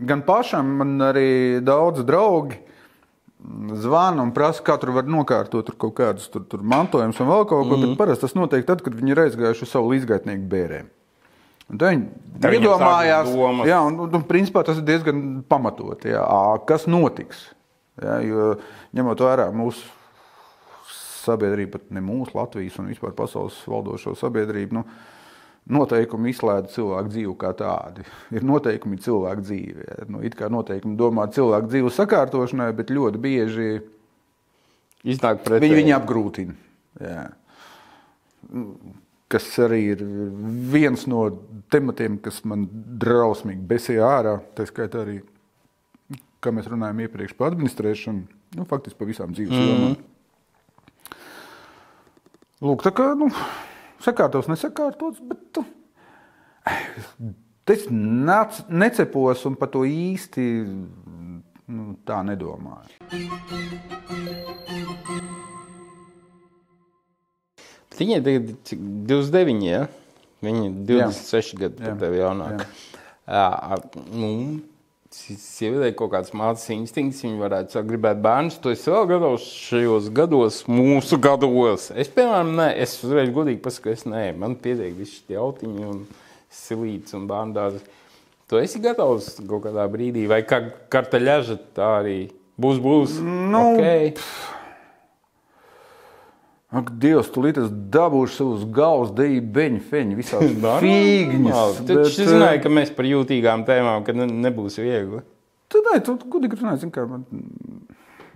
[0.00, 2.58] gan pašam, man arī daudz draugi
[3.72, 7.46] zvana un prasa, kā tur var nokārtot tur kaut kādus tur, tur mantojumus un vēl
[7.48, 7.76] kaut ko.
[7.76, 7.80] Mm.
[7.80, 10.90] Bet parasti tas notiek tad, kad viņi ir aizgājuši uz savu līdzgaitnieku bērēm.
[11.70, 13.30] Un viņi iedomājās,
[13.68, 16.02] jā, un, un, un principā tas ir diezgan pamatot.
[16.04, 16.24] Jā,
[16.66, 17.54] kas notiks?
[18.00, 18.56] Jā, jo,
[18.96, 19.86] ņemot vērā mūsu
[21.20, 24.84] sabiedrību, pat ne mūsu Latvijas un vispār pasaules valdošo sabiedrību, nu,
[25.70, 28.04] noteikumi izslēdz cilvēku dzīvi kā tādu.
[28.34, 29.86] Ir noteikumi cilvēku dzīve.
[29.86, 30.06] Jā.
[30.10, 33.68] Nu, it kā noteikumi domā cilvēku dzīves sakārtošanai, bet ļoti bieži
[35.04, 36.56] viņi viņu apgrūtina.
[37.00, 37.28] Jā.
[39.30, 40.02] Kas arī ir
[40.72, 41.28] viens no
[41.70, 42.66] tematiem, kas man
[43.00, 44.34] drausmīgi besīja ārā.
[44.56, 45.20] Tā skaitā arī,
[46.42, 49.68] kā mēs runājam iepriekš par administrēšanu, nu, faktiski par visām dzīves Mhm.
[49.68, 49.90] jomām.
[49.90, 49.96] Mm.
[52.60, 53.30] Lūk, tā kā nu,
[54.04, 55.64] sakārtos, nesakārtots, bet tu,
[57.66, 60.44] es nec, necepos un par to īsti
[61.70, 62.90] nu, tā nedomāju.
[67.90, 69.80] Bet Viņai tagad ir cik, 29, ja?
[70.44, 71.90] Viņa ir 26 gadi, Jā.
[71.90, 72.62] tad tev jaunāk.
[73.28, 73.48] Jā,
[74.12, 74.62] nu, si-
[75.10, 78.58] sievietei kaut kāds mācības instinkts, viņa varētu sākt gribēt bērnus.
[78.62, 81.88] Tu esi vēl gatavs šajos gados, mūsu gados.
[81.98, 86.04] Es, piemēram, ne, es uzreiz godīgi pasaku, es nē, man pietiek visi šie autiņi un
[86.54, 87.82] silīts un bērndāzi.
[88.50, 92.18] Tu esi gatavs kaut kādā brīdī, vai kā kartaļaža tā arī
[92.60, 93.18] būs, būs.
[93.22, 94.14] Nu, okay.
[96.70, 100.44] Ak, Dievs, tu līdzi dabūsi savus galvas, deju, beņu, feņu, visās
[100.84, 101.80] fīgņas.
[101.82, 105.24] Tad es zināju, ka mēs par jūtīgām tēmām, ka ne, nebūs viegli.
[105.70, 107.26] Tu, nē, tu godīgi runāji, zini, kā man.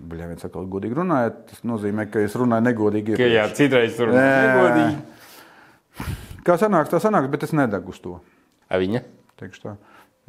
[0.04, 3.14] Bļā, viens sakot, godīgi runājot, tas nozīmē, ka es runāju negodīgi.
[3.18, 4.26] Ka, jā, citreiz tur Nē.
[4.48, 6.08] negodīgi.
[6.44, 8.18] Kā sanāks, tā sanāks, bet es nedegu uz to.
[8.66, 9.04] A viņa?
[9.40, 9.76] teikšu tā.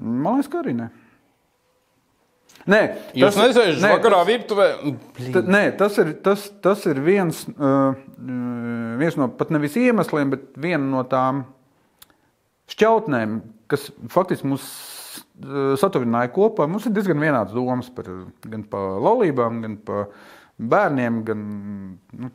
[0.01, 0.89] Man liekas, ka arī ne.
[2.65, 2.79] Nē,
[3.13, 4.67] Jūs nesēžat vakarā virtuvē.
[5.35, 7.93] Ta, nē, tas ir, tas, tas ir viens, uh,
[9.01, 11.43] viens no pat nevis iemesliem, bet viena no tām
[12.73, 13.37] šķautnēm,
[13.69, 14.65] kas faktiski mūs
[15.81, 16.65] satuvināja kopā.
[16.69, 18.09] Mums ir diezgan vienāds domas par,
[18.47, 20.09] gan par laulībām, gan par
[20.57, 21.45] bērniem, gan
[22.15, 22.31] nu,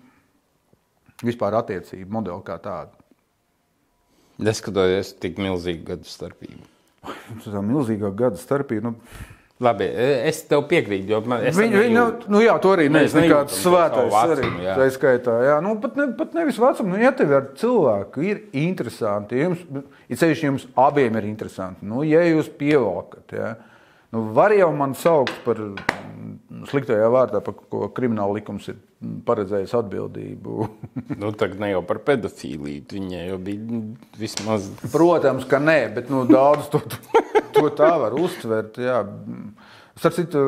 [1.24, 2.96] vispār attiecību modeli kā tādu.
[4.40, 6.64] Neskatoties tik milzīgu gadu starpību.
[7.02, 8.92] Tas ir milzīgā gada starpība.
[8.92, 9.28] Nu,
[9.60, 9.84] Labi,
[10.24, 14.14] es tev piekrītu, viņi, nu, nu, jā, to arī neesmu nekāds svētais.
[14.22, 14.76] Arī, vecumu, jā.
[14.78, 15.56] tā skaitā, jā.
[15.60, 19.66] Nu, pat, ne, pat nevis vecumu, nu, ja tev ir cilvēki, ir interesanti, jums,
[20.08, 21.84] ir ceļš jums abiem ir interesanti.
[21.90, 23.50] Nu, ja jūs pievalkat, ja,
[24.16, 25.60] nu, var jau man saukt par
[26.68, 28.78] sliktajā vārdā, par ko krimināla likums ir
[29.26, 30.68] paredzējis atbildību.
[31.20, 32.84] Nu, tagad ne jau par pedofīliju.
[32.94, 33.80] Viņai jau bija
[34.20, 34.68] vismaz.
[34.92, 36.80] Protams, ka nē, bet nu, daudz to,
[37.52, 38.78] to tā var uztvert.
[38.80, 39.02] Jā.
[40.00, 40.42] Starp citu,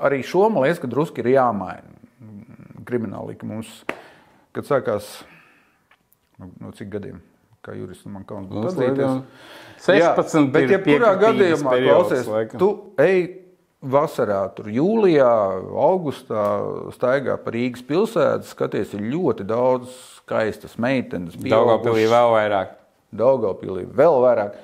[0.00, 1.92] arī šo man liekas, ka drusku ir jāmaina.
[2.88, 3.72] Krimināla likuma mums,
[4.56, 5.08] kad sākās
[6.40, 7.18] no, no cik gadiem,
[7.66, 9.02] kā juristam man kauns būtu Mums atzīties.
[9.02, 9.24] laikam
[9.84, 12.30] 16 bet ir jebkurā gadījumā, klausies,
[12.60, 12.70] tu
[13.02, 13.18] ej
[13.84, 15.28] vasarā, tur jūlijā,
[15.76, 16.44] augustā
[16.96, 21.36] staigā pa Rīgas pilsētu, skaties, ir ļoti daudz skaistas meitenes.
[21.38, 22.72] Daugavpilī vēl vairāk.
[23.16, 24.56] Daugaupīlī vēl vairāk.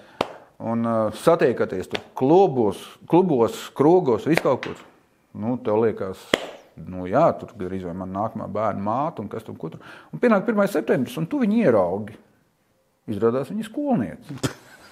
[0.62, 4.80] Un uh, satiekaties tur klubos, klubos krogos, viskaur kur.
[5.32, 6.20] Nu, tev liekas,
[6.76, 9.80] nu jā, tur gandrīz vai man nākamā bērna māte un kas tur ko tur.
[10.12, 10.66] Un pienāk 1.
[10.74, 12.18] septembris, un tu viņu ieraugi.
[13.10, 14.36] Izrādās viņa skolniece.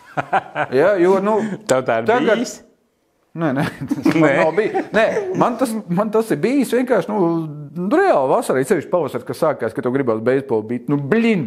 [0.81, 1.37] jā, jo, nu,
[1.71, 2.57] Tev tā ir Tagad- bijis?
[3.39, 5.05] Nē, nē, tas man, nav bij- nē,
[5.39, 7.19] man, tas, man tas ir bijis vienkārši nu,
[7.77, 10.89] nu, reāli vasarā, ceļš pavasarī, kas sākās, kad tev gribās beisbolu bīt.
[10.91, 11.45] Nu, blin!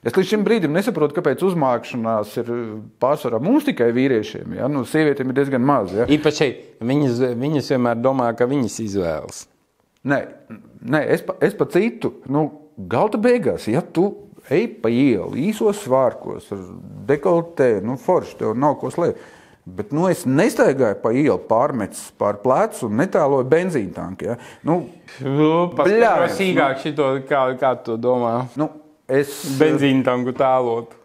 [0.00, 2.46] Es līdz šim brīdim nesaprotu, kāpēc uzmākšanās ir
[3.04, 4.54] pārsvarā mums tikai vīriešiem.
[4.56, 4.70] Ja?
[4.72, 5.92] Nu, sievietēm ir diezgan maz.
[5.92, 6.06] Ja?
[6.08, 6.48] Īpaši
[6.88, 9.42] viņas, viņas vienmēr domā, ka viņas izvēlas.
[10.08, 10.22] Nē,
[10.88, 12.14] nē es, pa, es pa citu.
[12.32, 12.46] Nu,
[12.88, 14.06] Galta beigās, ja tu
[14.48, 16.62] ej pa ielu, īsos svārkos, ar
[17.10, 19.20] dekoltē, nu, forši, tev nav ko slēpt.
[19.66, 24.24] Bet nu, es nestaigāju pa ielu, pārmetis pār plecu un netāloju benzīna tanku.
[24.32, 24.36] Ja?
[24.66, 24.78] Nu,
[25.20, 28.46] Nu, Paskaidro sīkāk šito, kā, kā tu domā.
[28.56, 28.70] nu,
[29.06, 29.28] es
[29.60, 30.96] Benzīna tanku tālot.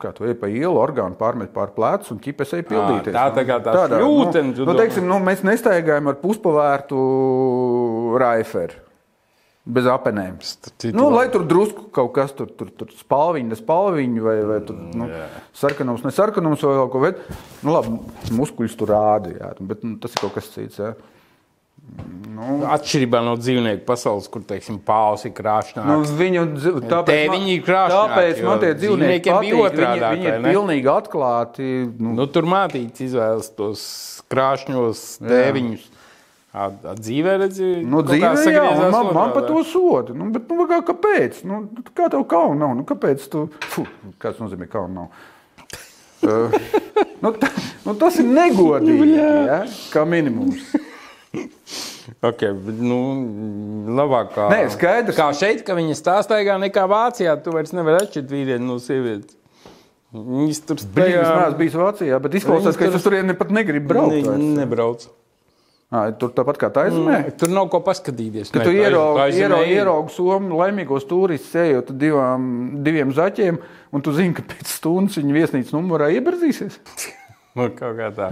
[0.00, 3.12] Kā tu ej pa ielu, orgānu pārmet pār plecu un ķipes ej pildīties.
[3.12, 4.78] tā tā kā tā šļūtene, tu Nu, nu, domā?
[4.78, 6.98] teiksim, nu, mēs nestaigājam ar puspavērtu
[8.22, 8.78] raiferu.
[9.62, 10.40] Bez apenēm.
[10.90, 15.06] Nu, lai tur drusku kaut kas tur, tur, tur spalviņa, spalviņa vai, vai tur, nu,
[15.54, 17.20] sarkanums, ne sarkanums vai vēl ko bet,
[17.62, 17.94] nu, labi,
[18.34, 20.82] muskuļus tur rāda, jā, bet nu, tas ir kaut kas cits.
[20.82, 20.90] Jā.
[22.32, 25.82] Nu, Atšķirībā no dzīvnieku pasaules, kur, teiksim, pausi krāšņā.
[25.86, 26.44] Nu, viņu,
[26.88, 29.82] tāpēc, man- ir krāšņāki, tāpēc man tie dzīvnieki dzīvniekiem bija patīk.
[29.82, 30.52] Viņi, viņi ir ne?
[30.56, 31.72] pilnīgi atklāti.
[32.02, 33.82] Nu, Nu, tur mātīts izvēlas tos
[34.32, 35.86] krāšņos tēviņus.
[35.86, 36.01] A, a
[36.52, 40.12] dzīvē redzi, Nu, dzīvē, jā, man, man par to soda.
[40.12, 41.42] Nu, bet, nu, kā, kāpēc?
[41.48, 41.62] Nu,
[41.96, 42.74] kā tev kauna nav?
[42.76, 43.46] Nu, kāpēc tu?
[43.72, 43.86] Fu,
[44.20, 45.28] kāds nozīmē kauna nav?
[46.28, 46.52] uh,
[47.24, 47.48] nu, ta,
[47.86, 49.62] nu, tas ir negodīgi, ja?
[49.94, 50.60] kā minimums.
[52.22, 52.96] Okay, nu,
[53.96, 55.16] labāk kā, Nē, skaidrs.
[55.16, 57.32] kā šeit, ka viņi stāstaigā nekā Vācijā.
[57.42, 59.34] Tu vairs nevari atšķirt vīrieti no sievietes.
[60.12, 63.90] Viņas tur Brīdis staigā- neesmu bijis Vācijā, bet izklausās, ka es uz turieni pat negribu
[63.94, 64.28] braukt.
[64.38, 65.08] Ne, vairs.
[66.18, 67.18] Tur tāpat kā taisnē.
[67.36, 68.48] Tur nav ko paskatīties.
[68.54, 69.72] Kad tu tā ieraugi, tā ir.
[69.76, 72.46] ieraugi somu laimīgos turistus, ejot divām,
[72.86, 73.58] diviem zaķiem,
[73.92, 76.78] un tu zini, ka pēc stundas viņa viesnīcas numurā ieberzīsies.
[77.52, 78.30] Nu, kaut kā tā.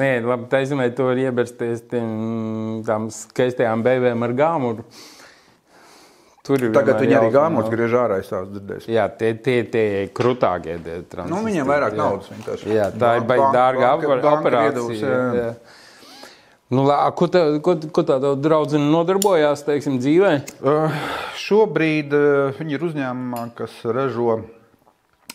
[0.00, 4.86] Nē, labi, tā izmē to var iebersties tiem, tām skaistajām bēbēm ar gāmuru.
[6.46, 7.28] Tur ir Tagad viņi arī
[7.68, 7.74] jā.
[7.74, 8.86] griež ārā, es tās dzirdēju.
[8.94, 9.84] Jā, tie, tie, tie
[10.14, 10.78] krutākie.
[10.86, 10.96] Tie
[11.28, 12.00] Nu, viņiem vairāk jā.
[12.00, 12.70] naudas vienkārši.
[12.72, 15.10] Jā, tā ir Banka- dārga banka- apar- banka iedevus, operācija.
[15.10, 15.42] jā.
[15.42, 15.75] jā.
[16.66, 20.32] Nu, lā, ko, tā, ko, ko tā tev draudzene nodarbojās, teiksim, dzīvē?
[20.58, 20.96] Uh,
[21.38, 24.40] šobrīd uh, viņi ir uzņēmumā, kas ražo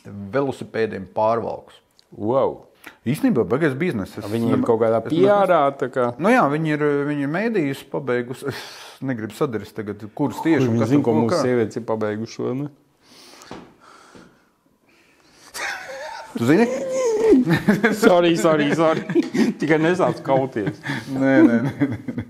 [0.04, 1.80] velosipēdiem pārvalkus.
[2.12, 2.66] Wow.
[3.08, 4.26] Īstenībā, beigās biznesa.
[4.28, 6.12] Viņi ir kaut kādā pierā, tā kā.
[6.20, 8.52] Nu jā, viņi ir, viņi ir mēdījus pabeigusi.
[8.52, 12.56] Es negribu sadarīt, tagad, kurus tieši un Viņi zina, ko mūsu sievietes ir pabeiguši šo.
[12.60, 12.72] Ne?
[16.36, 16.68] Tu zini?
[18.04, 19.04] Sorry, sorry, sorry.
[19.60, 20.78] Tikai nesāc kauties.
[21.12, 22.26] Nē, nē, nē.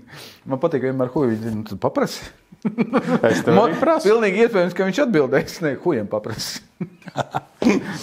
[0.48, 2.24] Man patīk, vienmēr huīvi zina, tu paprasi.
[3.26, 4.06] Es tev Man prasu.
[4.06, 5.56] pilnīgi iespējams, ka viņš atbildēs.
[5.64, 6.62] Nē, huijam paprasi.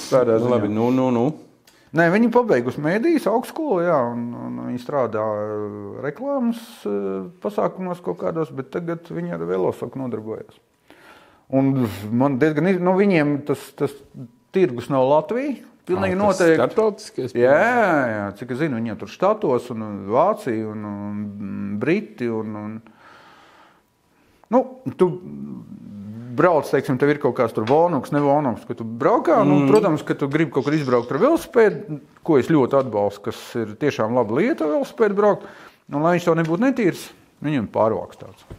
[0.10, 0.50] Tādā ziņā.
[0.52, 1.26] Labi, nu, nu, nu.
[1.96, 5.24] Nē, viņi pabeigusi mēdījus augstskolu, jā, un, un viņi strādā
[6.06, 6.60] reklāmas
[7.42, 10.60] pasākumos kaut kādos, bet tagad viņi ar velosoku nodarbojas.
[11.50, 13.96] Un man diezgan, nu, viņiem tas, tas
[14.54, 15.64] tirgus nav Latvija.
[15.90, 16.60] Pilnīgi Tas noteikti.
[16.60, 17.36] Startautiskais.
[17.38, 17.60] Jā,
[18.10, 21.22] jā, cik es zinu, viņiem tur štatos, un Vācija, un, un
[21.82, 22.30] Briti.
[22.30, 22.76] Un, un,
[24.54, 24.62] nu,
[25.00, 25.10] tu
[26.40, 29.42] brauc, teiksim, tev ir kaut kāds tur vonoks, ne vonoks, ka tu braukā.
[29.42, 29.50] Mm.
[29.50, 33.44] Nu, protams, ka tu gribi kaut kur izbraukt ar velosipēdu, ko es ļoti atbalstu, kas
[33.60, 35.50] ir tiešām laba lieta, velosipēdu braukt.
[35.90, 37.06] Un, lai viņš to nebūtu netīrs,
[37.46, 38.50] viņam pārvāks tāds.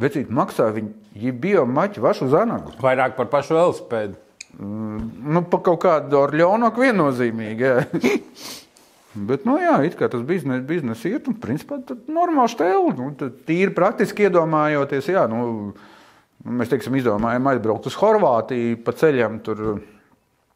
[0.00, 0.90] Vecīt maksā viņi,
[1.22, 2.72] ja bija maķi vašu zanagu.
[2.82, 4.18] Vairāk par pašu velospēdu.
[4.58, 7.66] Nu, pa kaut kādu orļonoku viennozīmīgi.
[7.66, 8.12] Jā.
[9.28, 12.94] Bet, nu, jā, it kā tas biznesa biznes iet, un principā tad normāli stēli.
[12.98, 13.12] Nu,
[13.46, 15.70] tīri praktiski iedomājoties, jā, nu,
[16.42, 19.66] mēs, teiksim, izdomājam aizbraukt uz Horvātiju pa ceļam tur.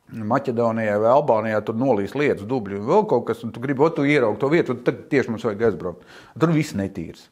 [0.08, 4.06] Maķedonijā vai Albānijā tur nolīs lietas, dubļi un vēl kaut kas, un tu gribi, tu
[4.08, 6.06] ieraugi to vietu, tad tieši mums vajag aizbraukt.
[6.32, 7.26] Tur viss netīrs.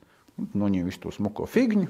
[0.52, 1.88] Nu, viņi visu to smuko figņu.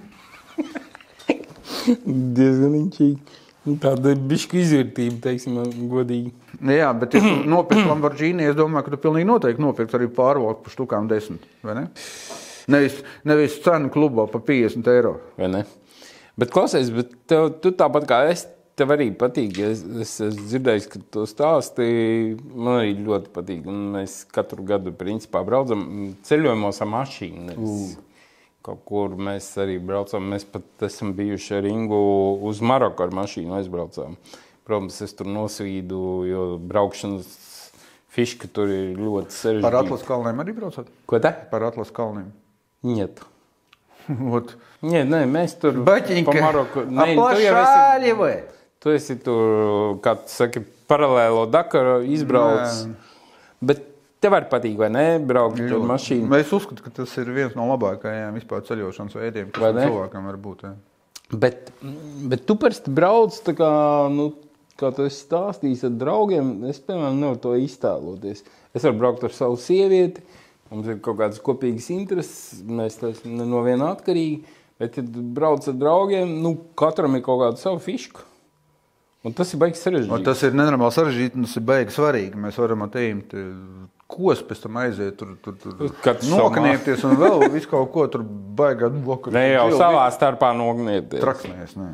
[2.38, 3.18] Diezgan inčīgi.
[3.66, 5.58] Nu, Tāda bišķi izvērtība, teiksim,
[5.90, 6.32] godīgi.
[6.70, 10.66] Jā, bet, ja tu nopirksi Lamborghini, es domāju, ka tu pilnīgi noteikti nopirksi arī pārvalku
[10.66, 11.46] par štukām desmit.
[11.66, 11.88] vai Ne?
[12.70, 15.16] Nevis, nevis cenu klubā par 50 eiro.
[15.38, 15.64] Vai ne?
[16.38, 18.44] Bet klausies, bet tev, tu tāpat kā es,
[18.76, 19.60] tev arī patīk.
[19.70, 21.86] Es, es, es dzirdēju, ka tu stāsti.
[22.52, 23.68] Man arī ļoti patīk.
[23.70, 25.86] Un mēs katru gadu principā braucam
[26.26, 27.46] ceļojumos ar mašīnu.
[27.50, 27.86] nevis
[28.66, 30.24] Kaut kur mēs arī braucam.
[30.32, 32.00] Mēs pat esam bijuši ar Ingu
[32.48, 34.16] uz Maroku ar mašīnu aizbraucām.
[34.66, 37.28] Protams, es tur nosvīdu, jo braukšanas
[38.16, 39.82] fiška tur ir ļoti Par sarežģīta.
[39.84, 40.90] atlases kalniem arī braucat?
[41.06, 41.30] Ko tā?
[41.52, 42.32] Par atlases kalniem.
[42.86, 43.22] Niet.
[44.38, 44.56] Ot.
[44.86, 46.32] Nē, nē, mēs tur Baķiņka.
[46.32, 46.84] pa Maroku.
[46.90, 48.34] Nē, tu jau esi, vai?
[48.82, 52.86] tu esi tur, kā tu saki, paralēlo Dakaru izbraucis.
[53.62, 53.86] Bet
[54.22, 55.06] tev arī patīk, vai ne?
[55.22, 56.30] Braukt ar mašīnu.
[56.40, 60.66] Es uzskatu, ka tas ir viens no labākajiem vispār ceļošanas veidiem, kas cilvēkam var būt.
[61.34, 61.72] Bet,
[62.30, 63.70] bet tu parasti brauc tā kā,
[64.14, 64.28] nu,
[64.78, 66.52] kā tu esi stāstījis ar draugiem.
[66.70, 68.44] Es, piemēram, nevaru to iztēloties.
[68.76, 70.22] Es varu braukt ar savu sievieti.
[70.70, 72.62] Mums ir kaut kādas kopīgas intereses.
[72.66, 74.44] Mēs esam no viena atkarīgi.
[74.76, 78.26] Bet, ja brauc ar draugiem, nu, katram ir kaut kāda sava fiška.
[79.26, 80.24] Un tas ir baigs Un sarežģīti.
[80.26, 82.38] tas ir nenormāli sarežģīti, un tas ir baigi svarīgi.
[82.38, 83.32] Mēs varam attīmt
[84.06, 88.90] kos, pēc tam aiziet tur, tur, tur nokniepties un vēl visu kaut ko tur baigā.
[88.92, 91.20] Nu, Ne jau savā starpā nognieties.
[91.22, 91.88] Traksnēs, nē.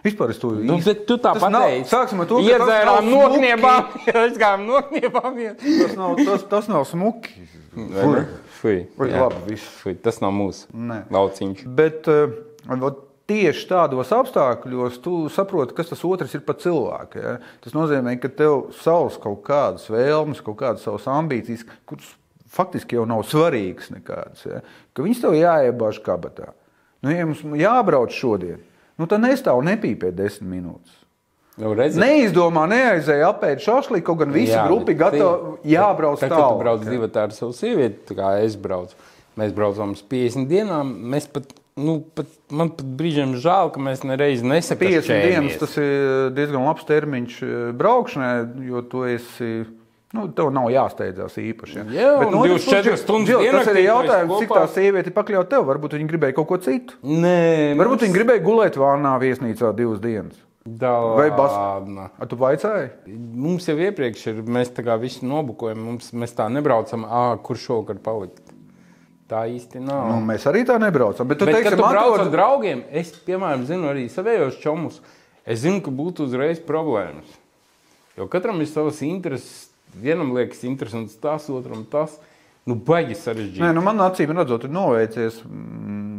[0.00, 1.90] Vispār es to Nu, īsti- bet tu tā pateici.
[1.90, 3.90] Sāksim ar to, ka Iedzērām nokniebām.
[4.08, 5.36] Aizgājām nokniebām.
[5.60, 7.34] Tas nav, tas, tas nav smuki.
[7.74, 8.24] Fui.
[8.96, 9.08] Fui.
[9.10, 9.26] Jā.
[9.26, 9.66] labi, viss.
[9.82, 9.92] Fui.
[10.00, 11.02] Tas nav mūsu Nē.
[11.12, 11.66] lauciņš.
[11.76, 12.32] Bet uh,
[13.30, 17.22] tieši tādos apstākļos tu saproti, kas tas otrs ir par cilvēku.
[17.22, 17.36] Ja?
[17.64, 22.10] Tas nozīmē, ka tev savs kaut kādas vēlmes, kaut kādas savas ambīcijas, kuras
[22.50, 24.64] faktiski jau nav svarīgas nekādas, ja?
[24.92, 26.50] ka viņas tev jāiebāž kabatā.
[27.00, 28.58] Nu, ja mums jābrauc šodien,
[29.00, 30.96] nu, tad nestāv nepīpē desmit minūtes.
[31.60, 36.36] Nu, redzi, Neizdomā, neaizēja apēst šašlī, kaut gan visi Jā, grupi tie- jābrauc Tad, kad
[36.36, 36.60] tu tālāk.
[36.62, 38.94] brauc divi ar savu sievieti, tā kā es braucu.
[39.36, 40.92] Mēs braucām uz 50 dienām.
[41.12, 45.76] Mēs pat, nu, pat, man pat brīžiem žēl, ka mēs nereiz 50 nesakām, dienas tas
[45.80, 48.34] ir diezgan labs termiņš eh, braukšanai,
[48.68, 49.52] jo tu esi.
[50.10, 51.76] Nu, tev nav jāsteidzās īpaši.
[51.78, 51.82] Ja.
[51.94, 54.62] Jā, no otras 24 puses, stundas diennaktī Tas ir tu jautājums, esi cik kopā.
[54.64, 55.66] tā sieviete pakļaut tev.
[55.68, 56.96] Varbūt viņa gribēja kaut ko citu.
[57.06, 57.36] Nē,
[57.78, 60.34] Varbūt viņa gribēja gulēt vānā viesnīcā divas dienas.
[60.66, 62.08] Vai bas- Dāvana.
[62.18, 62.90] A, tu vaicāji?
[63.16, 67.56] Mums jau iepriekš ir, mēs tā kā visu nobukojam, mums, mēs tā nebraucam, ā, kur
[67.56, 68.42] šovakar palikt.
[69.30, 70.08] Tā īsti nav.
[70.10, 71.28] Nu, mēs arī tā nebraucam.
[71.30, 74.98] Bet, tu, Bet, teiksim, kad tu brauc ar draugiem, es, piemēram, zinu arī savējos čomus.
[75.46, 77.38] Es zinu, ka būtu uzreiz problēmas.
[78.18, 79.68] Jo katram ir savas intereses.
[79.90, 82.18] Vienam liekas interesants tas, otram tas.
[82.68, 83.62] Nu, baigi sarežģīti.
[83.62, 85.40] Nē, nu, man acīm redzot, ir noveicies.
[85.46, 86.10] Mm,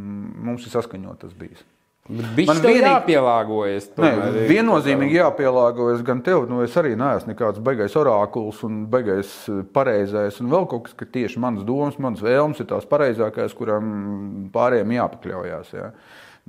[0.42, 1.62] Mums ir saskaņot tas bijis.
[2.10, 3.86] Viņš man vienīgi- jāpielāgojas.
[3.94, 8.86] Nē, tomēr ir- viennozīmīgi jāpielāgojas gan tev, nu es arī neesmu nekāds baigais orākuls un
[8.88, 10.40] baigais eh, pareizais.
[10.42, 14.96] Un vēl kaut kas, ka tieši manas domas, manas vēlmes ir tās pareizākās, kurām pārējiem
[14.98, 15.74] jāpakļaujas.
[15.78, 15.92] Ja?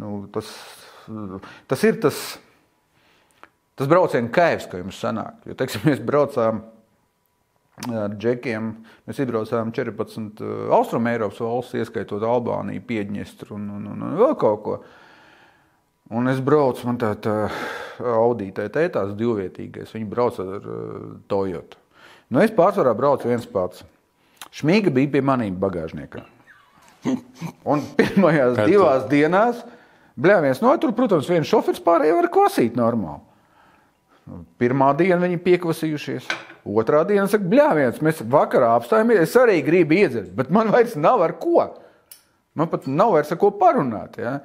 [0.00, 0.48] Nu, tas,
[1.68, 2.38] tas ir tas,
[3.76, 5.34] tas brauciena kaivs, ka jums sanāk.
[5.46, 6.62] Jo, teiksim, mēs braucām
[7.92, 8.72] ar džekiem.
[9.06, 10.42] Mēs izbraucām 14
[10.72, 14.80] Austrum Eiropas valsts, ieskaitot Albāniju, Piedņestru un, un, un, un vēl kaut ko.
[16.12, 17.36] Un es braucu, man tā, tā
[17.98, 21.80] audītāja tētās divvietīgais, viņa brauc ar uh, Toyota.
[22.32, 23.84] Nu, es pārsvarā braucu viens pats.
[24.52, 26.24] Šmīga bija pie maniem bagāžniekā.
[27.72, 29.60] Un pirmajās divās dienās,
[30.20, 33.24] bļāviens, no tur, protams, viens šofers pārējie var kosīt normāli.
[34.60, 36.28] Pirmā diena viņi piekvasījušies.
[36.62, 39.24] Otrā diena saka, bļāviens, mēs vakarā apstājāmies.
[39.24, 41.64] Es arī gribu iedzert, bet man vairs nav ar ko.
[42.54, 44.20] Man pat nav vairs ar ko parunāt.
[44.22, 44.36] Ja?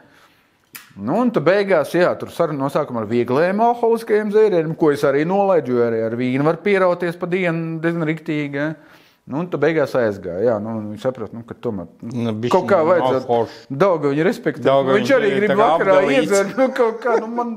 [0.98, 5.03] Nu, un tad beigās, jā, tur saruna no sākuma ar viegliem alkoholiskajiem dzērieniem, ko es
[5.06, 8.57] arī nolaidu, jo arī ar vīnu var pierauties pa dienu diezgan riktīgi.
[8.57, 8.98] Ja?
[9.28, 10.40] Nu, un tad beigās aizgāja.
[10.45, 13.41] Jā, nu, viņš saprata, nu, ka tomēr Nu, bišķiņ kaut kā vajadzētu.
[13.84, 14.64] Daudz viņa respektē.
[14.69, 16.56] Daugaviņš Viņš arī grib vakarā iedzert.
[16.57, 17.52] Nu, kaut kā, nu, man,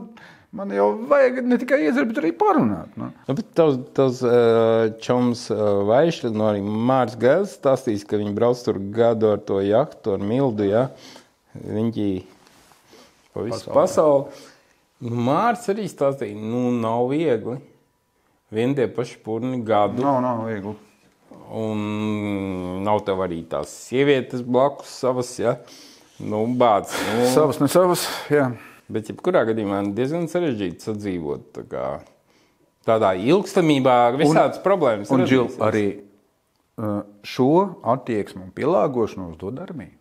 [0.57, 2.91] man jau vajag ne tikai iedzert, bet arī parunāt.
[2.99, 3.13] Nu.
[3.29, 8.35] Nu, bet tavs, tavs uh, čoms uh, Vaišļs, no arī Mārs Gēls stāstīs, ka viņi
[8.37, 10.89] brauc tur gadu ar to jahtu, ar mildu, ja?
[11.55, 12.11] Viņi
[13.35, 14.43] pa visu pasauli.
[15.01, 17.57] Nu, Mārs arī stāstīja, nu, nav viegli.
[18.53, 20.03] Vien tie paši purni gadu.
[20.05, 20.75] Nav, nav viegli.
[21.61, 21.85] Un
[22.87, 25.57] nav tev arī tās sievietes blakus savas, ja?
[26.21, 26.93] Nu, bāc.
[27.17, 28.05] Nu, Savas, ne savas.
[28.33, 28.51] Jā.
[28.91, 31.47] Bet, jebkurā gadījumā, diezgan sarežģīti sadzīvot.
[31.57, 31.87] Tā kā,
[32.89, 35.11] tādā ilgstamībā visādas problēmas.
[35.15, 35.87] Un Džil, arī
[37.27, 37.51] šo
[37.95, 39.95] attieksmi un pielāgošanos dod armija.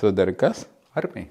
[0.00, 0.64] Tu dari kas?
[0.98, 1.30] Armija.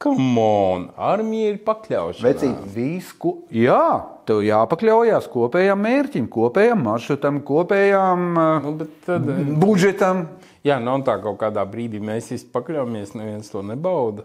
[0.00, 0.86] Come on!
[0.96, 2.24] Armija ir pakļaušana.
[2.24, 3.32] Vecīt, visu, ko...
[3.52, 3.82] Jā,
[4.28, 9.28] tev jāpakļaujas kopējam mērķim, kopējam maršrutam, kopējam uh, Nu, tad,
[9.60, 10.22] budžetam.
[10.64, 14.24] jā, nav tā kaut kādā brīdī mēs visi pakļaujamies, neviens to nebauda.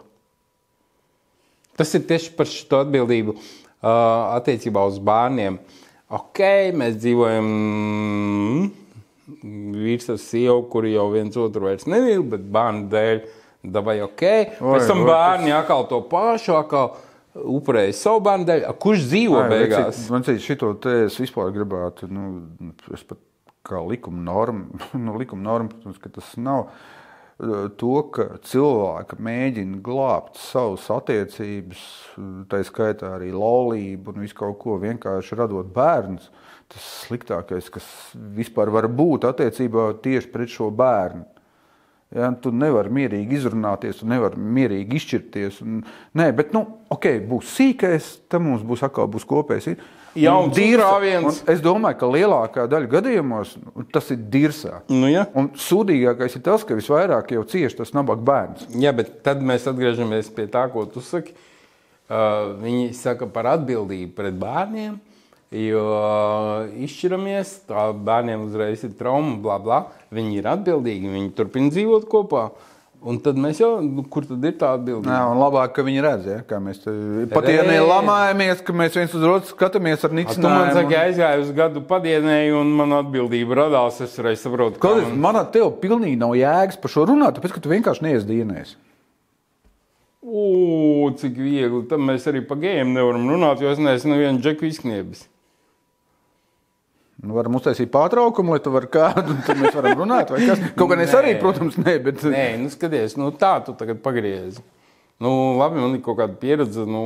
[1.75, 3.43] Tas ir tieši par šo atbildību uh,
[4.37, 5.59] attiecībā uz bērniem.
[6.15, 6.39] Ok,
[6.79, 8.67] mēs dzīvojam mm,
[9.75, 13.25] vīrs ar sievu, kuri jau viens otru vairs nemīl, bet bērnu dēļ
[13.73, 14.23] dabūj ok.
[14.61, 16.95] Oi, Pēc tam oi, bērni atkal to pašu, atkal
[17.35, 18.65] upurēja savu bērnu dēļ.
[18.81, 19.87] Kurš dzīvo Ai, beigās?
[19.95, 22.27] vecīt, Man liekas, šito te es vispār gribētu, nu,
[22.95, 23.19] es pat
[23.65, 29.81] kā likuma norma, nu, likuma norma, protams, ka tas nav eh, to, ka cilvēki mēģina
[29.85, 31.85] glābt savas attiecības,
[32.51, 36.29] tā skaitā arī laulību un visu kaut ko vienkārši radot bērnus.
[36.71, 37.85] Tas sliktākais, kas
[38.33, 41.27] vispār var būt attiecībā tieši pret šo bērnu.
[42.13, 45.57] Ja, tu nevari mierīgi izrunāties, tu nevari mierīgi izšķirties.
[45.65, 45.79] Un,
[46.15, 46.61] nē, bet, nu,
[46.93, 49.71] ok, būs sīkais, tam mums būs atkal būs kopējs.
[50.15, 51.41] Jauns Un dirsa- uzrāviens.
[51.43, 54.77] un Es domāju, ka lielākā daļa gadījumos nu, tas ir dirsā.
[54.87, 55.25] Nu, jā.
[55.35, 58.67] Un sūdīgākais ir tas, ka visvairāk jau cieši tas nabaga bērns.
[58.79, 61.33] Jā, bet tad mēs atgriežamies pie tā, ko tu saki.
[62.07, 64.99] Uh, viņi saka par atbildību pret bērniem,
[65.53, 65.83] jo
[66.85, 69.81] izšķiramies, tā bērniem uzreiz ir trauma, bla, bla.
[70.15, 72.49] Viņi ir atbildīgi, viņi turpina dzīvot kopā.
[73.05, 75.13] Un tad mēs jau, nu, kur tad ir tā atbildība?
[75.13, 76.79] Jā, un labāk, ka viņi redz, ja, kā mēs
[77.29, 80.73] patienē lamājamies, ka mēs viens uz otru skatāmies ar Tu man nicinājumu.
[80.79, 83.99] saki, aizgāju uz gadu padienēju, un man atbildība radās.
[84.01, 87.61] Es reiz saprotu, kā man ar tevi pilnīgi nav jēgas par šo runāt, tāpēc, ka
[87.61, 88.73] tu vienkārši neies dienēs.
[90.25, 91.85] O, cik viegli.
[91.85, 95.27] Tad mēs arī par gējiem nevaram runāt, jo es neesmu nevienu džeku izkniebis.
[97.23, 100.31] Nu, varam uztaisīt pārtraukumu, lai tu varētu kādu, tad mēs varam runāt.
[100.75, 101.19] Kaut gan es Nē.
[101.21, 104.63] arī, protams, ne, bet Nē, nu skaties, nu tā tu tagad pagriezi.
[105.23, 107.03] Nu, labi, man ir kaut kāda pieredze, nu,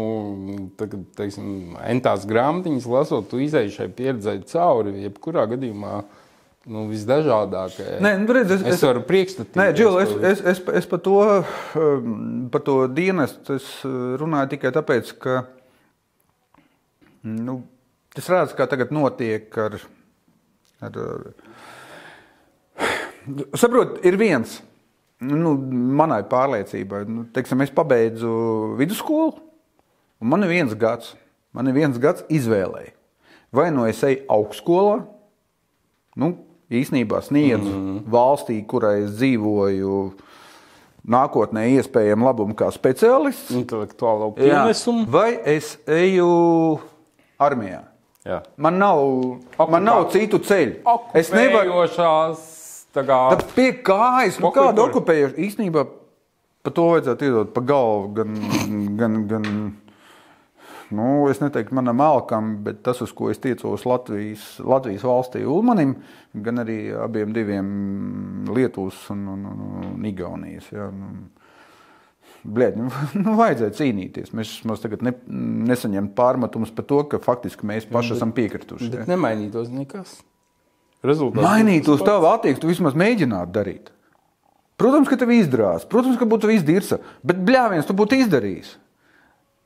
[0.79, 5.99] tagad, teiksim, entās grāmatiņas lasot, tu izēji šai pieredzei cauri, jebkurā gadījumā,
[6.73, 7.99] nu, visdažādākajai.
[8.01, 9.61] Nē, nu, redz, es, Es varu priekšstatīt.
[9.61, 11.19] Nē, Džil, es, es, es, es par to,
[11.77, 12.17] um,
[12.49, 15.37] par to dienestu es uh, runāju tikai tāpēc, ka
[17.29, 17.61] nu,
[18.17, 19.77] es redzu, kā tagad notiek ar.
[19.77, 19.98] ar
[23.59, 24.59] Saprotiet, ir viens,
[25.19, 25.53] nu,
[25.99, 29.35] manai pārliecībai, nu, teiksim, es pabeidzu vidusskolu,
[30.19, 31.13] un man ir viens gads,
[31.55, 32.95] man ir viens gads izvēlēji.
[33.55, 35.01] Vai nu es eju augstskolā,
[36.21, 36.31] nu,
[36.69, 38.01] īsnībā sniedzu mm.
[38.13, 39.99] valstī, kurai es dzīvoju,
[41.09, 43.51] nākotnē iespējami labumu kā speciālists.
[43.57, 45.07] Intelektuālo pienesumu.
[45.09, 46.29] Vai es eju
[47.41, 47.88] armijā?
[48.29, 48.39] Jā.
[48.61, 48.99] Man nav,
[49.57, 50.97] man nav citu ceļu.
[51.17, 52.47] Es nevaru Okupējošās,
[52.93, 55.37] kā, Tā pie kājas, nu, kāda okupējoša.
[55.47, 55.85] Īstenībā
[56.65, 58.11] par to vajadzētu iedot pa galvu.
[58.19, 58.35] Gan,
[58.99, 59.47] gan, gan
[60.95, 65.95] nu, es neteiktu manam alkam, bet tas, uz ko es tiecos Latvijas, Latvijas valstī Ulmanim,
[66.45, 67.73] gan arī abiem diviem
[68.53, 70.69] Lietuvas un, un, un, un Igaunijas.
[70.75, 71.29] Ja, nu,
[72.47, 72.87] Bļēd, nu,
[73.25, 74.33] nu, vajadzēja cīnīties.
[74.37, 75.13] Mēs mums tagad ne,
[75.69, 78.87] nesaņemam pārmetumus par to, ka faktiski mēs paši esam piekrituši.
[78.89, 79.01] ja.
[79.01, 80.19] bet nemainītos nekas.
[81.05, 83.91] Rezultāts Mainīt būtu uz tas tavu attieksmi, tu vismaz mēģināt darīt.
[84.79, 88.73] Protams, ka tev izdrās, protams, ka būtu viss dirsa, bet bļāviens tu būtu izdarījis.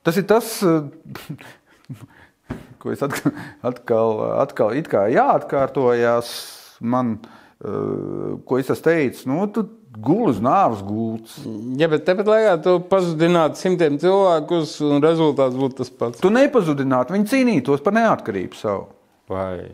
[0.05, 1.93] Tas ir tas, eh,
[2.81, 3.33] ko es atkal,
[3.65, 6.33] atkal, atkal it kā jāatkārtojās
[6.81, 7.15] man,
[7.61, 9.27] eh, ko es esmu teicis.
[9.29, 9.67] Nu, tu
[10.01, 11.37] guli uz nāves gultas.
[11.77, 16.19] Ja, bet tepat laikā tu pazudinātu simtiem cilvēkus, un rezultāts būtu tas pats.
[16.23, 18.87] Tu nepazudinātu, viņi cīnītos par neatkarību savu.
[19.29, 19.71] Vai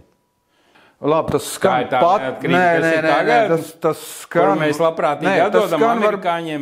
[1.00, 3.52] Labi, tas skan pat, nē, nē, nē, nē, tagad?
[3.54, 4.60] tas, tas skan.
[4.60, 6.18] Mēs labprātīgi tas atdodam skan var-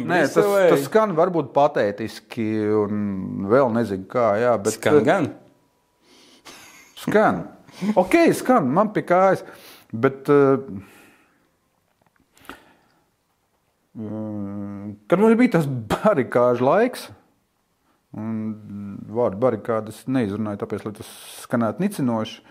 [0.05, 2.45] Nē, tas, tas skan varbūt patētiski
[2.83, 4.75] un vēl nezinu kā, jā, bet.
[4.75, 5.33] eh, skan gan?
[7.01, 7.41] Skan.
[7.95, 9.41] Ok, skan, man pie kājas.
[9.91, 10.57] Bet, uh,
[13.97, 17.07] kad mums bija tas barikāžu laiks,
[18.17, 18.35] un
[19.09, 21.13] vārdu barikādas neizrunāju, tāpēc, lai tas
[21.43, 22.41] skanētu nicinoši,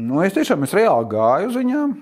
[0.00, 1.98] nu, es tiešām es reāli gāju uz viņām.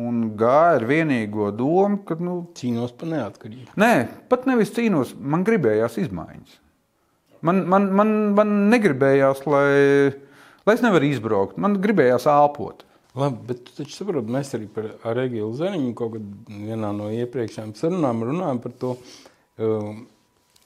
[0.00, 3.72] Un gāja ar vienīgo domu, ka, nu, Cīnos par neatkarību.
[3.80, 3.94] Nē,
[4.30, 6.60] pat nevis cīnos, man gribējās izmaiņas.
[7.46, 10.12] Man, man, man, man negribējās, lai,
[10.68, 11.58] lai es nevaru izbraukt.
[11.58, 12.84] Man gribējās elpot.
[13.20, 17.10] Labi, bet tu taču saproti, mēs arī par ar Egilu Zariņu kaut kad vienā no
[17.12, 18.94] iepriekšējām sarunām runājam par to.
[19.60, 20.06] Um,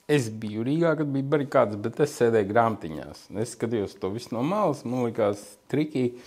[0.05, 3.23] Es biju Rīgā, kad bija barikādas, bet es sēdēju grāmatiņās.
[3.41, 5.41] Es skatījos to visu no malas, man liekas,
[5.73, 6.21] trikīgi.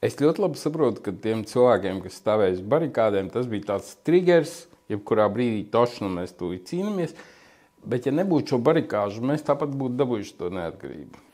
[0.00, 4.54] Es ļoti labi saprotu, ka tiem cilvēkiem, kas stāvēja uz barikādēm, tas bija tāds triggers,
[4.88, 7.12] jebkurā brīdī toši nu mēs to cīnāmies.
[7.84, 11.27] Bet, ja nebūtu šo barikāžu, mēs tāpat būtu dabūjuši to neatkarību.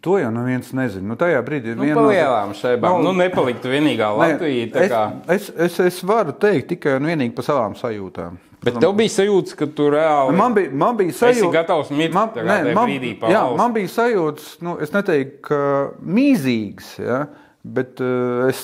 [0.00, 1.08] To jau neviens nezina.
[1.10, 3.02] Nu, tajā brīdī ir Nu, viena no- lielām šaibām.
[3.02, 4.68] Nu, Nu, nepaliktu vienīgā Latvija.
[4.70, 8.36] kā- es, es, es, es varu teikt tikai un vienīgi par savām sajūtām.
[8.62, 10.36] Bet tev bija sajūta, ka tu reāli.
[10.38, 13.56] Man bija, man bija sajūta, gatavs mirt man, tagad nē, tajā man, brīdī pa jā,
[13.58, 15.58] man bija sajūta, nu, es neteiktu, ka
[16.06, 17.26] mīzīgs, ja,
[17.64, 18.62] bet uh, es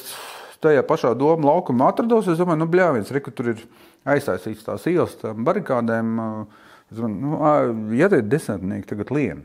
[0.63, 2.29] tajā pašā doma laukumā atrados.
[2.31, 3.67] Es domāju, nu, bļāviens, re, ka tur ir
[4.07, 6.15] aiztaisīts tās ielas, tām barikādēm.
[6.23, 9.43] Uh, es domāju, nu, ja tie desmitnieki tagad lien.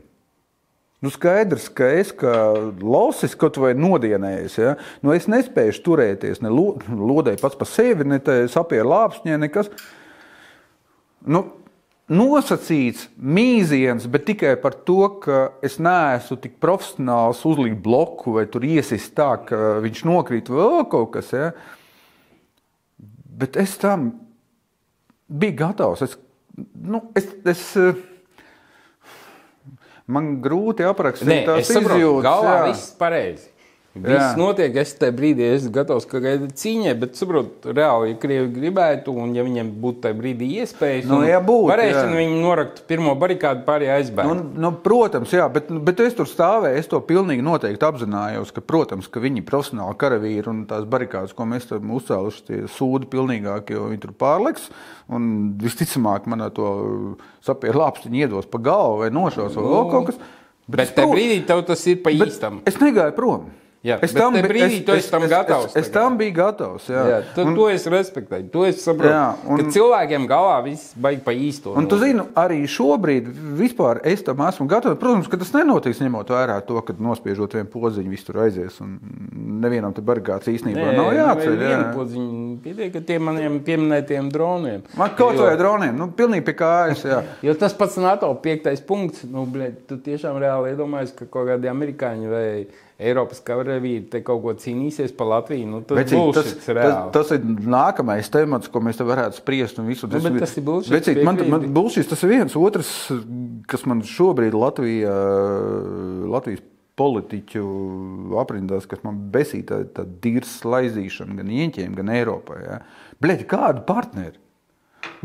[1.04, 2.32] Nu, skaidrs, ka es kā
[2.80, 4.70] lausis kaut vai nodienējis, ja?
[5.04, 9.68] nu, es nespēju turēties, ne lo, lodēju pats par sevi, ne sapieru lāpsņē, nekas.
[11.28, 11.42] Nu,
[12.08, 18.64] nosacīts mīziens, bet tikai par to, ka es neesmu tik profesionāls uzlikt bloku vai tur
[18.64, 21.32] iesist tā, ka viņš nokrīt vai vēl kaut kas.
[21.36, 21.52] Ja?
[23.44, 24.12] Bet es tam
[25.28, 26.04] biju gatavs.
[26.04, 26.18] Es,
[26.56, 27.64] nu, es, es,
[30.06, 32.22] man grūti aprakstīt Nē, tās izjūtas.
[32.26, 32.64] galvā jā.
[32.68, 33.48] viss pareizi.
[33.94, 38.48] Viss notiek, es tajā brīdī esmu gatavs kaut kādai cīņai, bet saprotu, reāli, ja krievi
[38.56, 42.24] gribētu, un ja viņiem būtu tajā brīdī iespējas, Nu, ja būtu, varēšana, jā.
[42.24, 44.32] viņi noraktu pirmo barikādu pārējie aizbēgt.
[44.32, 46.82] Nu, nu, protams, jā, bet, bet es tur stāvēju.
[46.82, 51.36] Es to pilnīgi noteikti apzinājos, ka, protams, ka viņi ir profesionāli karavīri un tās barikādas,
[51.38, 54.72] ko mēs tam uzcēluši, tie sūdi pilnīgāk, jo viņi tur pārliks.
[55.14, 56.70] Un visticamāk, man to
[57.46, 60.24] sapieru lāpstiņu iedos pa galvu vai nošaus vai vēl kaut kas.
[60.66, 62.64] bet es tajā brīdī tev tas ir pa bet īstam.
[62.66, 63.52] Es negāju prom.
[63.84, 65.96] Jā, es tam, tajā bi- brīdī tu esi tam gatavs Es, es, es tagad.
[65.98, 66.86] tam biju gatavs.
[66.88, 67.02] Jā.
[67.10, 68.46] Jā, tu, un, to es respektēju.
[68.54, 69.10] To es saprotu.
[69.12, 71.74] Jā, un- cilvēkiem galvā viss baigi pa īsto.
[71.76, 73.28] Un tu zini, arī šobrīd
[74.04, 74.98] es tam esmu gatavs.
[74.98, 78.80] Protams, ka tas nenotiks ņemot vērā to, ka nospiežot vienu podziņu, viss tur aizies.
[78.80, 78.96] Un
[79.60, 81.52] nevienam te barikāts īstenībā nav jāceļ.
[81.52, 81.68] Jā.
[81.68, 84.82] Viena podziņa pietiek ar tiem maniem pieminētiem droniem.
[84.96, 87.04] Man kaut vai droniem, nu, pilnīgi pie kājas.
[87.04, 87.20] Jā.
[87.44, 91.68] Jo tas pats NATO piektais punkts, nu, bļed, tu tiešām reāli iedomājies, ka kaut kādi
[91.68, 92.46] amerikāņi vai
[92.94, 95.66] Eiropas karavīri te kaut ko cīnīsies par Latviju.
[95.66, 99.80] Nu, tas, Vecīt, tas, tas, tas ir nākamais temats, ko mēs te varētu spriest.
[99.82, 102.54] un Visu, Nu, bet tas ir bullshit, Vecīt, man, man tas ir viens.
[102.54, 102.92] Otrs,
[103.66, 105.16] kas man šobrīd Latvijā,
[106.30, 106.62] Latvijas
[106.94, 107.64] politiķu
[108.38, 112.58] aprindās, kas man besīja, tā, tā dīrs laizīšana gan ieņķiem, gan Eiropā.
[112.62, 112.76] Ja.
[113.24, 114.38] Bļeļ, kādi partneri?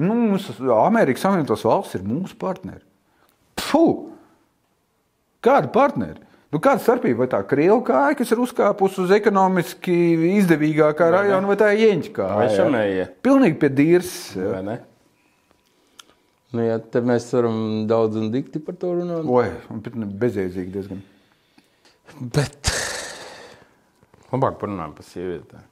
[0.01, 2.81] Nu, mums, Amerikas Savienotās valsts ir mūsu partneri.
[3.59, 4.07] Puh!
[5.45, 6.25] Kādi partneri?
[6.49, 9.95] Nu, kāda starpība vai tā krievu kāja, kas ir uzkāpusi uz ekonomiski
[10.39, 12.37] izdevīgākā rajona, vai tā ir ieņķa kāja?
[12.39, 12.55] Vai ja?
[12.57, 13.05] šanējie?
[13.25, 14.15] Pilnīgi pie dīrs.
[14.39, 14.77] Vai ne?
[16.49, 17.59] Nu, jā, te mēs varam
[17.89, 19.29] daudz un dikti par to runāt.
[19.29, 21.03] Oi, un pat bezjēdzīgi diezgan.
[22.33, 22.73] Bet
[24.33, 25.67] labāk parunājam par sievietēm.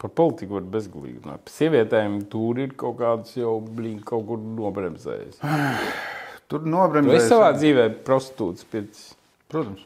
[0.00, 1.42] Par politiku var bezgalīgi runāt.
[1.48, 5.42] Par sievietēm tur ir kaut kādas jau blīņ, kaut kur nobremzējas.
[6.50, 9.10] Tur Tu esi savā dzīvē prostitūts pircis.
[9.50, 9.82] Protams.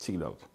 [0.00, 0.46] Cik daudz?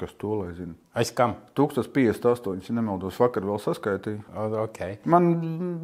[0.00, 0.72] Kas to lai zina?
[0.98, 1.36] Aiz kam?
[1.54, 4.22] 1058, ja nemaldos, vakar vēl saskaitīju.
[4.64, 4.96] Okay.
[5.04, 5.28] Man,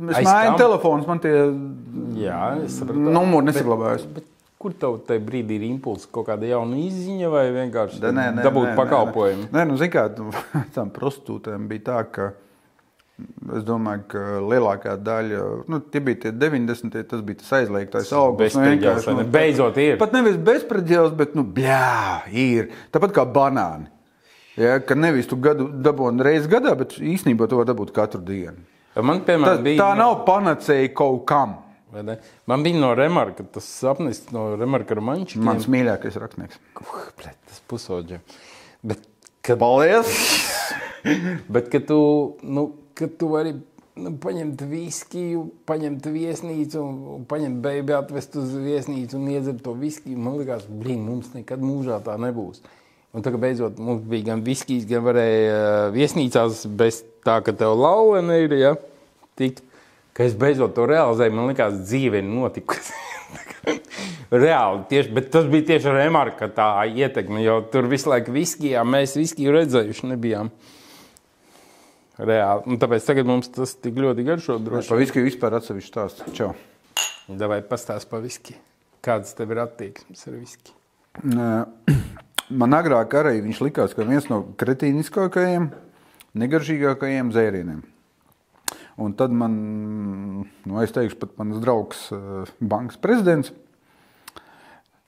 [0.08, 0.56] māju kam?
[0.58, 1.34] telefons, man tie
[2.18, 2.40] Jā,
[2.88, 4.08] numuri nesaglabājas.
[4.16, 6.08] Bet, bet kur tev tajā brīdī ir impulss?
[6.10, 9.46] Kaut kāda jauna izziņa vai vienkārši Da, nē, nē, dabūt nē, pakalpojumu?
[9.46, 9.60] Nē, nē.
[9.60, 10.32] nē nu, zini, kā nu,
[10.76, 12.32] tam prostitūtēm bija tā, ka
[13.56, 18.12] es domāju, ka lielākā daļa, nu, tie bija tie 90, tie, tas bija tas aizliegtais
[18.14, 18.58] augsts.
[18.58, 19.14] nu, ne?
[19.18, 19.98] nu, Beidzot ir.
[20.00, 22.72] Pat nevis bezpredēls, bet, nu, bļā, ir.
[22.94, 23.90] Tāpat kā banāni.
[24.58, 28.58] Ja, ka nevis tu gadu dabūji reizes gadā, bet īstenībā to var dabūt katru dienu.
[28.98, 29.78] Man, Tā, piemēram, bija.
[29.78, 31.58] tā nav panacēja kaut kam.
[32.50, 35.44] Man bija no Remarka tas sapnis, no Remarka romančiem.
[35.46, 36.58] Mans mīļākais rakstnieks.
[36.76, 38.40] Uh, blet, tas pusauģis.
[38.82, 39.06] Bet,
[39.46, 40.10] kad, Paldies!
[41.54, 42.00] bet, kad tu,
[42.42, 42.66] nu,
[42.98, 43.54] kad tu vari
[43.98, 50.18] nu, paņemt viskiju, paņemt viesnīcu, un, paņemt beigti, atvest uz viesnīcu un iedzert to viskiju,
[50.22, 52.62] man liekas, blīn, mums nekad mūžā tā nebūs.
[53.16, 57.78] Un tagad beidzot mums bija gan viskijas, gan varēja uh, viesnīcās bez tā, ka tev
[57.78, 58.74] laulene ir, ja,
[59.40, 59.64] tikt.
[60.16, 62.96] Ka es beidzot to realizēju, man liekas, dzīve ir notikusi.
[64.42, 69.14] Reāli, tieši, bet tas bija tieši remarka tā ietekme, jo tur visu laiku viskijā mēs
[69.16, 70.50] viskiju redzējuši nebijām.
[72.18, 72.64] Reāli.
[72.66, 74.90] Un tāpēc tagad mums tas tik ļoti garšo droši.
[74.90, 76.24] Pa viskiju vispār atsevišķi stāsts.
[76.34, 76.52] Čau.
[77.28, 78.58] Vai pastāst par viskiju?
[79.04, 80.74] Kādas tev ir attieksmes ar viskiju?
[81.28, 81.50] Nē,
[82.48, 85.66] Man agrāk arī viņš likās, ka viens no kretīniskākajiem,
[86.40, 87.82] negaršīgākajiem dzērieniem.
[88.98, 89.52] Un tad man,
[90.48, 93.52] nu, es teikšu, pat mans draugs, eh, bankas prezidents,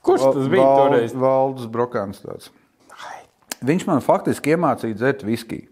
[0.04, 1.12] Kurš tas bija Val- toreiz?
[1.12, 2.22] Valdis Brokāns.
[2.24, 2.48] Tāds.
[3.60, 5.66] Viņš man faktiski iemācīja dzert viskiju.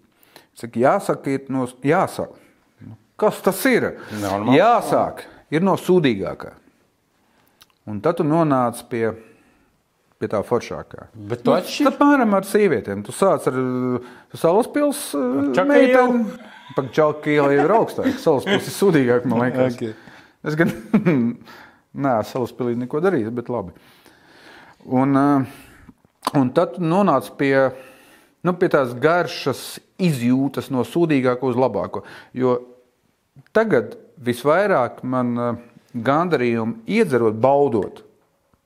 [0.59, 2.35] Saka, jāsaka, ir no, jāsaka.
[2.82, 3.93] Nu, Kas tas ir?
[4.18, 4.59] Normāli.
[4.59, 5.22] Jāsāk,
[5.55, 6.55] ir no sūdīgākā.
[7.89, 9.06] Un tad tu nonāc pie,
[10.20, 11.09] pie tā foršākā.
[11.30, 11.93] Bet tu atšķir?
[11.93, 13.05] Apmēram ar sievietēm.
[13.06, 13.56] Tu sāc ar
[14.36, 15.06] Salaspils
[15.56, 16.26] Čakailu?
[16.76, 18.10] Pakčākīla jau ir augstāk.
[18.20, 19.78] Salaspils ir sūdīgāk, man liekas.
[19.78, 19.94] Ok.
[20.47, 20.74] Es gan
[22.05, 23.72] neesmu Salaspilī neko darījis, bet labi.
[24.89, 27.55] Un, eh, un tad tu nonāc pie,
[28.48, 32.04] nu, pie tās garšas izjūtas no sūdīgākā uz labāko.
[32.32, 32.58] Jo
[33.56, 35.62] tagad visvairāk man eh,
[35.94, 38.02] gandarījumu iedzerot, baudot,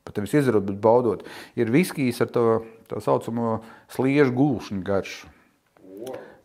[0.07, 1.27] pat nevis iedzerot, bet baudot,
[1.59, 2.47] ir viskijas ar to
[2.91, 3.61] tā saucamo
[3.93, 5.31] sliežu gulšanu garšu.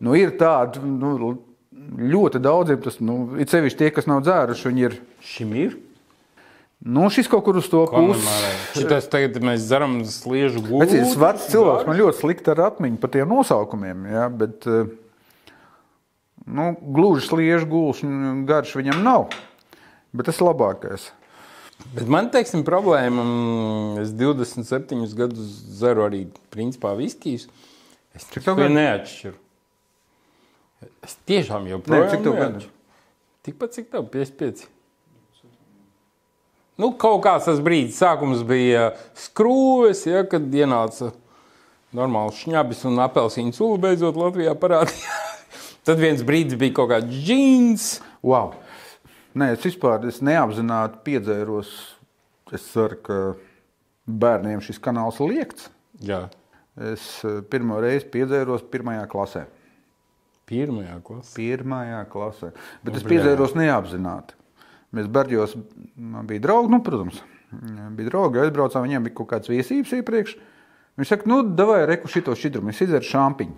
[0.03, 1.33] Nu, ir tādi nu,
[1.97, 4.69] ļoti daudziem, tas nu, ir sevišķi tie, kas nav dzēruši.
[4.69, 5.77] Viņi ir Šim ir.
[6.85, 8.37] Nu, šis kaut kur uz to pusi.
[8.75, 10.83] Šitas tagad mēs dzeram sliežu gūstu.
[10.83, 14.05] Bet tas vecs cilvēks man ļoti slikti ar atmiņu par tiem nosaukumiem.
[14.13, 14.89] Ja, bet, eh,
[16.45, 19.29] nu, gluži sliežu gulšņu garš viņam nav.
[20.13, 21.11] Bet tas labākais.
[21.93, 26.23] Bet man, teiksim, problēma, mm, es 27 gadus dzeru arī,
[26.53, 27.45] principā, viskijas.
[28.17, 28.73] Es Cik to gadu?
[28.73, 29.37] neatšķiru.
[31.05, 32.65] Es tiešām joprojām cik tev gadu?
[33.45, 34.65] Tikpat, cik tev 55.
[36.77, 41.09] Nu, kaut kāds tas brīdis, sākums bija skrūves, ja, kad ienāca
[41.97, 45.25] normāls šņabis un apelsīnu sula beidzot Latvijā parādījās.
[45.87, 47.87] Tad viens brīdis bija kaut kāds džins.
[48.21, 48.53] Wow.
[49.37, 51.71] Nē, es vispār es neapzināti piedzēros.
[52.53, 53.17] Es ceru, ka
[54.07, 55.71] bērniem šis kanāls liekts.
[56.05, 56.27] Jā,
[56.77, 59.47] Es eh, pirmo reizi piedzēros pirmajā klasē.
[60.45, 61.33] pirmajā klasē.
[61.33, 62.51] Pirmajā klasē.
[62.85, 63.09] Bet es Bļā.
[63.09, 64.36] piedzēros neapzināti.
[64.95, 65.57] Mēs Berģos
[66.29, 67.19] bija draugi, nu, protams,
[67.97, 70.37] bija draugi, aizbraucām, viņiem bija kaut kāds viesības iepriekš.
[70.97, 73.55] Viņš saka, nu, davai reku šito šķidrumu, es izdzeru šampiņu.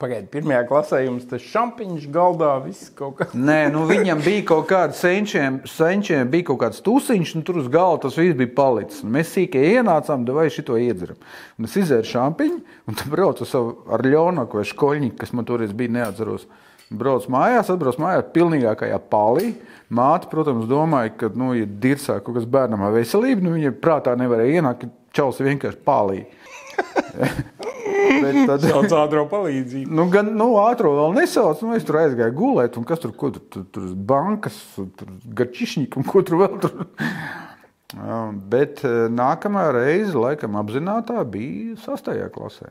[0.00, 3.26] Pagaidiet, pirmajā klasē jums tas šampiņš galdā, viss kaut kā.
[3.36, 7.68] Nē, nu viņam bija kaut kāda senčiem, senčiem bija kaut kāds tusiņš, un tur uz
[7.68, 9.02] galda tas viss bija palicis.
[9.04, 11.20] Un mēs sīkai ienācām, vai šito iedzeram.
[11.60, 12.56] Un es izēru šampiņu,
[12.88, 16.48] un tad braucu savu ar Ļonaku vai Škoļņiku, kas man toreiz bija neatceros.
[16.90, 19.52] Brauc mājās, atbrauc mājās pilnīgākajā palī.
[19.92, 24.16] Māte, protams, domāja, ka, nu, ja dirsā kaut kas bērnam ar veselību, nu, viņa prātā
[24.16, 26.24] nevarēja ienākt, ka čels vienkārši palī.
[28.20, 29.92] Bet tad, Sauc ātrā palīdzību.
[29.96, 31.62] Nu, gan nu, ātrāk vēl nesauc.
[31.66, 36.00] Nu, es tur aizgāju gulēt, un kas tur, ko tur, tur, tur bankas, tur garčišņiki
[36.00, 36.76] un ko tur vēl tur.
[38.52, 42.70] Bet eh, nākamā reize, laikam, apzināta bija sastajā klasē.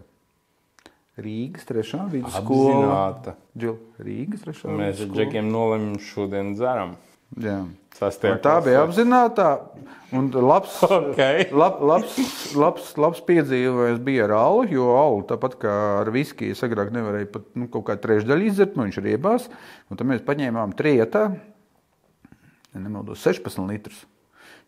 [1.20, 2.46] Rīgas trešā vidusskola.
[2.80, 3.34] Apzināta.
[3.60, 5.18] Džil, Rīgas trešā Mēs ar vidusskola.
[5.18, 6.94] džekiem nolemjam šodien dzeram.
[7.38, 7.60] Jā.
[8.00, 9.50] Tā bija apzināta.
[10.16, 11.20] Un labs, Ok.
[11.54, 12.16] lab, labs,
[12.58, 17.46] labs, labs piedzīvojums bija ar alu, jo alu tāpat kā ar viskiju agrāk nevarēju pat
[17.54, 19.46] nu, kaut kā trešdaļu izdzert, nu viņš ir iebās.
[19.92, 21.28] Un tad mēs paņēmām trietā,
[22.74, 24.02] nemaldos, 16 litrus.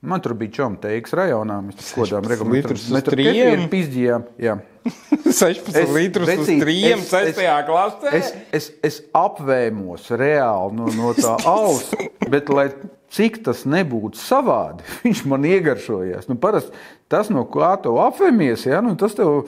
[0.01, 2.55] Man tur bija čom teiks rajonā, mēs kodām 16 regulāri.
[2.57, 3.67] litrus uz trījiem?
[3.69, 4.55] Pizdījām, jā.
[5.29, 8.13] 16 Es- litrus uz vecīt, 3, es- es- 6 klasē.
[8.17, 11.91] Es, es, es apvēmos reāli no, no tā alus,
[12.33, 12.71] bet lai
[13.13, 16.25] cik tas nebūtu savādi, viņš man iegaršojās.
[16.31, 16.73] Nu, parasti
[17.11, 19.43] tas, no kā tu apvēmies, ja, nu, tas tev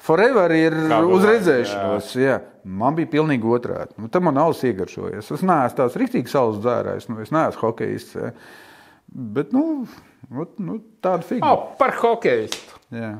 [0.00, 2.14] forever ir Kā uz domā, redzēšanos.
[2.16, 2.38] Jā.
[2.64, 3.92] Man bija pilnīgi otrādi.
[4.00, 5.28] Nu, tam man alus iegaršojas.
[5.36, 8.16] Es neesmu tāds rīktīgs alus dzērājs, nu, es neesmu hokejists.
[8.16, 8.32] Ja.
[9.10, 9.88] Bet nu,
[10.30, 11.50] ot, nu, tāda figūra.
[11.50, 12.78] Oh, par hokeistu.
[12.94, 13.18] Jā.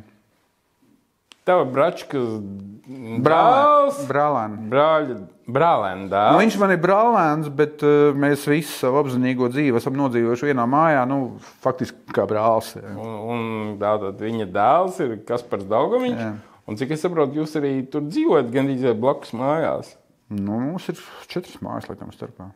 [1.48, 3.22] Tava bračka Brālēns.
[3.24, 4.00] brālis.
[4.06, 4.58] Brālēns.
[4.70, 5.16] Brāļa,
[5.50, 10.50] brālēna Nu, viņš man ir brālēns, bet uh, mēs visi savu apzinīgo dzīvi esam nodzīvojuši
[10.52, 12.74] vienā mājā, nu, faktiski kā brālis.
[12.76, 12.92] jā.
[12.92, 16.22] Un, un tātad viņa dēls ir Kaspars Daugaviņš.
[16.22, 16.30] Jā.
[16.70, 19.96] Un cik es saprotu, jūs arī tur dzīvojat gandrīz blakus mājās.
[20.30, 22.52] Nu, mums ir četras mājas, laikam, starpā.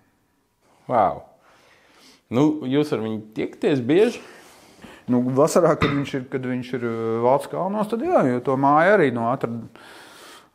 [0.86, 1.24] Wow.
[2.32, 4.22] Nu, jūs ar viņu tiekties bieži?
[5.10, 6.86] Nu, vasarā, kad viņš ir, kad viņš ir
[7.24, 9.58] valsts kalnos, tad jā, jo to māju arī no atrad,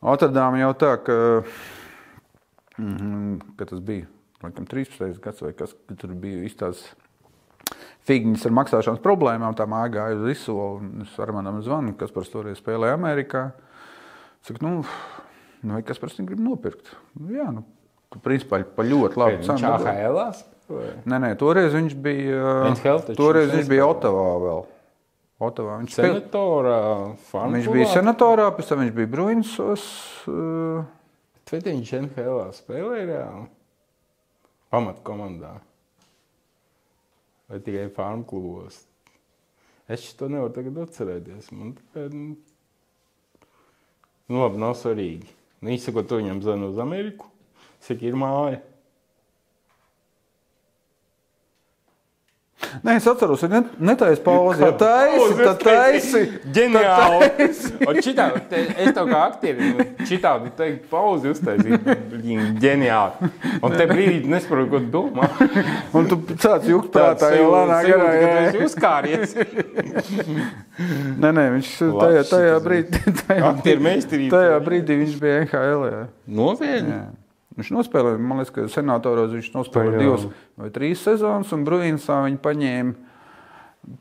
[0.01, 1.17] atradām jau tā, ka,
[2.81, 4.07] mm, ka tas bija,
[4.41, 5.21] laikam, 13.
[5.21, 6.81] gads vai kas, kad tur bija iztās
[8.09, 12.13] figņas ar maksāšanas problēmām, tā māja gāja uz izsolu, un es ar manam zvanu, kas
[12.15, 13.51] par to spēlēja Amerikā.
[14.47, 14.79] Saka, nu,
[15.61, 16.89] nu kas par to grib nopirkt?
[17.19, 17.67] Nu, jā, nu,
[18.25, 20.57] principā pa ļoti labu Viņš cenu.
[20.69, 21.05] AHL-ās?
[21.09, 22.41] Nē, nē, toreiz viņš bija.
[22.69, 24.61] NHL taču Toreiz viņš bija Otavā vēl.
[25.39, 25.77] Otavā.
[25.81, 26.13] Viņš, spēl...
[26.13, 26.79] Senatorā,
[27.29, 27.55] Farmvulā?
[27.55, 29.85] viņš bija senatorā, pēc tam viņš bija Bruinsos.
[30.27, 30.83] Uh...
[31.49, 33.47] Vai viņš NHL spēlēja reāli?
[34.69, 35.55] Pamatkomandā.
[37.49, 38.83] Vai tikai farm klubos?
[39.89, 41.49] Es to nevaru tagad atcerēties.
[41.57, 42.05] Man tikai.
[42.13, 42.35] Nu,
[44.29, 45.31] nu labi, nav svarīgi.
[45.63, 47.31] Nu, izsakot, to viņam zvanīja uz Ameriku.
[47.87, 48.59] Cik ir māja?
[52.83, 54.61] Nē, es atceros, ka netaisa pauzi.
[54.61, 56.21] Ja taisi, tad taisi.
[56.53, 57.29] Ģeniāli!
[57.47, 61.87] Es tev kā aktierim, šitādi teikt, pauzi uztaisīt.
[62.61, 63.29] Ģeniāli.
[63.63, 65.29] Un te brīdī tu nesaproti, ko tu domā.
[65.97, 68.09] Un tu sāc jūgt prātā, jau lēnā garā.
[68.09, 68.35] Tu jā.
[68.49, 69.37] esi uzkāries.
[71.19, 74.35] Nē, nē, viņš tajā, tajā brīdī, tajā, Aktieru meistarība.
[74.35, 75.89] tajā brīdī viņš bija NHL.
[75.89, 76.03] Jā.
[77.59, 77.63] Jā.
[77.63, 79.99] Viņš nospēlēja, man liekas, ka senatoros viņš nospēlēja Jā.
[80.05, 80.25] divas
[80.57, 82.93] vai trīs sezonas, un Bruinsā viņi paņēma,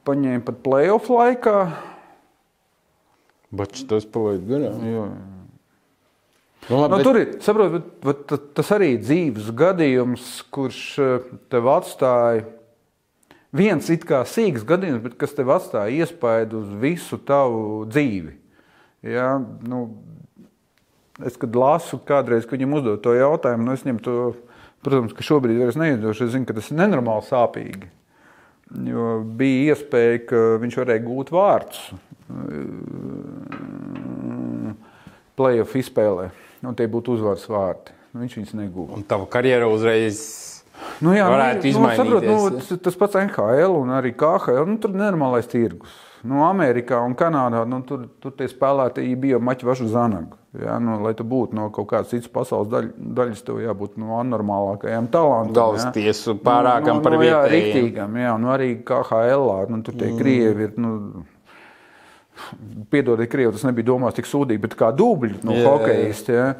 [0.06, 1.56] paņēma pat playoff laikā.
[3.50, 4.84] Bet tas palaid garām.
[4.92, 5.08] Jo,
[6.68, 10.98] Nu, labi, Nu, bet- tur ir saprot, bet, bet ta- tas arī dzīves gadījums, kurš
[10.98, 12.44] eh, tev atstāja
[13.54, 18.34] viens it kā sīgs gadījums, bet kas tev atstāja iespaidu uz visu tavu dzīvi.
[19.02, 19.96] Ja, nu,
[21.26, 24.18] es, kad lasu kādreiz, kad viņam uzdod to jautājumu, nu, es viņam to
[24.78, 26.28] Protams, ka šobrīd vairs neiedošu.
[26.28, 27.88] Es zinu, ka tas ir nenormāli sāpīgi.
[28.86, 29.06] Jo
[29.38, 31.86] bija iespēja, ka viņš varēja gūt vārdus
[35.38, 36.28] playoff izspēlē,
[36.66, 37.94] un tie būtu uzvaras vārdi.
[38.12, 38.92] Nu, viņš viņus negūst.
[38.96, 40.20] Un tava karjera uzreiz
[41.02, 44.62] Nu, jā, Varētu nu, nu, saprot, nu, izmainīties, tas- tas pats NHL un arī KHL.
[44.68, 45.90] Nu, tur ir nenormālais tirgus.
[46.26, 50.38] Nu, Amerikā un Kanādā nu, tur, tur tie spēlētāji bija maķi vašu zanagu.
[50.58, 50.78] Ja?
[50.82, 52.88] Nu, lai tu būtu no kaut kādas citas pasaules daļ,
[53.18, 55.54] daļas, tev jābūt no anormālākajām talantam.
[55.58, 55.92] Galvas ja?
[55.94, 57.68] tiesu pārākam par nu, jā, vietējiem.
[57.68, 60.18] riktīgam, jā, nu, arī KHL, nu, tur tie mm.
[60.22, 60.78] krievi ir.
[60.80, 60.94] Nu,
[62.90, 65.70] Piedodiet, krievi, tas nebija domāts tik sūdīgi, bet kā dubļi no Jā, jā, jā.
[65.74, 66.34] hokeja.
[66.38, 66.50] Ja?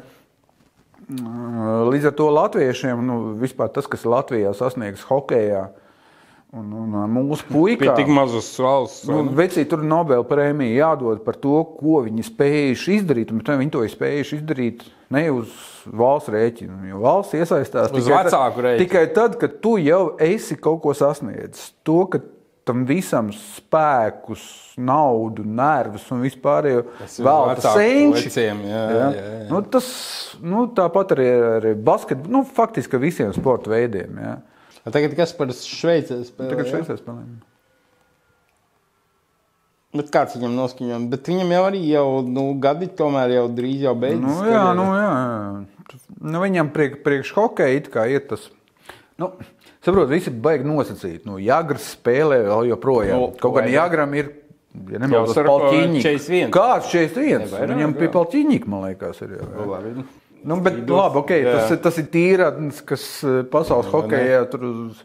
[1.89, 5.69] Līdz ar to latviešiem, nu, vispār tas, kas Latvijā sasniegts hokeja,
[6.53, 9.03] un, un mūsu Pie puikām, tik mazas valsts.
[9.09, 13.33] Nu, vecī, tur ir Nobela prēmija jādod par to, ko viņi spējuši izdarīt.
[13.35, 15.53] Viņi to ir spējuši izdarīt ne uz
[15.85, 16.79] valsts rēķina.
[16.89, 18.83] Jo valsts iesaistās Uz tikai, vecāku rēķinu.
[18.87, 21.71] tikai tad, kad tu jau esi kaut ko sasniedzis.
[21.87, 22.21] To, ka
[22.69, 24.41] tam visam spēkus,
[24.77, 28.11] naudu, nervus un vispār jau Tas ir vēl vecāku senči.
[28.27, 29.07] pleciem, jā, Ja?
[29.09, 29.47] jā, jā.
[29.49, 29.87] Nu, tas,
[30.41, 34.19] nu, tāpat arī ar basketbolu, nu, faktiski visiem sporta veidiem.
[34.85, 34.93] Ja?
[34.95, 36.49] Tagad kas par Šveicē spēlē?
[36.53, 37.37] Tagad šeit spēlējam.
[39.97, 40.99] Bet kāds viņam noskaņo?
[41.09, 44.21] Bet viņam jau arī jau nu, gadi tomēr jau drīz jau beidzas.
[44.21, 45.95] Nu, jā, nu, jā.
[46.21, 48.43] Nu, viņam priek, priekš hokeja it kā ir tas.
[49.19, 49.31] Nu,
[49.81, 51.25] saprot, visi baigi nosacīt.
[51.25, 53.17] Nu, Jāgars spēlē vēl joprojām.
[53.17, 54.35] Nu, Kaut gan Jāgram ir.
[54.93, 56.03] Ja nemaldos, Palķīņik.
[56.05, 56.51] 41.
[56.53, 57.41] Kāds 41?
[57.41, 58.11] Ne, vairāk, Viņam pie jā.
[58.13, 59.31] Palķīņika, man liekas, ir.
[59.39, 60.03] Jā, jā.
[60.43, 61.53] Nu, bet, labi, okay, Jā.
[61.57, 65.03] tas, ir- tas ir tīrādnis, kas eh, pasaules hokeja tur uz.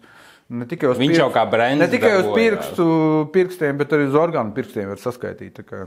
[0.55, 2.86] Ne tikai uz, Viņš jau kā brands ne tikai uz pirkstu,
[3.32, 5.62] pirkstiem, bet arī uz orgānu pirkstiem var saskaitīt.
[5.65, 5.86] kā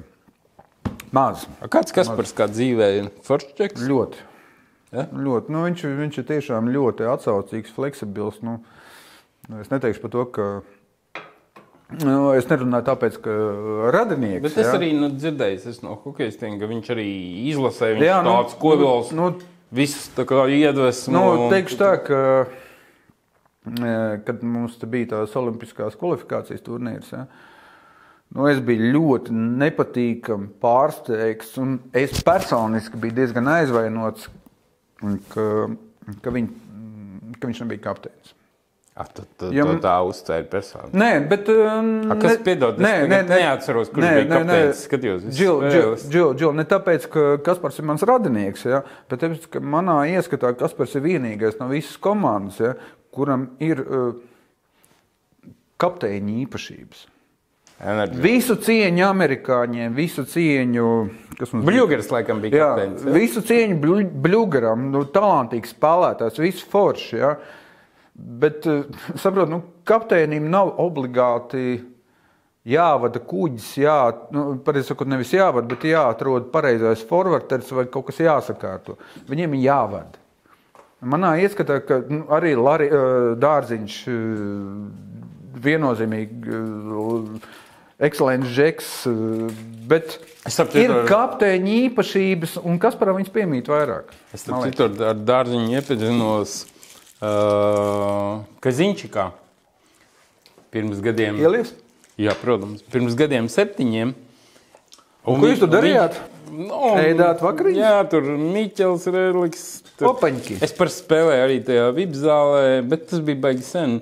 [1.13, 1.45] Maz.
[1.71, 3.09] Kāds Kaspars kā dzīvē ir?
[3.23, 3.85] Foršķeks?
[3.87, 4.17] Ļoti.
[4.91, 5.05] Ja?
[5.11, 5.53] ļoti.
[5.53, 8.41] Nu, viņš, viņš ir tiešām ļoti atsaucīgs, fleksibils.
[8.43, 8.57] Nu,
[9.61, 10.47] es neteikšu par to, ka.
[11.88, 13.34] Nu, es nerunāju tāpēc, ka
[13.95, 14.43] radinieks.
[14.43, 14.73] Bet es ja?
[14.76, 17.07] arī nu, dzirdēju es no hokeistiem, ka viņš arī
[17.53, 19.14] izlasē, viņš Jā, jā, nu, tāds kodols.
[19.15, 19.30] nu,
[19.68, 21.11] Viss tā kā iedvesmo.
[21.11, 22.19] Nu, teikšu tā, ka,
[23.68, 27.26] e, kad mums bija tās olimpiskās kvalifikācijas turnīrs, ja,
[28.31, 31.51] nu, es biju ļoti nepatīkami pārsteigts.
[31.59, 34.30] un Es personiski biju diezgan aizvainots,
[35.34, 35.49] ka,
[36.23, 36.47] ka, viņ,
[37.35, 38.36] ka viņš nebija kapteinis.
[38.97, 40.97] Tu, tu, Ja tā uztvēri personīgi.
[40.97, 41.49] Nē, bet.
[41.53, 44.79] um, A, kas piedod, es tagad neatceros, kurš bija kapteinis.
[44.87, 46.05] Skatījos visas spēles.
[46.09, 48.79] Džil, ne tāpēc, ka Kaspars ir mans radinieks, ja,
[49.11, 52.73] bet tāpēc, ka manā ieskatā Kaspars ir vienīgais no visas komandas, ja,
[53.13, 54.09] kuram ir uh,
[55.81, 57.05] kapteiņa īpašības.
[57.77, 58.23] Enerģija.
[58.23, 60.87] Visu cieņu amerikāņiem, visu cieņu.
[61.37, 61.69] kas mums bija?
[61.69, 63.05] Bļūgers laikam bija Jā, kapteinis.
[63.05, 63.13] ja?
[63.13, 63.77] visu cieņu
[64.25, 67.19] Bļūgaram, nu, talantīgs spēlētājs, viss forši.
[67.21, 67.35] Ja?
[68.18, 68.84] Bet, eh,
[69.22, 71.77] saprot, nu, kapteinim nav obligāti
[72.68, 73.98] jāvada kuģis, jā,
[74.35, 78.98] nu, pareizi sakot, nevis jāvada, bet jāatrod pareizais forwards vai kaut kas jāsakārto.
[79.30, 80.23] Viņiem ir jāvada.
[81.07, 84.18] Manā ieskatā, ka nu, arī Lari, eh, Dārziņš eh,
[85.68, 86.57] viennozīmīgi
[88.07, 88.89] ekscelents žeks,
[89.89, 90.19] bet
[90.77, 94.11] ir ar- kapteiņa īpašības, un kas par viņu piemīt vairāk?
[94.34, 96.76] Es tam citu ar dārziņu iepazinos uh,
[98.64, 99.27] Kaziņčikā
[100.73, 101.39] pirms gadiem.
[101.41, 101.73] Ielies?
[102.18, 104.14] Jā, protams, pirms gadiem septiņiem.
[105.27, 106.18] Un Ko jūs tur darījāt?
[106.48, 107.81] Nu, Ēdāt vakariņas?
[107.81, 109.65] Jā, tur Miķels reliks.
[109.98, 110.14] Tur.
[110.14, 110.60] Opaņķi.
[110.64, 113.98] Es par spēlēju arī tajā VIP zālē, bet tas bija baigi sen.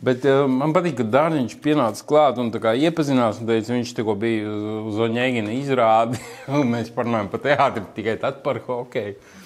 [0.00, 3.42] Bet uh, man patīk, ka Dārziņš pienāca klāt un iepazinās.
[3.42, 4.48] un Teica, viņš tikko bija
[4.88, 6.22] uz Oņēgina izrādi.
[6.56, 9.18] un Mēs parunājam par teātri, tikai tad par hokeju.
[9.18, 9.37] Un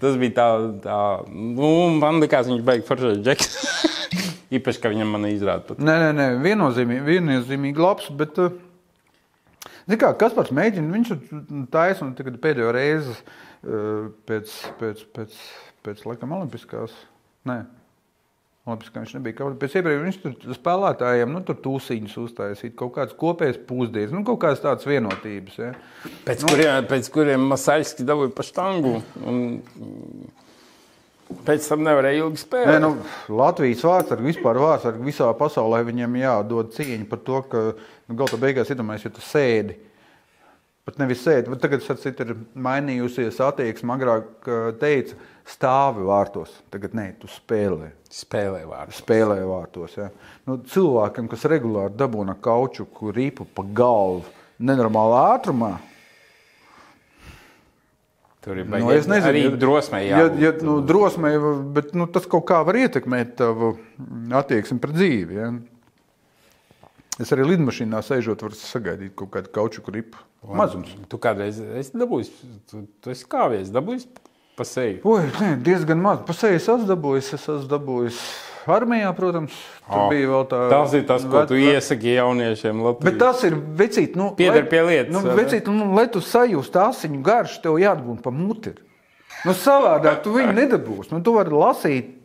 [0.00, 0.46] Tas bija tā,
[0.84, 0.98] tā
[1.32, 3.54] nu, man liekas, viņš beigas foršais džeks.
[4.56, 5.76] Īpaši, ka viņam mana izrāda.
[5.78, 8.08] Nē, nē, nē viennozīmīgi, viennozīmīgi labs.
[8.18, 8.38] Bet,
[9.86, 11.12] zini kā, kas pats mēģina, viņš
[11.74, 15.36] taisnība pēdējo reizi uh, pēc, pēc, pēc,
[15.86, 16.96] pēc laikam, olimpiskās.
[17.48, 17.62] Nē.
[18.68, 19.36] Olimpiskā viņš nebija.
[19.38, 24.20] Kaut- Pēc iepriekš viņš tur spēlētājiem, nu, tur tūsiņus uztaisīt, kaut kādas kopējas pusdienas, nu,
[24.28, 25.56] kaut kādas tādas vienotības.
[25.58, 25.70] Ja.
[26.28, 28.92] Pēc, nu, kuriem, pēc kuriem Masaļski dabūja pa štangu.
[29.24, 29.40] Un,
[31.46, 32.80] pēc tam nevarēja ilgi Nē, spēlēt.
[32.84, 32.92] nu,
[33.40, 37.62] Latvijas vārdsargi vispār vārdsargi visā pasaulē viņiem jādod cieņa par to, ka
[38.10, 39.76] nu, galā beigās iedomājies, ja tu sēdi.
[40.88, 43.92] Pat nevis sēdi, bet tagad sacīt, ir mainījusies attieksme.
[43.94, 45.14] Agrāk ā, teica,
[45.46, 46.54] stāvi vārtos.
[46.72, 47.90] Tagad nē, tu spēlē.
[48.10, 48.96] Spēlē vārdu.
[48.96, 49.94] Spēlē vārtos.
[50.00, 50.08] Ja.
[50.48, 54.24] Nu, cilvēkam, kas regulāri dabūna kaučuku ripu pa galvu,
[54.60, 55.76] nenormālā ātrumā,
[58.40, 58.94] Tur ir Nu, baigi.
[58.96, 60.38] es nezinu, arī ja- drosmei Ja, jābūt.
[60.40, 61.32] ja, nu, drosmei,
[61.74, 63.76] bet nu, tas kaut kā var ietekmēt tavu
[64.32, 65.34] attieksmi pret dzīvi.
[65.36, 65.50] Ja?
[67.20, 70.20] Es arī lidmašīnā sēžot, varu sagaidīt kaut kādu kauču gripu.
[70.56, 70.94] Mazums.
[71.10, 72.30] Tu kādreiz esi dabūjis,
[72.70, 74.06] tu, tu esi kāvies, dabūjis
[74.56, 75.02] pa seju.
[75.04, 76.22] Oi, nē, diezgan maz.
[76.28, 78.22] Pasējas es dabūju, es esmu dabūjis
[78.70, 79.56] armijā, protams.
[79.86, 80.60] Tur O, bija vēl tā.
[80.72, 83.08] Tas ir tas, ko tu iesaki jauniešiem Latvijā.
[83.10, 87.20] Bet tas ir vecīt, nu, Pieder pie lietas, Nu, vecīt, nu, lai tu sajūstu asiņu
[87.26, 88.74] garšu, tev jādabūna pa muti.
[89.48, 91.12] Nu, savādāk tu viņu nedabūsi.
[91.14, 92.16] Nu, tu vari lasīt.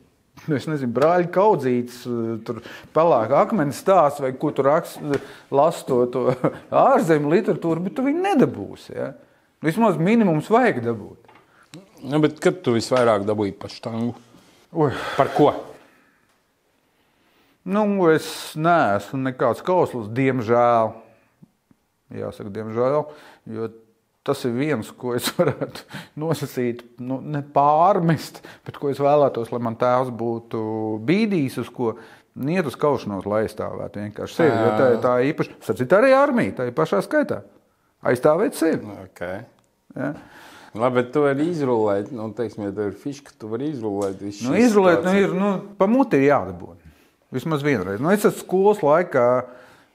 [0.46, 2.02] Nu, Es nezinu, brāļa kaudzītes,
[2.48, 2.62] tur
[2.96, 6.26] pelēkā akmens stāsts, vai ko tur lasa to, to
[6.86, 8.96] ārzemju literatūru, bet tu viņu nedabūsi.
[8.98, 9.14] Ja?
[9.66, 11.22] Vismaz minimums vajag dabūt.
[12.06, 14.14] Nu, bet kad tu visvairāk dabūji pa štangu?
[14.76, 14.92] Oi.
[15.16, 15.54] Par ko?
[17.66, 18.28] Nu, es
[18.60, 20.92] neesmu nekāds kauslis, diemžēl.
[22.14, 23.00] Jāsaka, diemžēl.
[23.56, 23.72] Jo
[24.26, 25.86] tas ir viens, ko es varētu
[26.22, 30.62] nosacīt, nu, ne pārmest, bet ko es vēlētos, lai man tēvs būtu
[31.06, 31.94] bīdījis, uz ko
[32.36, 34.56] niet uz kaušanos, lai aizstāvētu vienkārši sevi.
[34.56, 37.44] Jo tā, tā ir īpaši, sacīt, arī armija, tā ir pašā skaitā.
[38.06, 38.98] Aizstāvēt sevi.
[39.08, 39.46] Okay.
[39.96, 40.12] Ja?
[40.76, 44.50] Labi, bet tu vari izrullēt, nu, teiksim, ja tev ir fiška, tu vari izrullēt visu.
[44.50, 46.92] Nu, izrulēt, nu, ir, nu, pa muti ir jādabūna.
[47.36, 48.02] Vismaz vienreiz.
[48.04, 49.30] Nu, es esmu skolas laikā,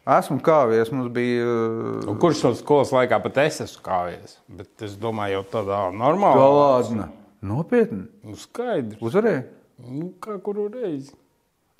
[0.09, 4.39] esmu kāvies, mums bija uh, kurš no skolas laikā pat es esmu kāvies?
[4.49, 6.37] Bet es domāju, jau tādā normālā.
[6.41, 7.09] galādna.
[7.41, 8.07] Nopietni.
[8.25, 9.01] Nu, skaidrs.
[9.01, 9.45] Uzvarēja.
[9.81, 11.15] Nu, kā kuru reizi?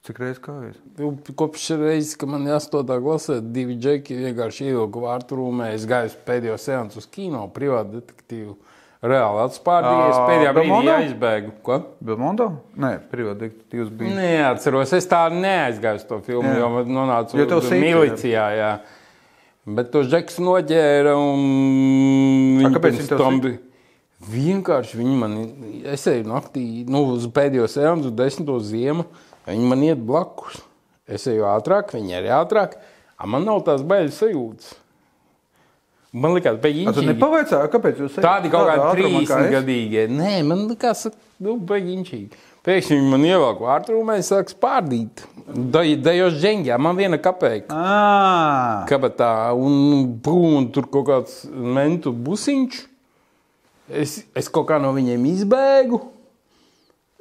[0.07, 0.79] Cik reizes kāvies?
[0.97, 2.87] Nu, Kopš reizes, kad man ir 8.
[3.05, 5.75] klasē, divi džeki vienkārši ievilka vārtu rūmē.
[5.77, 8.57] Es gāju pēdējo seansu uz kino, privātu detektīvu.
[9.01, 11.53] Reāli atspārdījies, pēdējā brīdī aizbēgu.
[11.65, 11.79] Ko?
[12.05, 12.51] Belmondo?
[12.77, 14.13] Nē, privāti detektīvs bija.
[14.19, 16.59] Neatceros, es tā neaizgāju uz to filmu, Jā.
[16.61, 18.45] jo nonācu Jo milicijā.
[18.59, 18.73] Jā.
[19.65, 21.47] Bet to džeks noķēra un
[22.61, 23.63] viņi kāpēc tev tam bija.
[24.31, 25.39] Vienkārši viņi man,
[25.89, 29.07] es eju naktī, nu, uz pēdējo sēnu, uz desmito ziemu,
[29.49, 30.61] viņi man iet blakus.
[31.09, 32.77] Es eju ātrāk, viņi arī ātrāk,
[33.17, 34.75] a man nav tās bailes sajūtas.
[36.13, 39.53] Man liekas, A, tu beigās nepavaicāji, kāpēc jūs Tādi kaut kādi ātrumā kā 30 es?
[39.55, 40.07] gadīgi.
[40.11, 41.05] Nē, man liekas,
[41.39, 42.41] nu, beigšķīgi.
[42.67, 45.23] Pēkšņi viņi man ievelk vārtrūmē, sāk spārdīt.
[46.03, 47.73] Dejos dženģā, man viena kapēka.
[47.73, 52.83] Ā, Kabatā un, un tur kaut kāds mentu busiņš.
[53.91, 56.03] Es, es kaut kā no viņiem izbēgu.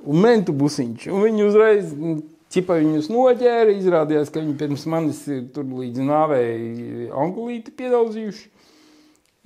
[0.10, 1.08] Un mentu busiņš.
[1.14, 1.96] Un viņi uzreiz,
[2.54, 3.74] ķipa viņus noķēra.
[3.80, 8.48] Izrādījās, ka viņi pirms manis ir tur līdz nāvēji angulīti piedauzījuši.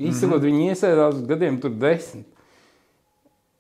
[0.10, 0.48] Īstenībā mm -hmm.
[0.50, 2.28] viņi iesēdās uz gadiem tur desmit.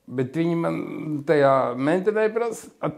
[0.07, 0.79] Bet viņi man
[1.25, 2.95] tajā mentorē prasa, "At,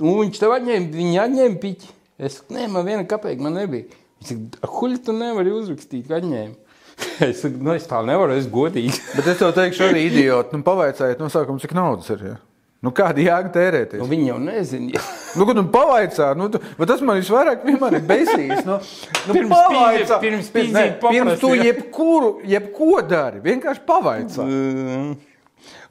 [0.00, 1.88] un viņš tev atņēma, viņi atņēma piķi.
[2.18, 3.84] Es saku, nē, man viena kapēka man nebija.
[4.20, 6.54] Viņš saka, huļi tu nevari uzrakstīt, atņēma.
[7.26, 9.00] Es saku, nu es tā nevaru, es godīgi.
[9.16, 10.56] bet es tev teikšu arī idioti.
[10.56, 12.24] Nu, pavaicājiet no sākuma, cik naudas ir.
[12.26, 12.36] Ja?
[12.82, 14.00] Nu, kāda jēga tērēties?
[14.02, 15.02] Nu, viņi jau nezina.
[15.38, 18.66] Nu, kad nu pavaicā, nu, tu, tas man visvairāk vienmēr ir besīs.
[18.66, 18.74] Nu,
[19.28, 20.18] nu, Pirms pavaicā.
[20.20, 24.44] pirms Nē, pīzīt pirms tu jebkuru, jebko dari, vienkārši pavaicā.
[24.44, 25.14] Mm.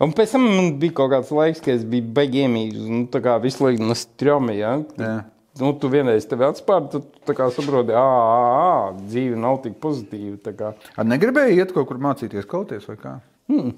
[0.03, 2.77] Un pēc tam man bija kaut kāds laiks, kad es biju beigts.
[2.85, 4.53] Nu, tā kā visu laiku no strāma.
[4.53, 4.75] Ja?
[4.99, 5.15] Jā.
[5.59, 10.37] Nu, tu vienreiz tevi atspērti, tad tu tā kā saproti, ka dzīve nav tik pozitīva.
[10.45, 10.71] tā kā.
[10.95, 13.17] Ar negribēji iet kaut kur mācīties kauties vai kā?
[13.51, 13.73] Hmm.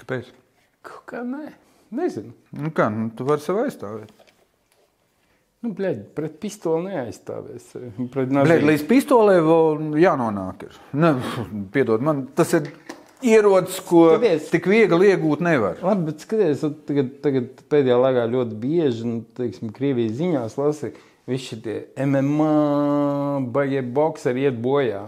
[0.00, 0.30] Kāpēc?
[0.86, 1.50] Kaut kā nē,
[1.94, 2.32] nezinu.
[2.56, 4.12] Nu, kā, nu, tu vari sev aizstāvēt.
[5.64, 7.70] Nu, bļaļ, pret pistoli neaizstāvēs.
[8.12, 8.66] Pret Blēd, nazīm.
[8.68, 9.38] līdz pistolē
[9.98, 10.66] jānonāk.
[10.68, 10.76] Ir.
[11.00, 11.14] Ne,
[11.74, 12.68] piedod, man tas ir
[13.24, 14.50] ierocis, ko Skaties.
[14.52, 15.80] tik viegli iegūt nevar.
[15.82, 20.92] Labi, bet skaties, tu tagad, tagad pēdējā laikā ļoti bieži, nu, teiksim, Krievijas ziņās lasi,
[21.26, 22.52] visi šie MMA,
[23.56, 25.06] baigie boxeri iet bojā.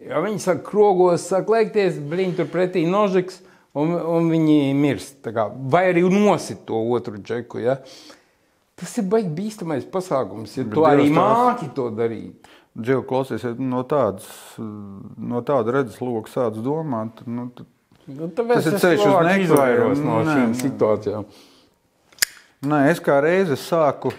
[0.00, 3.40] Jo viņi sāk krogos, sāk lēkties, blīņ tur pretī nožiks,
[3.74, 5.26] un, un viņi mirst.
[5.70, 7.58] Vai arī nosit to otru džeku.
[7.62, 7.76] Ja?
[8.80, 12.48] Tas ir baigi bīstamais pasākums, ja tu Bet arī Dievs tās- māki to darīt.
[12.80, 14.26] Džeku klausies, ja no tādas,
[14.58, 17.24] no tāda redzes loka sāc domāt.
[17.26, 17.66] Nu, tad
[18.10, 19.44] Nu, Tas ir es ceļš uz labāk nekurienu.
[19.44, 20.56] izvairos no Nē, šīm nē.
[20.62, 21.24] situācijām.
[22.66, 24.10] Nē, es kā reizi sāku.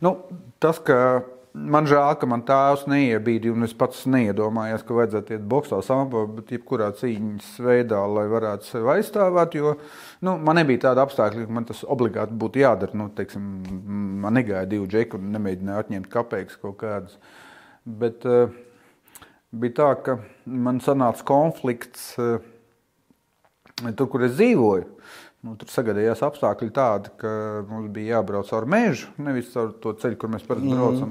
[0.00, 0.16] Nu,
[0.58, 1.22] tas, ka
[1.56, 6.24] man žēl, ka man tēvs neiebīdīja, un es pats neiedomājos, ka vajadzētu iet boxā sāpā,
[6.36, 9.56] bet jebkurā cīņas veidā, lai varētu sevi aizstāvēt.
[9.58, 9.74] Jo
[10.26, 12.98] nu, man nebija tāda apstākļa, ka man tas obligāti būtu jādara.
[12.98, 13.46] Nu, teiksim,
[14.24, 17.16] man negāja divi džeki un nemēģināja atņemt kapeikas kaut kādas.
[17.86, 18.52] Bet uh,
[19.54, 22.12] bija tā, ka man sanāca konflikts.
[22.20, 22.36] Uh,
[23.76, 24.86] Tur, kur es dzīvoju,
[25.44, 27.30] nu, tur sagadījās apstākļi tādi, ka
[27.68, 31.10] mums bija jābrauc caur mežu, nevis caur to ceļu, kur mēs parasti braucam.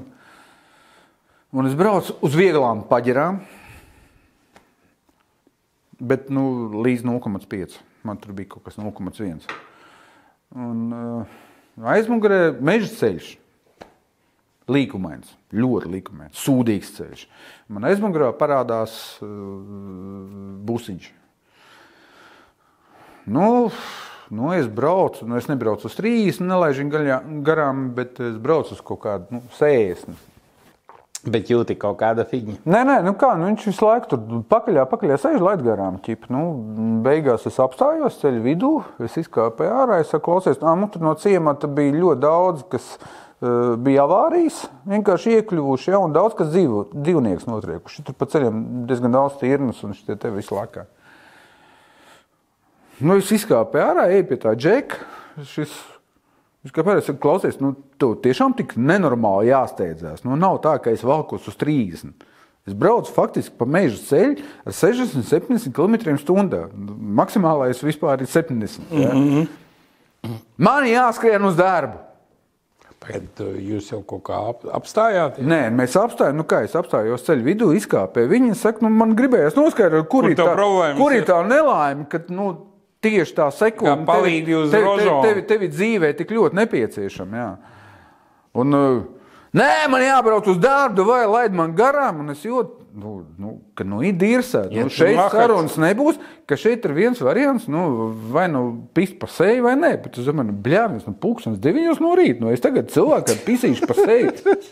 [1.56, 3.38] Un es braucu uz vieglām paģirām.
[5.96, 6.42] Bet nu,
[6.84, 7.78] līdz 0,5.
[8.04, 9.46] Man tur bija kaut kas 0,1.
[10.52, 11.38] Un uh,
[11.94, 13.30] aizmugurē meža ceļš.
[14.68, 17.24] Līkumains, ļoti līkumains, sūdīgs ceļš.
[17.72, 19.32] Man aizmugurē parādās uh,
[20.68, 21.08] busiņš.
[23.32, 23.48] Nu,
[24.28, 29.06] nu, es braucu, nu, es nebraucu uz 30, nelaižu garām, bet es braucu uz kaut
[29.08, 30.35] kādu nu, 60.
[31.26, 32.60] Bet jūti kaut kāda figņa.
[32.70, 35.98] Nē, nē, nu kā, nu viņš visu laiku tur pakaļā, pakaļā sēž, laid garām.
[36.04, 36.28] Ķip.
[36.30, 36.42] Nu,
[37.02, 38.72] beigās es apstājos ceļu vidū,
[39.02, 42.86] es izkāpu ārā, es saku, klausies, nā, nu, tur no ciemata bija ļoti daudz, kas
[43.00, 48.06] uh, bija avārijas, vienkārši iekļuvuši, ja, un daudz kas dzīvo, dzīvnieks notriekuši.
[48.06, 50.86] Tur pa ceļam diezgan daudz tirnus, un šitie te visu laikā.
[53.02, 55.02] Nu, es izkāpu ārā, eju pie tā džeka.
[55.44, 55.74] Šis,
[56.66, 60.24] viņš kāpēc es saku, klausies, nu, tu tiešām tik nenormāli jāsteidzās.
[60.26, 62.26] Nu, nav tā, ka es valkos uz 30.
[62.66, 66.64] Es braucu faktiski pa meža ceļu ar 60, 70 km/h.
[67.20, 68.90] Maksimālais vispār ir 70.
[68.90, 69.14] Ja?
[69.14, 69.46] Mm -hmm.
[70.56, 72.02] Man jāskrien uz darbu.
[73.06, 75.46] Bet uh, jūs jau kaut kā ap, apstājāties.
[75.46, 78.28] Nē, mēs apstājām, nu kā es apstājos ceļu vidū, izkāpēju.
[78.28, 82.08] Viņi saka, nu, man gribējās noskaidrot, kur, Kur ir tev tā, kur ir tā nelaime,
[82.10, 82.65] ka nu,
[83.06, 85.20] tieši tā sekunde Kā palīdzi uz tevi, rožām.
[85.24, 87.44] tevi, tevi dzīvē tik ļoti nepieciešama.
[87.44, 87.50] Jā.
[88.56, 92.82] Un, uh, nē, man jābrauc uz darbu, vai laid man garām, un es jūtu.
[92.96, 94.72] Nu, nu, ka nu, ir dirzēta.
[94.72, 96.16] Ja Nu, šeit sarunas nebūs,
[96.48, 98.62] ka šeit ir viens variants, nu, vai nu
[98.96, 99.90] pist pa seju, vai nē.
[100.00, 102.40] Bet es domāju, nu, bļāvis, nu, pūkstens deviņos no rīta.
[102.40, 104.32] Nu, es tagad cilvēkam pisīšu pa seju.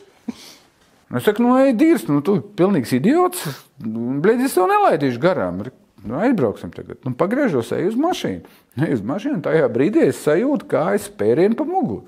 [1.13, 3.45] Nu, Es saku, nu, ej, dīrs, nu, tu pilnīgs idiots.
[3.85, 5.61] Blēdi, es tev nelaidīšu garām.
[6.05, 6.99] Nu, aizbrauksim tagad.
[7.07, 8.51] Nu, pagriežos, eju uz mašīnu.
[8.85, 12.05] Eju uz mašīnu, tajā brīdī es sajūtu, kā es spērienu pa muguru.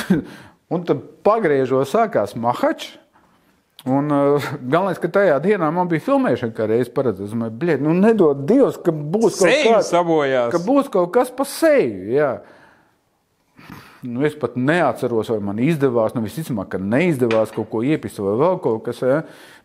[0.72, 2.96] un tad pagriežos, sākās mahačs.
[3.88, 7.32] Un uh, galvenais, ka tajā dienā man bija filmēšana, kā reizes paredzēts.
[7.32, 10.50] Domāju, blēdi, nu, nedod Dievs, ka būs kaut Seju kāds sabojās.
[10.52, 12.10] ka būs kaut kas pa seju.
[12.12, 12.32] Jā.
[14.00, 16.14] Nu, es pat neatceros, vai man izdevās.
[16.16, 19.02] Nu, visticamāk, ka neizdevās kaut ko iepist vai vēl kaut kas.
[19.04, 19.18] Ja.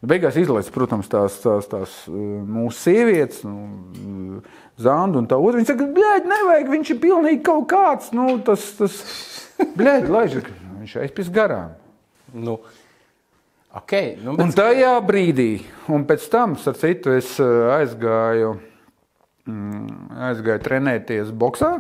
[0.04, 4.42] Beigās izlaiž, protams, tās, tās, tās uh, mūsu sievietes, nu,
[4.76, 5.62] Zandu un tā otra.
[5.62, 8.12] Viņa saka, blēdi, nevajag, viņš ir pilnīgi kaut kāds.
[8.16, 9.00] Nu, tas, tas,
[9.80, 10.38] blēdi, laiž,
[10.82, 11.78] viņš aizpis garām.
[12.36, 12.58] Nu,
[13.72, 15.50] okay, nu, Un bet, tajā brīdī,
[15.88, 18.58] un pēc tam, starp citu, es uh, aizgāju,
[19.46, 21.76] aizgāju trenēties boxā,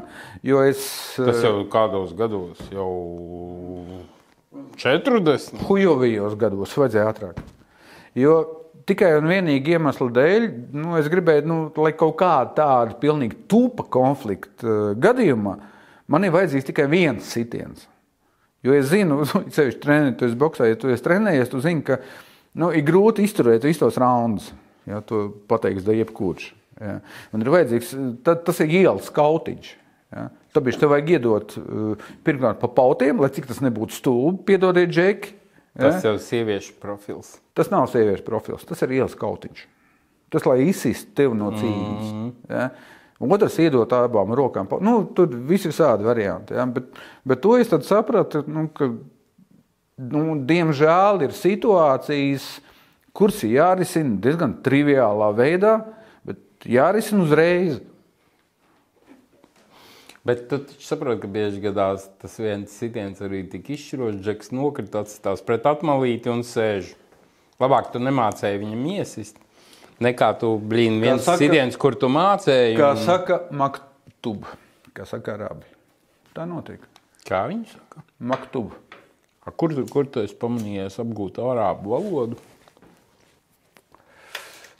[0.67, 0.83] es.
[1.17, 2.91] tas jau kādos gados, jau
[4.77, 5.63] 40.
[5.65, 7.41] Hujovijos gados vajadzēja ātrāk.
[8.15, 8.35] Jo
[8.87, 10.45] tikai un vienīgi iemesla dēļ,
[10.77, 15.55] nu, es gribēju, nu, lai kaut kāda tāda pilnīgi tupa konflikta uh, gadījumā,
[16.11, 17.87] man ir vajadzīgs tikai viens sitiens.
[18.65, 19.23] Jo es zinu,
[19.55, 21.99] ceļš trenēties boxā, ja tu esi trenējies, tu zini, ka
[22.61, 24.51] nu, ir grūti izturēt visus tos raundus.
[24.85, 26.51] Ja, to pateiks da jebkurš.
[26.81, 26.99] Ja.
[27.33, 27.93] Un ir vajadzīgs,
[28.25, 29.71] tad, tas ir ielas kautiņš.
[30.15, 30.27] Ja.
[30.55, 35.33] Tāpēc tev vajag iedot uh, pirmkārt pa pautiem, lai cik tas nebūtu stulbi, piedodiet, džeki.
[35.75, 35.89] Ja.
[35.89, 37.33] Tas jau ir sieviešu profils.
[37.55, 39.65] Tas nav sieviešu profils, tas ir ielas kautiņš.
[40.31, 42.05] Tas, lai izsistu tevi no cīņas.
[42.11, 42.31] Mm -hmm.
[42.49, 42.69] ja?
[43.19, 44.67] Otrs iedot abām rokām.
[44.83, 46.53] Nu, tur viss ir tādi varianti.
[46.53, 46.65] Ja?
[46.65, 46.83] Bet,
[47.23, 48.89] bet to es sapratu, nu, ka,
[49.97, 52.59] nu, diemžēl, ir situācijas,
[53.13, 55.77] kuras ir jārisina diezgan triviālā veidā,
[56.69, 57.79] jārisina uzreiz.
[60.25, 65.43] Bet tu saproti, ka bieži gadās tas viens sitiens arī tik izšķirošs, džeks nokrita, atstās
[65.45, 66.95] pret atmalīti un sēž.
[67.61, 69.37] Labāk tu nemācēji viņam iesist.
[70.01, 72.73] Nekā tu, blīn, viens saka- sitiens, kur tu mācēji.
[72.75, 74.43] Kā un- saka maktub,
[74.97, 75.69] kā saka arabi.
[76.35, 76.79] Tā notiek.
[77.23, 78.01] Kā viņi saka?
[78.19, 78.73] Maktub.
[79.45, 82.37] A, Kur, kur tu esi pamanījies apgūt arābu valodu?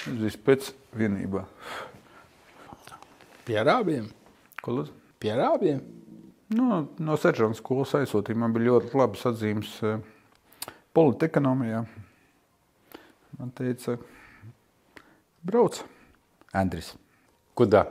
[0.09, 1.44] Vispēc vienībā.
[3.46, 4.08] Pie arābiem?
[4.62, 4.94] Ko lūdzu?
[5.20, 5.80] Pie arābiem?
[6.54, 8.38] Nu, no seržanta skolas aizsūtīja.
[8.38, 10.00] Man bija ļoti labas atzīmes eh,
[10.96, 11.84] politekonomijā.
[13.38, 13.94] Man teica,
[15.46, 15.78] brauc,
[16.52, 16.94] Andris.
[17.54, 17.86] Куда?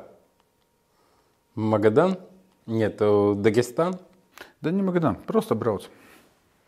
[1.56, 2.18] Магадан?
[2.66, 3.96] Нет, э, Дагестан?
[4.62, 5.90] Да не Магадан, просто brauc.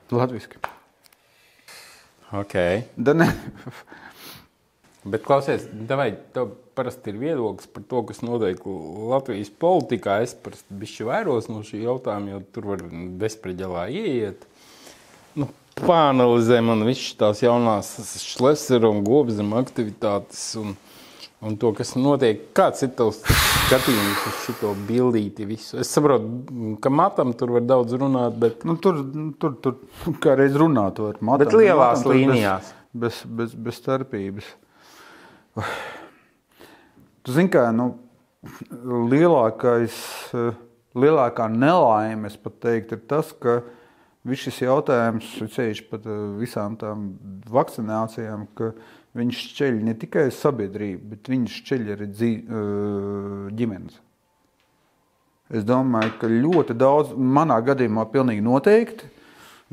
[0.10, 0.58] Latviski.
[2.32, 2.54] Ok.
[2.98, 3.34] Da ne.
[5.07, 8.65] Bet, klausies, vai tev parasti ir viedoklis par to, kas notiek
[9.11, 10.19] Latvijas politikā?
[10.25, 12.83] Es parasti bišķi vairos no šī jautājuma, jo tur var
[13.21, 14.43] bezspreģelā ieiet.
[15.39, 15.47] Nu,
[15.79, 17.93] Pāanalizē man viss tās jaunās
[18.25, 20.75] šlesera un gobzema aktivitātes un,
[21.45, 22.49] un to, kas notiek.
[22.57, 23.23] Kāds ir tavs
[23.69, 25.79] skatījums uz šo bildīti visu?
[25.85, 29.05] Es saprotu, ka matam tur var daudz runāt, bet Nu, tur,
[29.39, 31.21] tur, tur kā reiz runāt var.
[31.21, 32.75] Matam, Bet lielās matam līnijās.
[32.91, 34.55] Bez, bez, bez, bez starpības.
[37.27, 37.91] Tu zini, kā nu,
[39.11, 39.97] lielākais,
[40.97, 43.61] lielākā nelaime, es pat teiktu, ir tas, ka
[44.27, 47.09] viss šis jautājums, ceļš pat eh, visām tām
[47.53, 48.73] vakcinācijām, ka
[49.17, 54.01] viņš šķeļ ne tikai sabiedrību, bet viņš šķeļ arī dzī, eh, ģimenes.
[55.57, 59.13] Es domāju, ka ļoti daudz, manā gadījumā, pilnīgi noteikti.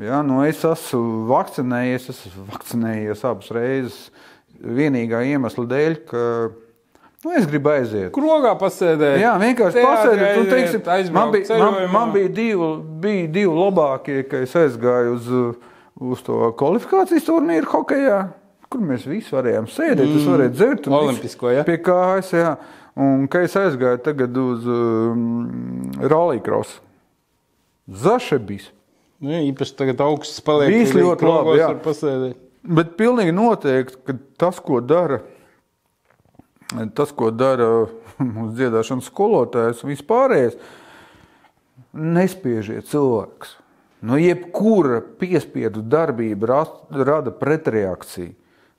[0.02, 3.98] Ja, nu es esmu vakcinējies, es esmu vakcinējies abas reizes.
[4.62, 6.20] Vienīgā iemesla dēļ, ka
[7.24, 8.10] nu, es gribu aiziet.
[8.14, 9.18] Krogā pasēdēt.
[9.22, 10.38] Jā, vienkārši pasēdēt.
[10.40, 12.70] Un, teiksim, aizbraukt man bija, man, man bija, divi,
[13.02, 15.28] bija divi labākie, ka es aizgāju uz,
[16.12, 18.20] uz to kvalifikācijas turnīru hokeja,
[18.72, 20.06] kur mēs visi varējām sēdēt.
[20.06, 20.20] Mm.
[20.20, 20.88] Es varēju dzert.
[21.00, 21.66] Olimpisko, viss ja?
[21.68, 22.54] Pie kājas, jā.
[23.04, 26.78] Un ka es aizgāju tagad uz um, Rallykross.
[27.90, 28.70] Zašebis.
[29.24, 30.72] Nu, īpaši tagad augsts paliek.
[30.72, 31.68] Kad ļoti labi, jā.
[31.84, 32.43] pasēdēt.
[32.64, 35.20] Bet pilnīgi noteikti, ka tas, ko dara,
[36.96, 37.68] tas, ko dara
[38.34, 40.56] mūsu dziedāšanas skolotājs un vispārējais,
[41.94, 43.58] nespiežiet cilvēks.
[44.04, 48.34] No jebkura piespiedu darbība rast, rada pretreakciju.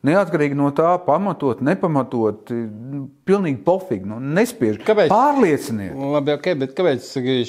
[0.05, 4.05] Neatkarīgi no tā, pamatot, nepamatot, nu, pilnīgi pofīgi.
[4.11, 4.77] Nu, nespiež.
[4.85, 5.09] Kāpēc?
[5.09, 5.95] Pārlieciniet.
[5.97, 7.39] Nu, Labi, ok, bet kāpēc saku,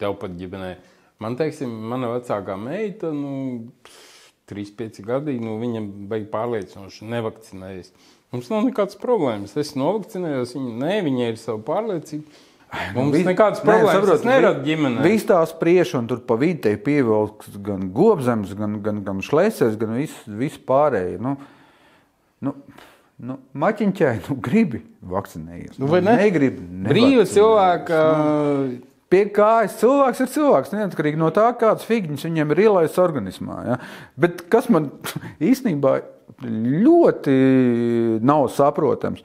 [0.00, 0.74] tev pat ģimenē?
[1.20, 3.62] Man, teiksim, mana vecākā meita, nu,
[4.50, 7.92] 3-5 gadi, nu, viņa beig pārliecinoši nevakcinējas.
[8.32, 9.56] Mums nav nekādas problēmas.
[9.58, 12.46] Es novakcinējos, viņa, nē, viņai ir sava pārliecība.
[12.94, 15.02] Mums Vi- nekādas Nē, problēmas saprotu, tas nerada vi- ģimenē.
[15.02, 19.74] Viss tās priekš, un tur pa vidu te pievilks gan gobzems, gan, gan, gan šlēsēs,
[19.80, 21.18] gan viss vis pārējie.
[21.20, 21.32] Nu,
[22.46, 22.54] nu,
[23.18, 25.80] nu, maķiņķai, nu, gribi vakcinējies.
[25.82, 26.14] Nu, vai ne?
[26.22, 26.62] Negribi.
[26.86, 27.34] Brīva nevakcinējies.
[27.34, 27.98] cilvēka.
[29.10, 33.56] Pie kājas cilvēks ir cilvēks, neatkarīgi no tā, kādas figūras viņam ir ielaists organismā.
[33.66, 33.78] Ja?
[34.20, 34.92] Bet kas man
[35.50, 35.96] īstenībā
[36.40, 37.34] ļoti
[38.24, 39.24] nav saprotams,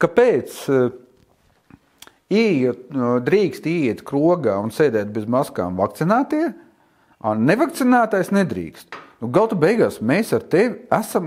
[0.00, 0.88] kāpēc eh,
[2.96, 6.50] no, drīkst iet krogā un sēdēt bez maskām vakcinētie,
[7.20, 8.96] a nevakcinētais nedrīkst.
[9.20, 11.26] Nu, Gauta beigās mēs ar tevi esam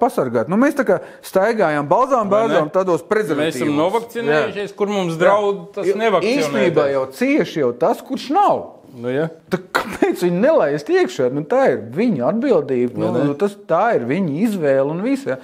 [0.00, 0.48] pasargāti.
[0.48, 3.58] Nu, mēs tā kā staigājām balzām, bāzām tādos Mēs prezentācijos.
[3.60, 6.46] esam novakcinējušies, kur mums draud tas nevakcinēties.
[6.46, 8.62] Īstenībā jau cieši jau tas, kurš nav.
[8.94, 9.26] Nu, ja?
[9.50, 11.28] Tad kāpēc viņi nelaist iekšā?
[11.34, 13.00] Nu, tā ir viņa atbildība.
[13.02, 13.26] Ne?
[13.28, 15.26] Nu, tas, tā ir viņa izvēle un viss.
[15.28, 15.36] Ja.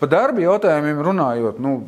[0.00, 1.80] Par darba jautājumiem runājot, nu,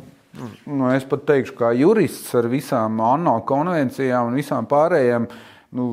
[0.67, 5.29] nu, es pat teikšu, kā jurists ar visām ANO konvencijām un visām pārējām.
[5.73, 5.87] Nu,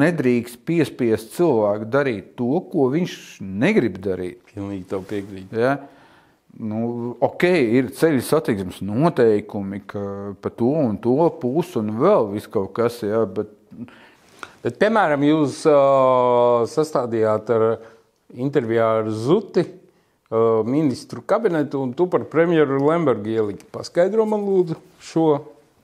[0.00, 4.40] nedrīkst piespiest cilvēku darīt to, ko viņš negrib darīt.
[4.50, 5.52] Pilnīgi tev piekrīt.
[5.54, 5.76] Ja?
[6.58, 7.46] Nu, ok,
[7.78, 10.02] ir ceļu satiksmes noteikumi, ka
[10.42, 13.54] pa to un to pusi un vēl viss kaut kas, ja, bet
[14.64, 17.64] Bet, piemēram, jūs uh, sastādījāt ar
[18.40, 23.66] intervijā ar Zuti uh, ministru kabinetu, un tu par premjeru Lembergu ieliki.
[23.74, 25.26] Paskaidro man, lūdzu, šo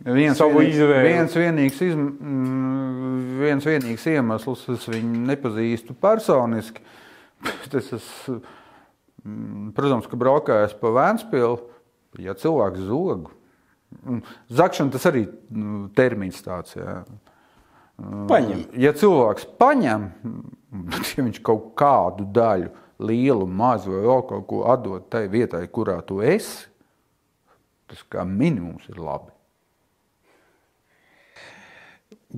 [0.05, 1.09] viens, savu vienīgs, izvēli.
[1.09, 6.85] viens, vienīgs, izm, mm, viens vienīgs iemesls, es viņu nepazīstu personiski.
[7.71, 8.41] Es esmu,
[9.25, 11.61] mm, protams, ka braukājis pa Vēnspili,
[12.21, 13.31] ja cilvēks zog.
[14.05, 14.21] Mm,
[14.53, 16.77] Zakšana tas arī mm, termins tāds.
[16.77, 17.01] Jā.
[18.29, 18.67] paņem.
[18.81, 20.07] Ja cilvēks paņem,
[20.93, 22.71] bet ja viņš kaut kādu daļu,
[23.01, 26.69] lielu, mazu vai vēl kaut ko atdod tai vietai, kurā tu esi,
[27.89, 29.30] tas kā minimums ir labi.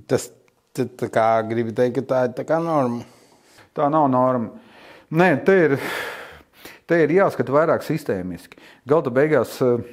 [0.08, 0.30] Tas
[0.72, 3.04] tā, kā gribi teikt, ka tā ir tā kā norma.
[3.76, 4.52] Tā nav norma.
[5.12, 5.74] Nē, te ir,
[6.88, 8.60] te ir jāskata vairāk sistēmiski.
[8.88, 9.84] Galda beigās eh,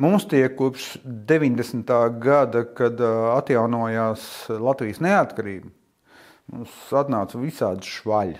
[0.00, 1.92] mums tiek kopš 90.
[2.20, 5.72] gada, kad eh, atjaunojās Latvijas neatkarība,
[6.52, 8.38] mums atnāca visādi švaļi.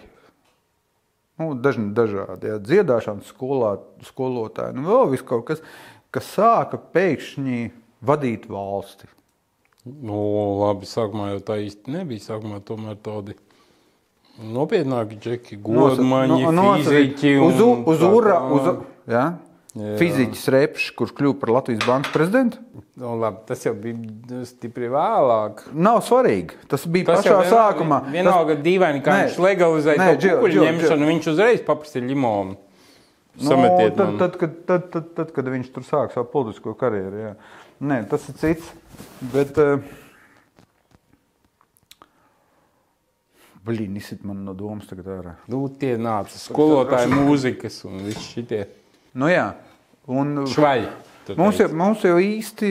[1.39, 3.77] Nu, dažni dažādi ja, dziedāšanas skolā,
[4.09, 5.63] skolotāji, nu, vēl viss kaut kas,
[6.13, 7.69] kas sāka pēkšņi
[8.09, 9.07] vadīt valsti.
[10.03, 10.19] Nu,
[10.61, 12.21] labi, sākumā jau tā īsti nebija.
[12.29, 13.35] Sākumā tomēr tādi
[14.39, 17.35] nopietnāki džeki, godmaņi, No- nosacīt- fiziķi.
[17.43, 18.67] Uz, un uz, tā ura, uz,
[19.09, 19.27] ja?
[19.79, 19.97] Jā.
[20.01, 22.59] Fiziķis Repšs, kurš kļuva par Latvijas bankas prezidentu.
[22.99, 25.61] Nu, labi, tas jau bija stipri vēlāk.
[25.73, 26.57] Nav svarīgi.
[26.67, 27.99] Tas bija Tas pašā vienalga- sākumā.
[28.11, 29.29] Vienalga dīvaini, kā Nē.
[29.29, 31.13] viņš legalizēja Nē, to Džil, kukuļu Džil, ņemšanu, Džil.
[31.13, 32.57] viņš uzreiz paprasīja limonu.
[33.41, 34.19] Nu, Sametiet tad, man.
[34.19, 37.15] tad, kad, tad, tad, tad, kad viņš tur sāk savu politisko karjeru.
[37.23, 37.35] Jā.
[37.79, 38.73] Nē, tas ir cits.
[39.33, 39.79] Bet, uh,
[43.69, 45.35] Blīn, izsit man no domas tagad ārā.
[45.53, 48.65] Nu, tie nāca skolotāji mūzikas un viss šitie
[49.19, 49.47] Nu, jā,
[50.11, 50.89] un švaļi.
[51.39, 52.69] mums jau, mums jau īsti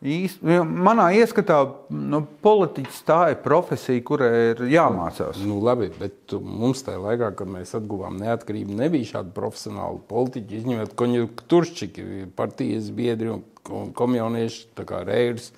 [0.00, 1.58] manā ieskatā
[1.92, 5.42] nu, politiķis tā ir profesija, kurai ir jāmācās.
[5.44, 10.96] Nu, labi, bet mums tajā laikā, kad mēs atguvām neatkarību, nebija šādi profesionāli politiķi, izņemot
[11.00, 12.08] konjunkturšķiki,
[12.38, 15.50] partijas biedri un un komjaunieši, tā kā Reirs.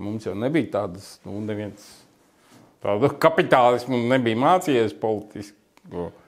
[0.00, 1.84] Mums jau nebija tādas, nu, neviens
[2.84, 5.56] tādu kapitālismu nebija mācījies politiski.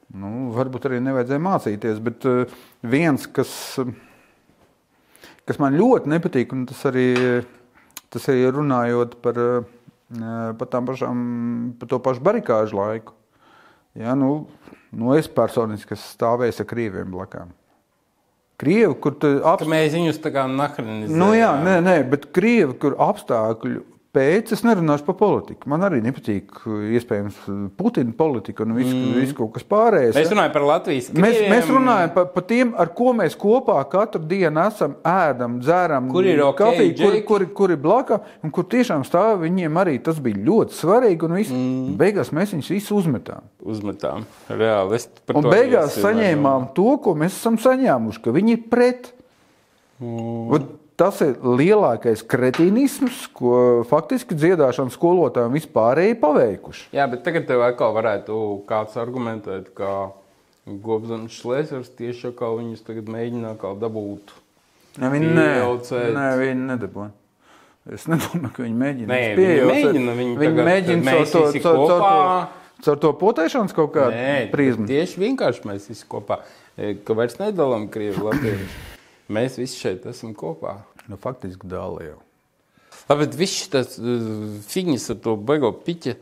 [0.09, 3.51] Nu, varbūt arī nevajadzēja mācīties, bet uh, viens, kas,
[3.83, 3.91] uh,
[5.45, 7.11] kas man ļoti nepatīk, un tas arī,
[8.15, 11.23] tas arī runājot par, uh, par, pašām,
[11.81, 13.17] par to pašu barikāžu laiku.
[13.99, 14.47] Ja, nu,
[14.95, 17.55] nu es personiski esmu stāvējis ar krīviem blakām.
[18.59, 19.71] Krievi, kur apstākļi.
[19.71, 21.21] mēs viņus tā kā nahranizējām.
[21.21, 23.85] Nu, jā, nē, nē, bet krievi, kur apstākļu
[24.17, 25.69] pēc, es nerunāšu par politiku.
[25.71, 26.63] Man arī nepatīk,
[26.97, 27.41] iespējams,
[27.79, 29.19] Putina politika un viss, mm.
[29.21, 30.17] viss kaut kas pārējais.
[30.17, 30.33] Mēs ja.
[30.35, 31.53] runājam par Latvijas Mēs, krieviem.
[31.53, 36.29] mēs runājam par, par tiem, ar ko mēs kopā katru dienu esam, ēdam, dzeram, Kur
[36.29, 40.21] ir ok, kafiju, kur, kur, kur ir blakus, un kur tiešām stāv viņiem arī tas
[40.25, 41.29] bija ļoti svarīgi.
[41.29, 41.95] Un viss, mm.
[42.01, 43.47] beigās mēs viņus visus uzmetām.
[43.61, 44.27] Uzmetām.
[44.49, 45.05] Reāli.
[45.37, 49.13] Un beigās saņēmām to, ko mēs esam saņēmuši, ka viņi ir pret.
[49.99, 50.69] Mm.
[50.99, 56.89] Tas ir lielākais kretīnisms, ko faktiski dziedāšanas skolotājiem vispārēji paveikuši.
[56.97, 60.11] Jā, bet tagad tev atkal varētu kāds argumentēt, ka
[60.67, 64.35] Gobsons Šlēsers tieši kā viņus tagad mēģina kā dabūt.
[64.99, 65.47] Ne, viņi ne,
[66.19, 67.13] ne, viņi nedabūja.
[67.95, 69.09] Es nedomāju, ka viņi mēģina.
[69.09, 73.13] Nē, viņi mēģina, viņi viņi tagad- mēģina mēs caur to, caur, caur, to, caur to
[73.23, 74.91] potēšanas kaut kādu Nē, prizmu.
[74.91, 76.43] tieši vienkārši mēs visi kopā,
[76.77, 78.67] e, ka vairs nedalām Krievi, Latviju.
[79.29, 80.79] Mēs visi šeit esam kopā.
[81.09, 82.19] Nu, faktiski dāli jau.
[83.09, 83.95] Labi, bet viss šis
[84.69, 86.17] figņas ar to beigo piķi.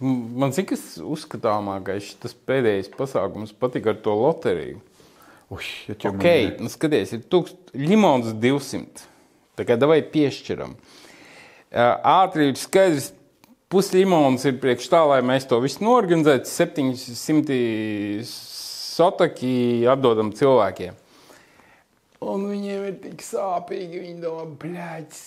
[0.00, 4.80] Man cik tas uzskatāmākais, tas pēdējais pasākums patika ar to loteriju.
[5.52, 9.04] Uj, ja čia man- Ok, nu skaties, ir tūkst, limons 200.
[9.56, 10.74] Tā kā davai piešķiram.
[11.72, 13.12] Ā, Ātri ir skaidrs,
[13.70, 16.46] puslimons ir priekš tā, lai mēs to visu norganizētu.
[16.46, 18.24] 700
[18.96, 20.94] sotaki atdodam cilvēkiem.
[22.24, 25.22] Un viņiem ir tik sāpīgi, viņi domā, blēķis,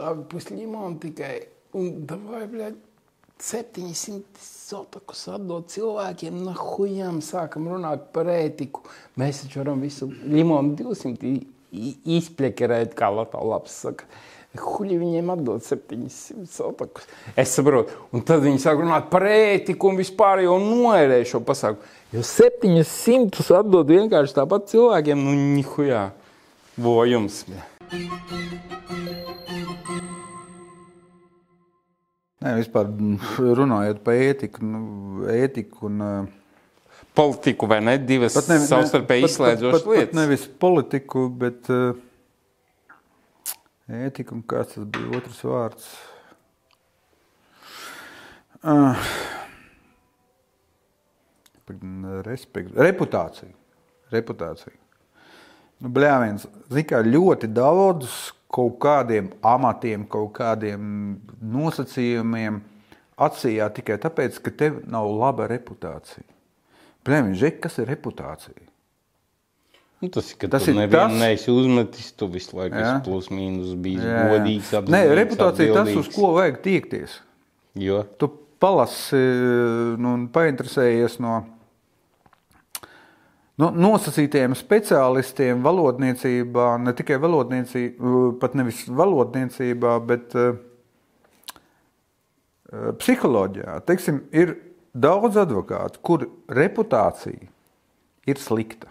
[0.00, 1.46] labi, puslimons tikai.
[1.78, 2.84] Un davai, blēķis.
[3.38, 8.82] 700 sotakus atdot cilvēkiem, no hujām sākam runāt par ētiku.
[9.16, 14.04] Mēs taču varam visu limonu 200 i- i- izpļekerēt, kā Latvijas saka.
[14.56, 17.06] Huļi viņiem atdod 700 sotakus.
[17.36, 21.78] Es saprotu, un tad viņi sāk runāt par ētiku un vispār jau noērē šo pasākumu.
[22.12, 26.06] Jo 700 atdod vienkārši tāpat cilvēkiem, nu nihujā.
[26.80, 27.42] Vojums.
[32.38, 32.88] Nē, vispār
[33.58, 34.80] runājot par ētiku, nu,
[35.34, 36.34] ētiku un uh,
[37.18, 37.96] Politiku vai ne?
[37.98, 40.14] Divas ne- savstarpēji izslēdzošas pat- pat lietas.
[40.14, 41.98] Nevis politiku, bet uh,
[43.90, 45.88] ētiku, un kāds tas bija otrs vārds.
[48.62, 49.08] Uh,
[52.26, 53.52] respekt, reputācija.
[54.12, 54.72] reputācija.
[55.80, 62.62] Nu, Bļāviens, zini, kā ļoti daudz kaut kādiem amatiem, kaut kādiem nosacījumiem
[63.18, 66.24] atsījā tikai tāpēc, ka tev nav laba reputācija.
[67.06, 68.64] Bļāviens, kas ir reputācija?
[70.00, 74.04] Nu, tas ir, Tas nevienu tas- neesi uzmetis, tu visu laiku esi plus mīnus bijis
[74.04, 74.68] Jā, godīgs.
[74.70, 77.20] Nē, apzinīgs, reputācija ir tas, uz ko vajag tiekties.
[77.74, 78.28] Jo Tu
[78.60, 79.16] palasi
[79.98, 81.44] nu, un painteresējies no,
[83.58, 90.56] no nosacītiem speciālistiem valodniecībā, ne tikai valodniecībā, pat nevis valodniecībā, bet uh,
[93.00, 93.78] psiholoģijā.
[93.88, 94.56] Teiksim, ir
[94.94, 97.48] daudz advokātu, kur reputācija
[98.28, 98.90] ir slikta.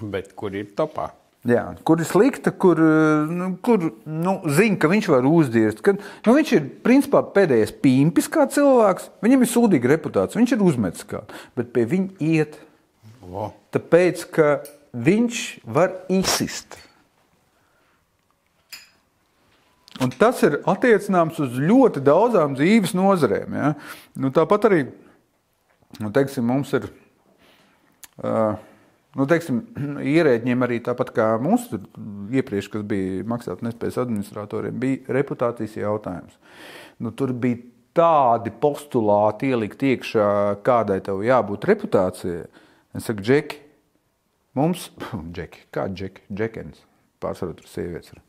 [0.00, 1.10] Bet kur ir topā?
[1.46, 5.82] Jā, kur ir slikta, kur, eh, nu, kur nu, zina, ka viņš var uzdirst.
[5.84, 5.94] Ka,
[6.26, 9.10] nu, viņš ir principā pēdējais pīmpis kā cilvēks.
[9.22, 11.22] Viņam ir sūdīga reputācija, viņš ir uzmetis kā,
[11.54, 12.58] bet pie viņa iet.
[13.26, 14.50] O, Tāpēc, ka
[14.94, 16.78] viņš var izsist.
[20.02, 23.56] Un tas ir attiecināms uz ļoti daudzām dzīves nozarēm.
[23.56, 23.72] Ja?
[24.20, 24.80] Nu, tāpat arī
[26.02, 26.90] nu, teiksim, mums ir.
[28.16, 28.56] Uh,
[29.16, 29.62] Nu, teiksim,
[30.16, 31.86] ierēģiem arī tāpat kā mums tur
[32.36, 36.36] iepriekš, kas bija maksātnespējas administratoriem, bija reputācijas jautājums.
[37.00, 37.62] Nu, tur bija
[37.96, 40.28] tādi postulāti ielikt iekšā,
[40.66, 42.44] kādai tev jābūt reputācijai.
[42.96, 43.58] Es saku, Džeki,
[44.56, 44.90] mums,
[45.36, 46.82] Džeki, kā Džeki, Džekens,
[47.22, 48.22] pārsvarā tur sievietes ir.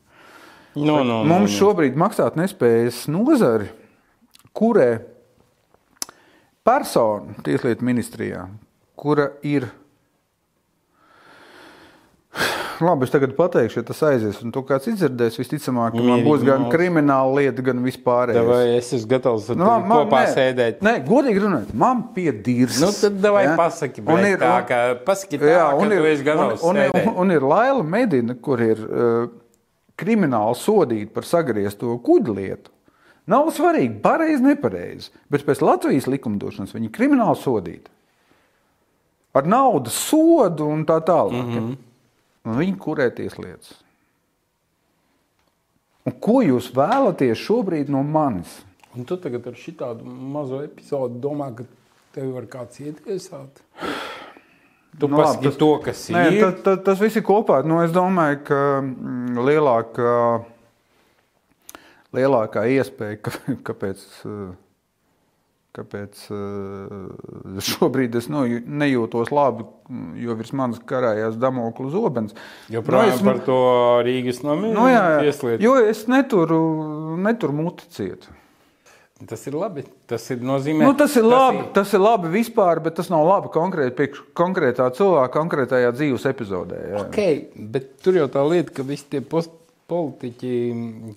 [0.76, 1.56] no, no, no, Mums no.
[1.56, 3.70] šobrīd maksāt nespējas nozari,
[4.56, 4.90] kurē
[6.68, 8.44] persona tieslietu ministrijā,
[8.98, 9.70] kura ir
[12.80, 16.44] Labi, es tagad pateikšu, ja tas aizies, un to kāds izdzirdēs, visticamāk, ka man būs
[16.46, 18.30] gan krimināla lieta, gan vispār.
[18.46, 20.84] Vai es esmu gatavs Nu, tevi kopā sēdēt?
[20.86, 22.78] Nē, godīgi runājot, man piedīrs.
[22.84, 24.78] Nu, tad davai pasaki, Un bļet, ir- tā, ka,
[25.08, 27.06] pasaki tā, Jā, un ir, esi gatavs un, un, sēdēt.
[27.10, 29.28] un, un ir Laila Medina, kur ir uh,
[29.98, 32.70] krimināli sodīta par sagriezto kuģu lietu.
[33.28, 37.90] Nav svarīgi, pareizi, nepareizi, bet pēc Latvijas likumdošanas viņa ir krimināli sodīta.
[39.36, 41.42] Ar naudas sodu un tā tālāk.
[41.42, 41.52] Mm.
[41.58, 41.76] -hmm.
[42.46, 43.74] Un viņi kurē tieslietas.
[46.08, 48.60] Un ko jūs vēlaties šobrīd no manis?
[48.96, 51.66] Un tu tagad ar šitādu mazo epizodu domā, ka
[52.14, 53.60] tevi var kāds ietiesāt?
[54.98, 56.40] Tu Nu, pasaki tas- to, kas Nē, ir.
[56.40, 57.60] ta, ta, tas viss ir kopā.
[57.64, 60.14] Nu, es domāju, ka mm, lielākā,
[62.16, 63.30] lielākā iespēja, ka,
[63.68, 64.56] kāpēc, eh,
[65.76, 72.34] kāpēc eh, šobrīd es nu, nejūtos labi, mm, jo virs manis karājās Damokla zobens.
[72.72, 73.58] Joprojām Nu, es- par to
[74.06, 75.62] Rīgas namiem Nu, jā, tieslietu.
[75.62, 76.60] jo es neturu,
[77.20, 78.34] neturu muti cietu.
[79.26, 79.82] Tas ir labi.
[80.06, 80.84] Tas ir nozīmē.
[80.86, 84.86] Nu, tas ir labi, tas ir labi vispār, bet tas nav labi konkrēti priekš konkrētā
[84.94, 86.78] cilvēka, konkrētajā dzīves epizodē.
[86.92, 87.00] Jā.
[87.08, 89.20] Okay, bet tur jau tā lieta, ka visi tie
[89.88, 90.52] politiķi,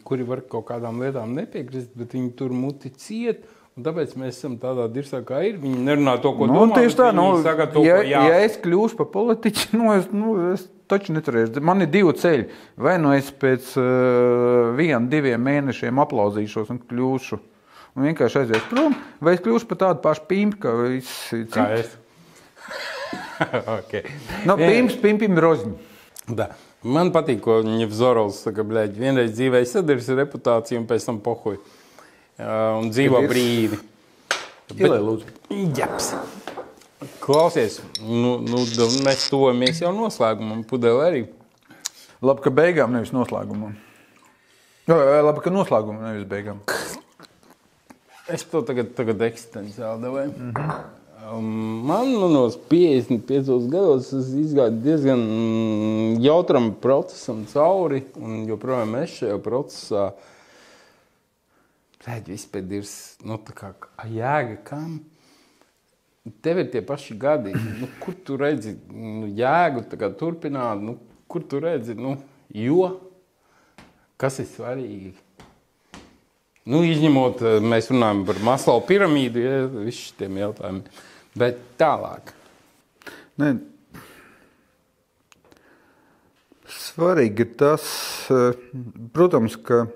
[0.08, 3.46] kuri var kaut kādām lietām nepiekrist, bet viņi tur muti ciet.
[3.78, 5.56] Un Tāpēc mēs esam tādā dirzā, kā ir.
[5.62, 6.82] Viņi nerunā to, ko Nu, domā.
[6.82, 7.30] tieši tā, nu,
[7.74, 11.64] to, ja, ja es kļūšu par politiķu, nu, es, nu, es taču neturēšu.
[11.64, 12.50] Man ir divi ceļi.
[12.82, 17.40] Vai nu es pēc uh, viena, diviem mēnešiem aplauzīšos un kļūšu.
[17.96, 21.66] Un vienkārši aizies prom, vai es kļūšu par tādu pašu pimpu, kā citi.
[21.76, 21.96] es.
[23.80, 24.06] okay.
[24.48, 24.70] No Jā.
[24.70, 25.74] pimps, pimpim roziņu.
[26.38, 26.52] Da.
[26.88, 31.60] Man patīk, ko Nevzorovs saka, bļaļ, vienreiz dzīvē sadarbs ar reputāciju un pēc tam pohuj.
[32.42, 33.80] Un dzīvo ir- brīdi.
[34.78, 35.26] Ielai, lūdzu.
[35.78, 36.14] Japs.
[37.22, 38.64] Klausies, nu, nu,
[39.06, 41.22] mēs tuvojamies jau noslēgumam, pudeli arī.
[42.22, 43.74] Labi, ka beigām nevis noslēgumam.
[44.90, 46.62] Jā, labi, ka noslēgumam nevis beigām.
[48.30, 50.34] Es to tagad, tagad eksistenciāli devēju.
[50.38, 51.38] Mm -hmm.
[51.38, 51.46] um,
[51.90, 55.24] man manos 55 gados izgāja diezgan
[56.22, 60.12] jautram procesam cauri, un joprojām es šajā procesā
[62.02, 62.88] Pēc vispār ir
[63.30, 63.72] nu, tā kā
[64.10, 65.00] jēga, kam.
[66.42, 69.86] Tev ir tie paši gadi, nu, kur tu redzi nu, jēgu
[70.18, 70.98] turpināt, nu,
[71.30, 72.16] kur tu redzi, nu,
[72.54, 72.92] jo
[74.22, 75.16] kas ir svarīgi.
[76.70, 80.84] Nu, izņemot, mēs runājam par Maslow piramīdu, ja visiem šiem jautājumiem.
[81.42, 82.34] Bet tālāk.
[83.42, 83.56] Ne.
[86.70, 87.88] Svarīgi ir tas,
[89.16, 89.88] protams, ka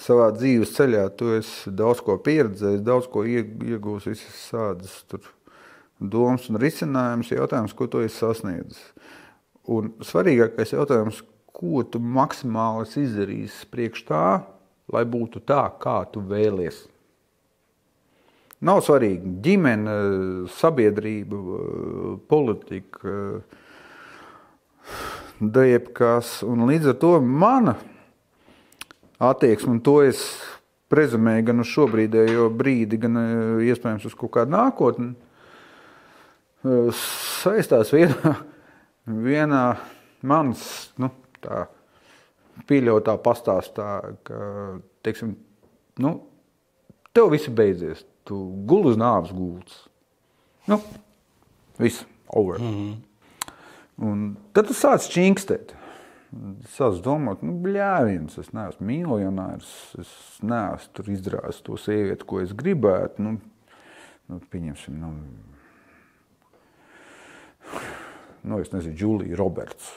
[0.00, 4.96] savā dzīves ceļā tu esi daudz ko pieredzējis, daudz ko ie- iegūsi, visas tādas
[6.00, 8.82] domas un risinājumus, jautājums, ko tu esi sasniedzis.
[9.70, 11.22] Un svarīgākais jautājums,
[11.54, 14.24] ko tu maksimāli esi izdarījis priekš tā,
[14.92, 16.84] lai būtu tā, kā tu vēlies.
[18.64, 19.94] Nav svarīgi ģimene,
[20.56, 21.38] sabiedrība,
[22.28, 23.42] politika,
[25.40, 26.38] dejebkas.
[26.46, 27.76] Un līdz ar to mana
[29.30, 30.22] attieksme, un to es
[30.92, 35.14] prezumēju gan uz šobrīdējo brīdi, gan eh, iespējams uz kaut kādu nākotni,
[36.64, 36.90] eh,
[37.42, 38.34] saistās vienā,
[39.28, 39.64] vienā
[40.22, 40.66] manas
[41.00, 41.10] nu,
[41.44, 41.66] tā,
[42.68, 43.88] pieļautā pastāstā,
[44.26, 44.40] ka
[45.04, 45.34] teiksim,
[46.02, 46.14] nu,
[47.14, 48.04] tev viss beidzies.
[48.24, 49.82] Tu guli uz nāves gultas.
[50.70, 50.78] Nu,
[51.76, 52.58] viss, over.
[52.58, 52.94] Mm -hmm.
[53.96, 55.74] Un tad tu sāc čingstēt.
[56.74, 59.68] Sāc domāt, nu, bļāviens, es neesmu miljonārs,
[60.00, 60.10] es
[60.42, 63.22] neesmu tur izdarījis to sievieti, ko es gribētu.
[63.22, 63.36] Nu,
[64.32, 65.12] nu, pieņemsim, nu,
[68.42, 69.92] nu, es nezinu, Julija Roberts.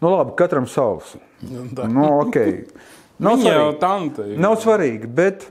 [0.00, 1.16] Nu, labi, katram savs.
[1.42, 1.66] Nu.
[1.96, 2.38] Nu, ok.
[3.18, 3.78] Nav Viņa svarīgi.
[3.80, 4.24] tante.
[4.42, 5.48] Nav svarīgi, bet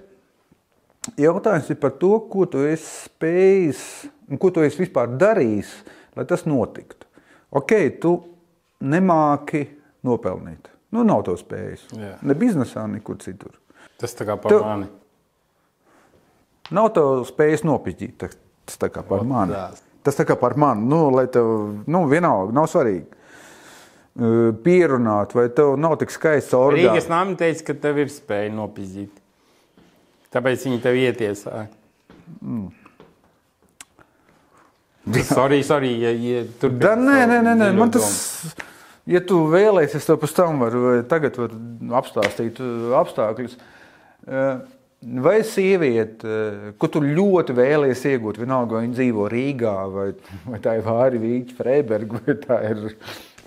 [1.20, 3.84] jautājums ir par to, ko tu esi spējis
[4.28, 5.72] un ko tu esi vispār darījis,
[6.18, 7.08] lai tas notiktu.
[7.54, 8.18] Ok, tu
[8.84, 9.66] nemāki
[10.06, 10.70] nopelnīt.
[10.94, 11.88] Nu, nav to spējis.
[11.98, 12.18] Jā.
[12.22, 13.56] Ne biznesā, nekur citur.
[13.98, 14.90] Tas tā kā par Tev- mani.
[16.74, 18.18] Nav to spējis nopietnīt.
[18.68, 19.54] Tas tā kā par Ot, mani.
[19.56, 19.82] tās.
[20.04, 20.86] Tas tā kā par mani.
[20.88, 21.46] Nu, lai tev,
[21.88, 23.06] nu, vienalga, nav svarīgi.
[24.14, 27.08] Uh, Pierunāt, vai tev nav tik skaists Rīgas orgāns.
[27.10, 29.16] nāmi teica, ka tev ir spēja nopizdīt.
[30.34, 31.68] Tāpēc viņi tev ietiesāja.
[32.44, 32.68] Mm.
[35.28, 38.54] Sorry, sorry, ja, ja tur Da, nē, nē, nē, nē, man tas,
[39.10, 41.58] ja tu vēlēsies, to pēc tam var, vai tagad var
[42.02, 43.58] apstāstīt uh, apstākļus.
[44.24, 44.64] Uh,
[45.04, 50.06] vai sieviete, eh, ko tu ļoti vēlies iegūt, vienalga, vai viņa dzīvo Rīgā, vai,
[50.48, 52.86] vai tā ir Vāri Vīķa Freiberga, vai tā ir.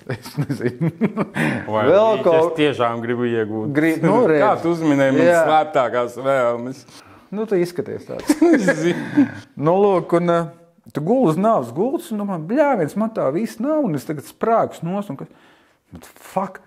[0.07, 0.87] Es nezinu,
[1.74, 2.51] Vai vēl es kaut ko.
[2.55, 3.73] tiešām gribu iegūt.
[3.74, 4.45] Grib- nu, redz.
[4.45, 6.85] Kā tu uzminēji manas slēptākās vēlmes?
[7.35, 8.37] Nu, tu izskaties tāds.
[8.55, 8.85] Es.
[9.59, 10.45] Nu, lūk, un uh,
[10.94, 14.26] tu guli uz nāves gultas, un domā, bļāviens, man tā viss nav, un es tagad
[14.28, 15.30] sprāgus nos, un kas.
[15.94, 16.60] Bet, fuck,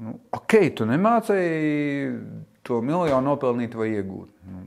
[0.00, 2.16] nu, ok, tu nemācēji
[2.66, 4.30] to miljonu nopelnīt vai iegūt.
[4.50, 4.64] Nu,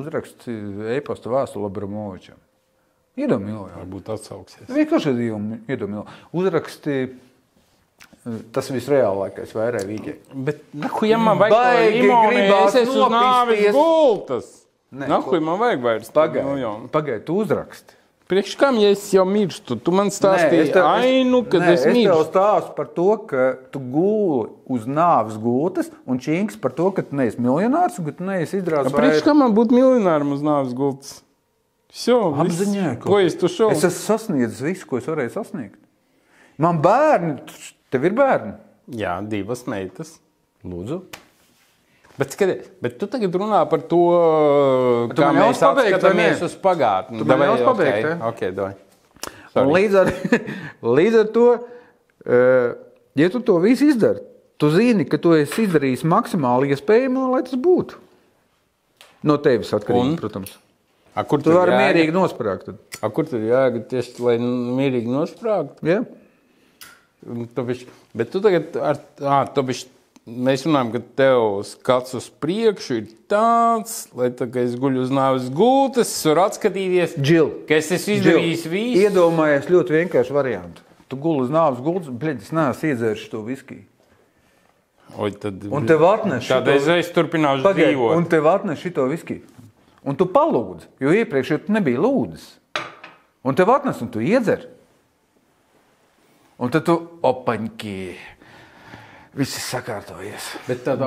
[0.00, 0.54] uzraksti
[0.96, 2.40] e-pasta vēstuli Abramovičam.
[3.14, 3.68] Miljonu.
[3.76, 4.66] Varbūt atsauksies.
[4.74, 6.02] Vienkārši miljonu.
[6.34, 10.16] Uzraksti, eh, tas visreālākais vairāk vīķi.
[10.34, 13.72] Bet, nahuj, ja man vajag limoni, gribās es esmu uz nopisties.
[13.76, 14.63] gultas.
[14.94, 16.10] Nahuj, man vajag vairs.
[16.14, 16.74] Pagaid, nu, jau.
[16.94, 18.00] pagaid tu uzraksti.
[18.30, 19.76] Priekš kam, ja es jau mirstu?
[19.76, 22.04] Tu man stāstīji tev, ainu, kad nē, es mirstu.
[22.08, 26.88] Es tev stāstu par to, ka tu gūli uz nāves gultas, un čīnks par to,
[26.96, 28.94] ka tu neesi miljonārs un ka tu neesi izrādījis.
[28.94, 31.18] Ja, priekš kam man būt miljonāram uz nāves gultas?
[31.92, 33.68] Apziņā, ko es tu šo?
[33.74, 35.78] Es esmu sasniedzis visu, ko es varēju sasniegt.
[36.64, 37.36] Man bērni,
[37.92, 38.56] tev ir bērni?
[38.98, 40.16] Jā, divas meitas.
[40.64, 41.02] Lūdzu.
[42.18, 43.98] Bet, skaties, bet tu tagad runā par to,
[45.10, 46.26] Tu kā mēs vai ne?
[46.46, 47.18] uz pagātni.
[47.18, 48.28] Tu man Davai, ļaus pabeigt, ok, ja?
[48.28, 48.74] ok, davai.
[49.54, 49.72] Un Sorry.
[49.76, 50.10] līdz ar,
[50.98, 51.46] līdz ar to,
[52.26, 52.68] eh,
[53.22, 54.22] ja tu to visu izdari,
[54.58, 57.98] tu zini, ka tu esi izdarījis maksimāli iespējamo, lai tas būtu.
[59.26, 60.18] No tevis atkarīgi, Un?
[60.20, 60.54] protams.
[61.14, 62.66] A, kur Tu vari mierīgi nosprāgt.
[62.66, 62.78] tad.
[63.02, 65.78] A, kur tur jāgaida tieši, lai mierīgi nosprāgtu?
[67.54, 69.88] Tu bišķi- Bet tu tagad, ar, à, bišķi,
[70.26, 75.50] mēs runājam, ka tev skats uz priekšu ir tāds, lai tā, es guļu uz nāves
[75.52, 77.50] gultas, varu atskatīties, Džil.
[77.68, 79.02] ka es esmu izdarījis visu.
[79.04, 80.82] Iedomājies ļoti vienkāršu variantu.
[81.08, 83.84] Tu guli uz nāves gultas, bļaļ, es neesmu iedzēris to viskiju.
[85.20, 88.16] Oi, tad, Un tev atnes Tad šito- es, es turpināšu Pagaid, dzīvot.
[88.16, 89.42] un tev atnes šito viskiju.
[90.04, 92.48] Un tu palūdzi, jo iepriekš jau nebija lūdzis.
[93.44, 94.66] Un tev atnes, un tu iedzer.
[96.58, 97.94] Un tad tu opaņķi.
[99.34, 100.44] Viss ir sakārtojies.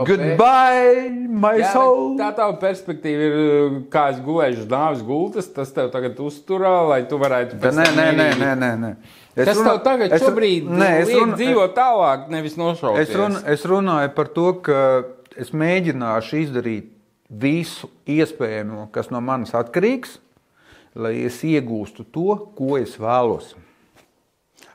[0.04, 2.18] Goodbye, my Jā, soul!
[2.20, 5.48] tā tā perspektīva ir, kā es gulēju uz nāves gultas.
[5.56, 7.56] Tas tev tagad uzturā, lai tu varētu.
[7.64, 8.92] Pēc Nē, nē, nē, nē, nē, nē.
[9.38, 13.08] Es Tas runā- tev tagad es- šobrīd nē, es liek runā- dzīvot tālāk, nevis nošauties.
[13.08, 15.04] Es, run, es runāju par to, ka
[15.38, 16.90] es mēģināšu izdarīt
[17.32, 20.18] visu iespējamo, kas no manis atkarīgs,
[20.96, 23.54] lai es iegūstu to, ko es vēlos.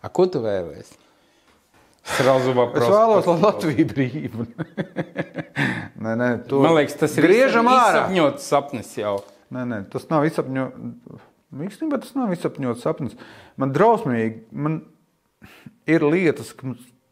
[0.02, 0.96] A, ko tu vēlēsies?
[2.02, 4.46] Srazu Es vēlos, lai Latvija brīva.
[6.02, 8.06] nē, nē, to Man liekas, tas ir griežam ārā.
[8.08, 9.18] izsapņots sapnis jau.
[9.54, 11.20] Nē, nē, tas nav izsapņots.
[11.62, 13.14] Īstenībā tas nav izsapņots sapnis.
[13.60, 14.80] Man drausmīgi, man
[15.86, 16.50] ir lietas,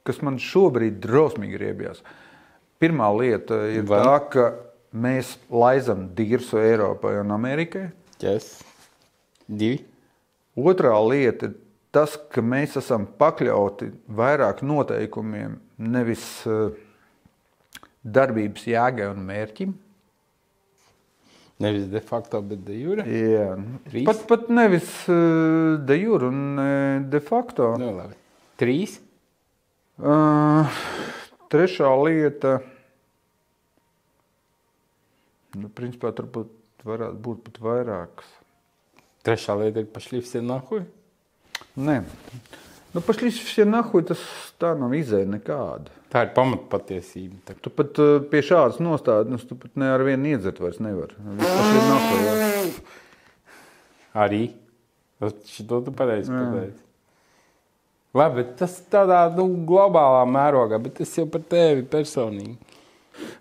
[0.08, 2.02] kas- man šobrīd drausmīgi riebjās.
[2.80, 4.00] Pirmā lieta ir Vai?
[4.02, 4.44] tā, ka
[4.96, 7.90] mēs laizam dirsu Eiropai un Amerikai.
[8.24, 8.62] Yes.
[9.46, 9.84] Divi.
[10.58, 11.54] Otrā lieta ir
[11.94, 13.90] tas, ka mēs esam pakļauti
[14.20, 16.74] vairāk noteikumiem, nevis eh,
[18.04, 19.76] darbības jēgai un mērķim.
[21.60, 23.04] Nevis de facto, bet de jure.
[23.04, 23.50] Jā,
[23.90, 24.06] Trīs?
[24.08, 26.62] pat, pat nevis uh, de jure un
[27.12, 27.66] de facto.
[27.76, 28.16] Nu, labi.
[28.56, 28.94] Trīs.
[30.00, 30.78] Uh,
[31.52, 32.54] trešā lieta,
[35.60, 38.32] nu, principā, turbūt varētu būt pat vairākas.
[39.28, 40.86] Trešā lieta ir pašlīpsies nahuj.
[41.80, 41.96] Nē,
[42.94, 44.22] nu, pašlaik šie nahuļi tas
[44.60, 45.92] tā nav izēja nekāda.
[46.10, 47.36] Tā ir pamatpatiesība.
[47.46, 51.12] Tā- Tu pat uh, pie šādas nostādnes, tu pat ne ar vienu iedzert vairs nevar.
[51.22, 52.24] Nahuļi.
[52.26, 52.70] jā.
[54.24, 54.42] Arī.
[55.20, 56.80] Šo tu pareizi pateici.
[58.16, 62.56] Labi, bet tas tādā nu, globālā mērogā, bet tas jau par tevi personīgi.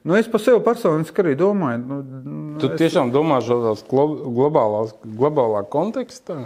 [0.05, 1.79] Nu, es par sevi personiski arī domāju.
[1.87, 6.43] Nu, Tu es- tiešām domā šādā globālā kontekstā?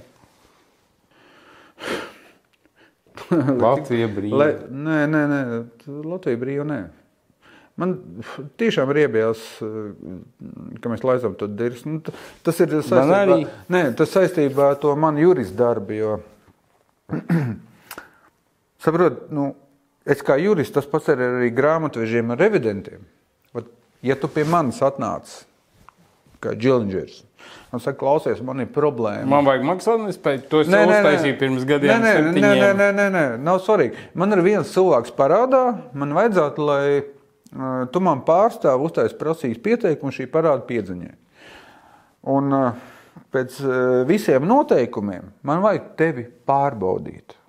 [3.65, 4.39] Latvija brīva.
[4.41, 5.39] Lai, nē, nē, nē,
[6.07, 6.67] Latvija brīva.
[6.67, 6.81] Nē.
[7.79, 7.95] Man
[8.61, 9.41] tiešām ir iebies,
[10.81, 11.87] ka mēs laizām to dirzi.
[11.89, 12.01] Nu,
[12.45, 13.47] tas ir saistībā, arī.
[13.73, 15.97] nē, tas saistībā ar to manu juristu darbu.
[15.97, 16.11] Jo,
[18.83, 19.47] saprot, nu,
[20.05, 23.09] es kā jurists, tas pats ir arī grāmatvežiem un revidentiem.
[23.57, 23.73] Vat,
[24.05, 25.39] ja tu pie manis atnāc
[26.43, 27.23] kā džilingers,
[27.73, 29.25] un saka, klausies, man ir problēma.
[29.29, 30.43] Man vajag maksātnespēju.
[30.51, 32.03] To es jau uztaisīju pirms gadiem.
[32.03, 34.07] Nē, nē, nē, nē, nē, nē, nē, nav svarīgi.
[34.19, 35.63] Man ir viens cilvēks parādā,
[35.97, 41.13] man vajadzētu, lai uh, tu man pārstāv uztais prasīs pieteikumu šī parāda piedziņai.
[42.33, 42.89] Un uh,
[43.33, 43.77] pēc uh,
[44.09, 47.39] visiem noteikumiem man vajag tevi pārbaudīt.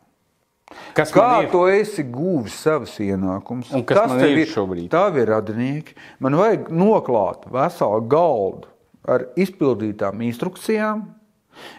[0.95, 3.71] Kas Kā tu esi guvis savus ienākumus?
[3.87, 4.89] Kas man tev ir šobrīd?
[4.91, 5.95] Tavi radinieki.
[6.25, 8.71] Man vajag noklāt veselu galdu
[9.09, 11.05] ar izpildītām instrukcijām.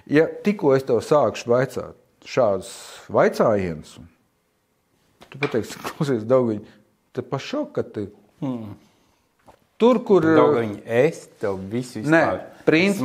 [0.07, 2.71] Ja tikko es tev sākšu vaicāt šādus
[3.11, 3.97] vaicājumus,
[5.29, 6.61] tu pateiksi, klausies, Daugiņ,
[7.13, 8.07] te pašok, ka tu.
[8.41, 8.75] Hmm.
[9.81, 12.21] Tur, kur Daugaviņ, es tev visu Nē,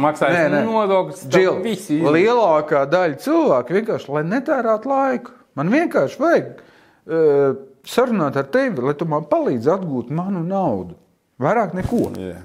[0.05, 0.61] maksāju nē, nē.
[0.69, 2.13] nodokļus, tev Džil, izdarīju.
[2.15, 5.35] lielākā daļa cilvēku vienkārši, lai netērētu laiku.
[5.59, 7.59] Man vienkārši vajag uh,
[7.91, 10.95] sarunāt ar tevi, lai tu man palīdzi atgūt manu naudu.
[11.43, 12.05] Vairāk neko.
[12.21, 12.39] Jā.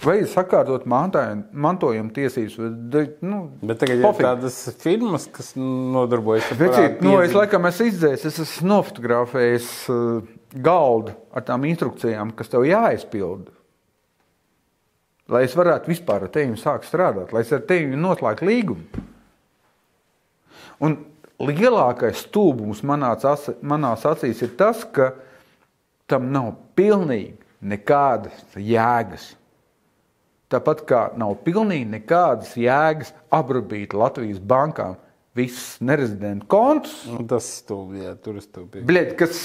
[0.00, 2.56] Vai sakārtot mantojuma tiesības.
[2.56, 4.24] vai Nu, Bet tagad ir pofīgi.
[4.24, 10.22] tādas firmas, kas nodarbojas ar Vecīt, nu, es laikam esmu izdzēsis, es esmu nofotografējis uh,
[10.56, 13.52] galdu ar tām instrukcijām, kas tev jāizpilda.
[15.30, 19.04] Lai es varētu vispār ar tevi sākt strādāt, lai es ar tevi noslēgtu līgumu.
[20.80, 20.96] Un
[21.40, 25.12] lielākais stūbums manās, manās acīs ir tas, ka
[26.10, 29.34] tam nav pilnīgi nekādas jēgas.
[30.50, 34.96] Tāpat kā nav pilnīgi nekādas jēgas apgrūbīt Latvijas bankām
[35.38, 38.86] visus nerezidentu kontus, Nu, tas stulbi, jā, tur piekrītu.
[38.88, 39.42] Bļed, kas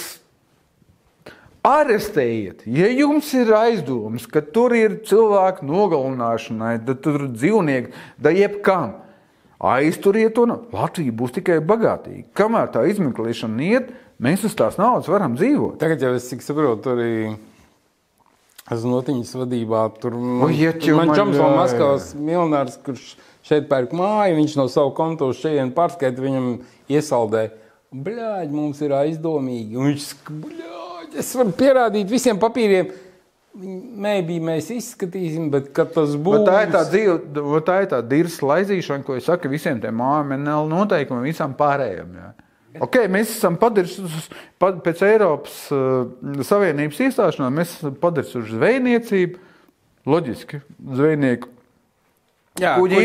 [1.65, 2.65] arestējiet.
[2.69, 9.01] Ja jums ir aizdomas, ka tur ir cilvēku nogalināšanai, tad tur ir dzīvnieki, da jebkam.
[9.65, 10.45] Aizturiet to.
[10.75, 12.27] Latvija būs tikai bagātīga.
[12.37, 15.77] Kamēr tā izmeklēšana iet, mēs uz tās naudas varam dzīvot.
[15.81, 17.15] Tagad jau es saprotu, tur arī
[18.73, 19.83] znotiņas vadībā.
[20.01, 20.97] Tur no jā, jā.
[20.97, 23.13] Maskavas miljonārs, kurš
[23.45, 26.51] šeit pērk māju, viņš no savu kontu uz šeit pārskaita, viņam
[26.89, 27.47] iesaldē.
[27.95, 29.77] Bļāģi, mums ir aizdomīgi.
[29.77, 30.39] Un viņš saka,
[31.21, 32.89] es varu pierādīt visiem papīriem.
[33.55, 36.41] Maybe mēs izskatīsim, bet tas būs.
[36.41, 37.13] Vat Tā ir tā dzīve,
[37.63, 42.17] tā ir tā dirza laizīšana, ko es saku visiem tiem AML noteikumiem, visam pārējiem.
[42.19, 42.33] Jā.
[42.83, 49.43] Okay, mēs esam padarījuši pad, pēc Eiropas uh, Savienības iestāšanās, mēs esam padarījuši zvejniecību.
[50.05, 50.59] Loģiski,
[50.93, 51.49] zvejnieku
[52.61, 53.01] jā, kuģi.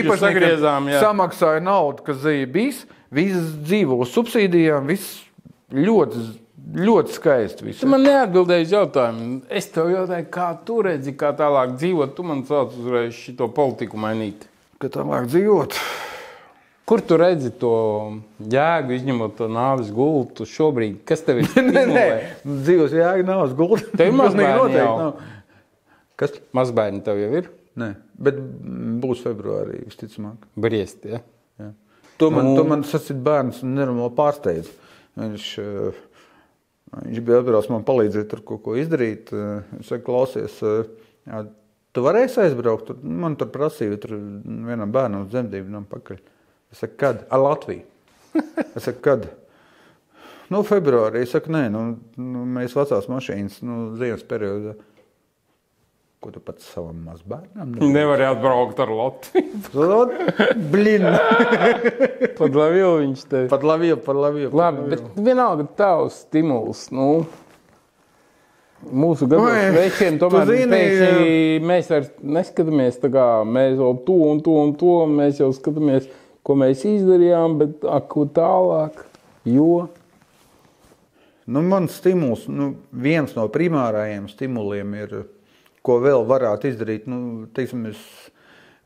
[0.90, 1.01] Jā.
[1.01, 2.84] samaksāja naudu, kas zveja bijis,
[3.14, 5.22] visas dzīvo subsīdijām, viss
[5.74, 6.26] ļoti,
[6.76, 7.66] ļoti skaisti.
[7.66, 7.82] Viss.
[7.82, 9.40] Tu man neatbildēji uz jautājumu.
[9.48, 12.14] Es tev jautāju, kā tu redzi, kā tālāk dzīvot.
[12.16, 14.47] Tu man sauc uzreiz šo politiku mainīt.
[14.80, 15.76] Ka tālāk dzīvot.
[16.90, 17.70] Kur tu redzi to
[18.50, 20.96] jēgu, izņemot to nāves gultu šobrīd?
[21.06, 21.50] Kas tev ir?
[21.76, 22.06] Nē, nē,
[22.42, 23.86] dzīvos jēga nav uz gultas.
[23.94, 24.94] Tev ir mazbērni jau.
[24.98, 25.20] nav.
[26.18, 26.34] Kas?
[26.58, 27.46] Mazbērni tev jau ir
[27.80, 28.40] Nē, bet
[29.00, 30.42] būs februārī, visticamāk.
[30.58, 31.12] briesti.
[31.14, 31.20] Ja?
[31.62, 31.68] Jā.
[32.18, 32.56] To man, Nu.
[32.58, 34.72] to man sacīt bērns nenormāli pārsteidz.
[35.16, 36.00] Viņš, eh,
[37.06, 39.30] viņš bija atbraucis man palīdzēt tur kaut ko izdarīt.
[39.32, 40.90] Eh, Es saku, klausies, eh,
[41.30, 41.44] jā,
[41.94, 42.90] tu varēsi aizbraukt?
[43.06, 46.18] Man tur prasīja, tur vienam bērnam uz dzemdībām pakaļ.
[46.70, 47.24] Es saku, kad?
[47.30, 47.82] Ar Latviju.
[48.76, 49.26] Es saku, kad?
[50.51, 51.24] Nu, februārī.
[51.26, 51.82] Es saku, nē, nu,
[52.18, 54.76] nu, mēs vecās mašīnas, nu, ziemas periodā.
[56.20, 57.76] Ko tu pats savam mazbērnam?
[57.78, 57.90] dari?
[57.94, 59.60] Nevar atbraukt ar Latviju.
[59.97, 60.16] Ot,
[60.72, 61.06] Blin!
[62.40, 63.44] Pat labi, viņš te.
[63.48, 64.51] Pat labi, pat labi.
[64.52, 66.90] Labi, bet vienalga tavs stimuls.
[66.92, 67.24] Nu,
[68.80, 74.16] Mūsu gados Oi, veikiem tomēr zini, pēkšņi mēs vairs neskatāmies tā kā mēs vēl to
[74.30, 74.94] un to un to.
[75.10, 76.06] Mēs jau skatāmies,
[76.46, 79.06] ko mēs izdarījām, bet ko tālāk.
[79.48, 79.88] Jo
[81.50, 85.14] Nu, mans stimuls, nu, viens no primārajiem stimuliem ir,
[85.82, 87.08] ko vēl varētu izdarīt.
[87.10, 88.04] Nu, teiksim, es,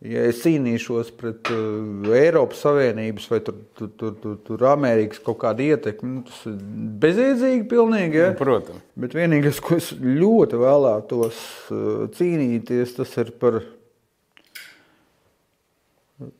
[0.01, 5.43] ja es cīnīšos pret uh, Eiropas Savienības vai tur, tur, tur, tur, tur Amerikas kaut
[5.43, 6.57] kādu ietekmi, nu, tas ir
[7.05, 8.23] bezjēdzīgi pilnīgi.
[8.23, 8.33] Ja?
[8.39, 8.81] Protams.
[8.97, 13.61] Bet vienīgais, ko es ļoti vēlētos uh, cīnīties, tas ir par,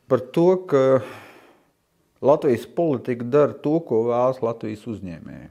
[0.07, 0.83] par to, ka
[2.25, 5.49] Latvijas politika dara to, ko vēlas Latvijas uzņēmēji.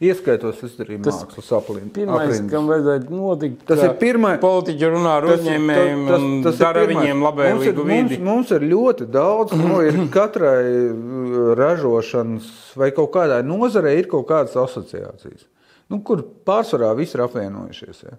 [0.00, 2.50] Ieskaitot, es arī Tas mākslas aplin- Pirmais, aprindas.
[2.50, 6.58] kam vajadzētu notikt, Tas ir pirmais- Politiķi runā ar Tas uzņēmējiem tas- un tas ir
[6.64, 8.18] dara viņiem labvēlīgu vidi.
[8.18, 14.06] Mums, mums ir ļoti daudz, nu, ir katrai uh, ražošanas vai kaut kādai nozarei ir
[14.08, 15.44] kaut kādas asociācijas,
[15.90, 18.02] nu, kur pārsvarā visi ir apvienojušies.
[18.04, 18.16] Ja.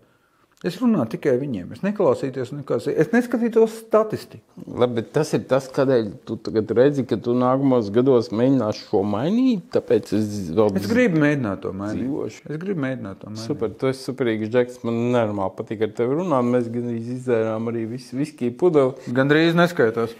[0.61, 1.71] Es runāju tikai viņiem.
[1.73, 2.85] Es neklausītos, nekas.
[2.85, 4.43] es neskatītos statistiku.
[4.69, 9.01] Labi, bet tas ir tas, kādēļ tu tagad redzi, ka tu nākamos gados mēģināsi šo
[9.01, 9.63] mainīt.
[9.73, 12.03] Tāpēc es vēl Es gribu mēģināt to mainīt.
[12.03, 12.43] Dzīvošu.
[12.45, 13.45] Es gribu mēģināt to mainīt.
[13.47, 14.83] Super, tu esi superīgs džeks.
[14.85, 16.51] Man nenormāli patīk ar tevi runāt.
[16.53, 19.09] Mēs gan izdzērām arī visu viskiju pudeli.
[19.17, 20.13] Gan drīz neskaitās.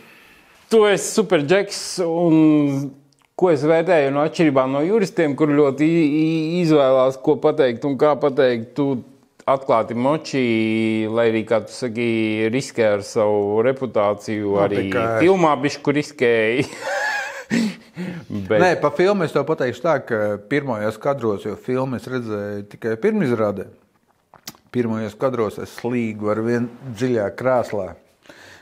[0.73, 1.83] Tu esi super džeks.
[2.07, 2.89] Un...
[3.41, 5.85] Ko es vērtēju no atšķirībām no juristiem, kur ļoti
[6.59, 8.75] izvēlās, ko pateikt un kā pateikt.
[8.77, 8.85] Tu
[9.49, 10.41] atklāti moči,
[11.11, 14.57] lai arī, kā tu saki, riskē ar savu reputāciju.
[14.61, 15.05] Arī tikai.
[15.23, 16.67] filmā bišku riskēji.
[18.47, 20.19] Bet, Nē, pa filmu es tev pateikšu tā, ka
[20.49, 23.67] pirmajos kadros, jo filmu es redzēju tikai pirmizrādē.
[24.71, 27.91] Pirmajos kadros es slīgu ar vienu dziļā krāslā.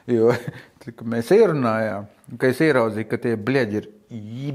[0.09, 0.33] Jo
[0.81, 2.09] tad, mēs ierunājām,
[2.41, 3.89] ka es ieraudzīju, ka tie bļeģi ir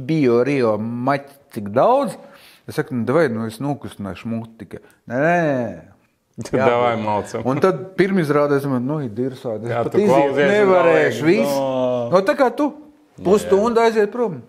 [0.09, 2.19] bio rio maķi tik daudz.
[2.67, 4.83] Es saku, nu, vai nu es nokustināšu muti tikai.
[5.13, 5.94] Nē, nē.
[6.35, 7.45] Davai malcam.
[7.47, 9.71] Un tad pirmizrādē es domāju, nu, ir dirsādi.
[9.71, 11.53] Jā, tu klausies nevarēšu visu.
[11.53, 12.09] No.
[12.11, 12.73] No, tā kā tu
[13.23, 14.41] pusstundu aiziet prom.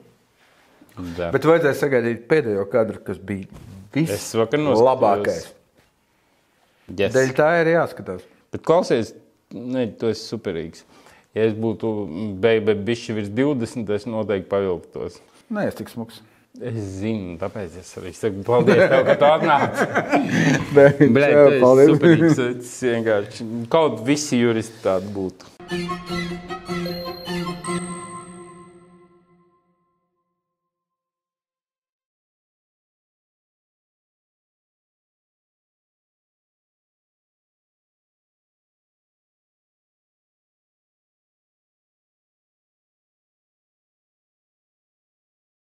[1.19, 1.29] Jā.
[1.35, 3.45] Bet vajadzēja sagaidīt pēdējo kadru, kas bija
[4.65, 4.79] noskatījos.
[4.79, 5.47] vislabākais.
[6.89, 7.13] Yes.
[7.13, 8.25] Dēļ tā ir jāskatās.
[8.53, 9.13] Bet klausies,
[9.53, 10.85] ne, tu esi superīgs.
[11.35, 11.91] Ja es būtu
[12.41, 15.19] beigas virs 20, es noteikti pavilktos.
[15.53, 16.21] Nē, es tik smags.
[16.55, 19.81] Es zinu, tāpēc es arī saku, paldies, tev, ka tu atnāc.
[20.71, 21.89] Bļaļ, Jā, tu esi paldies.
[21.91, 22.39] superīgs.
[22.39, 25.51] Tas vienkārši kaut visi juristi tādi būtu.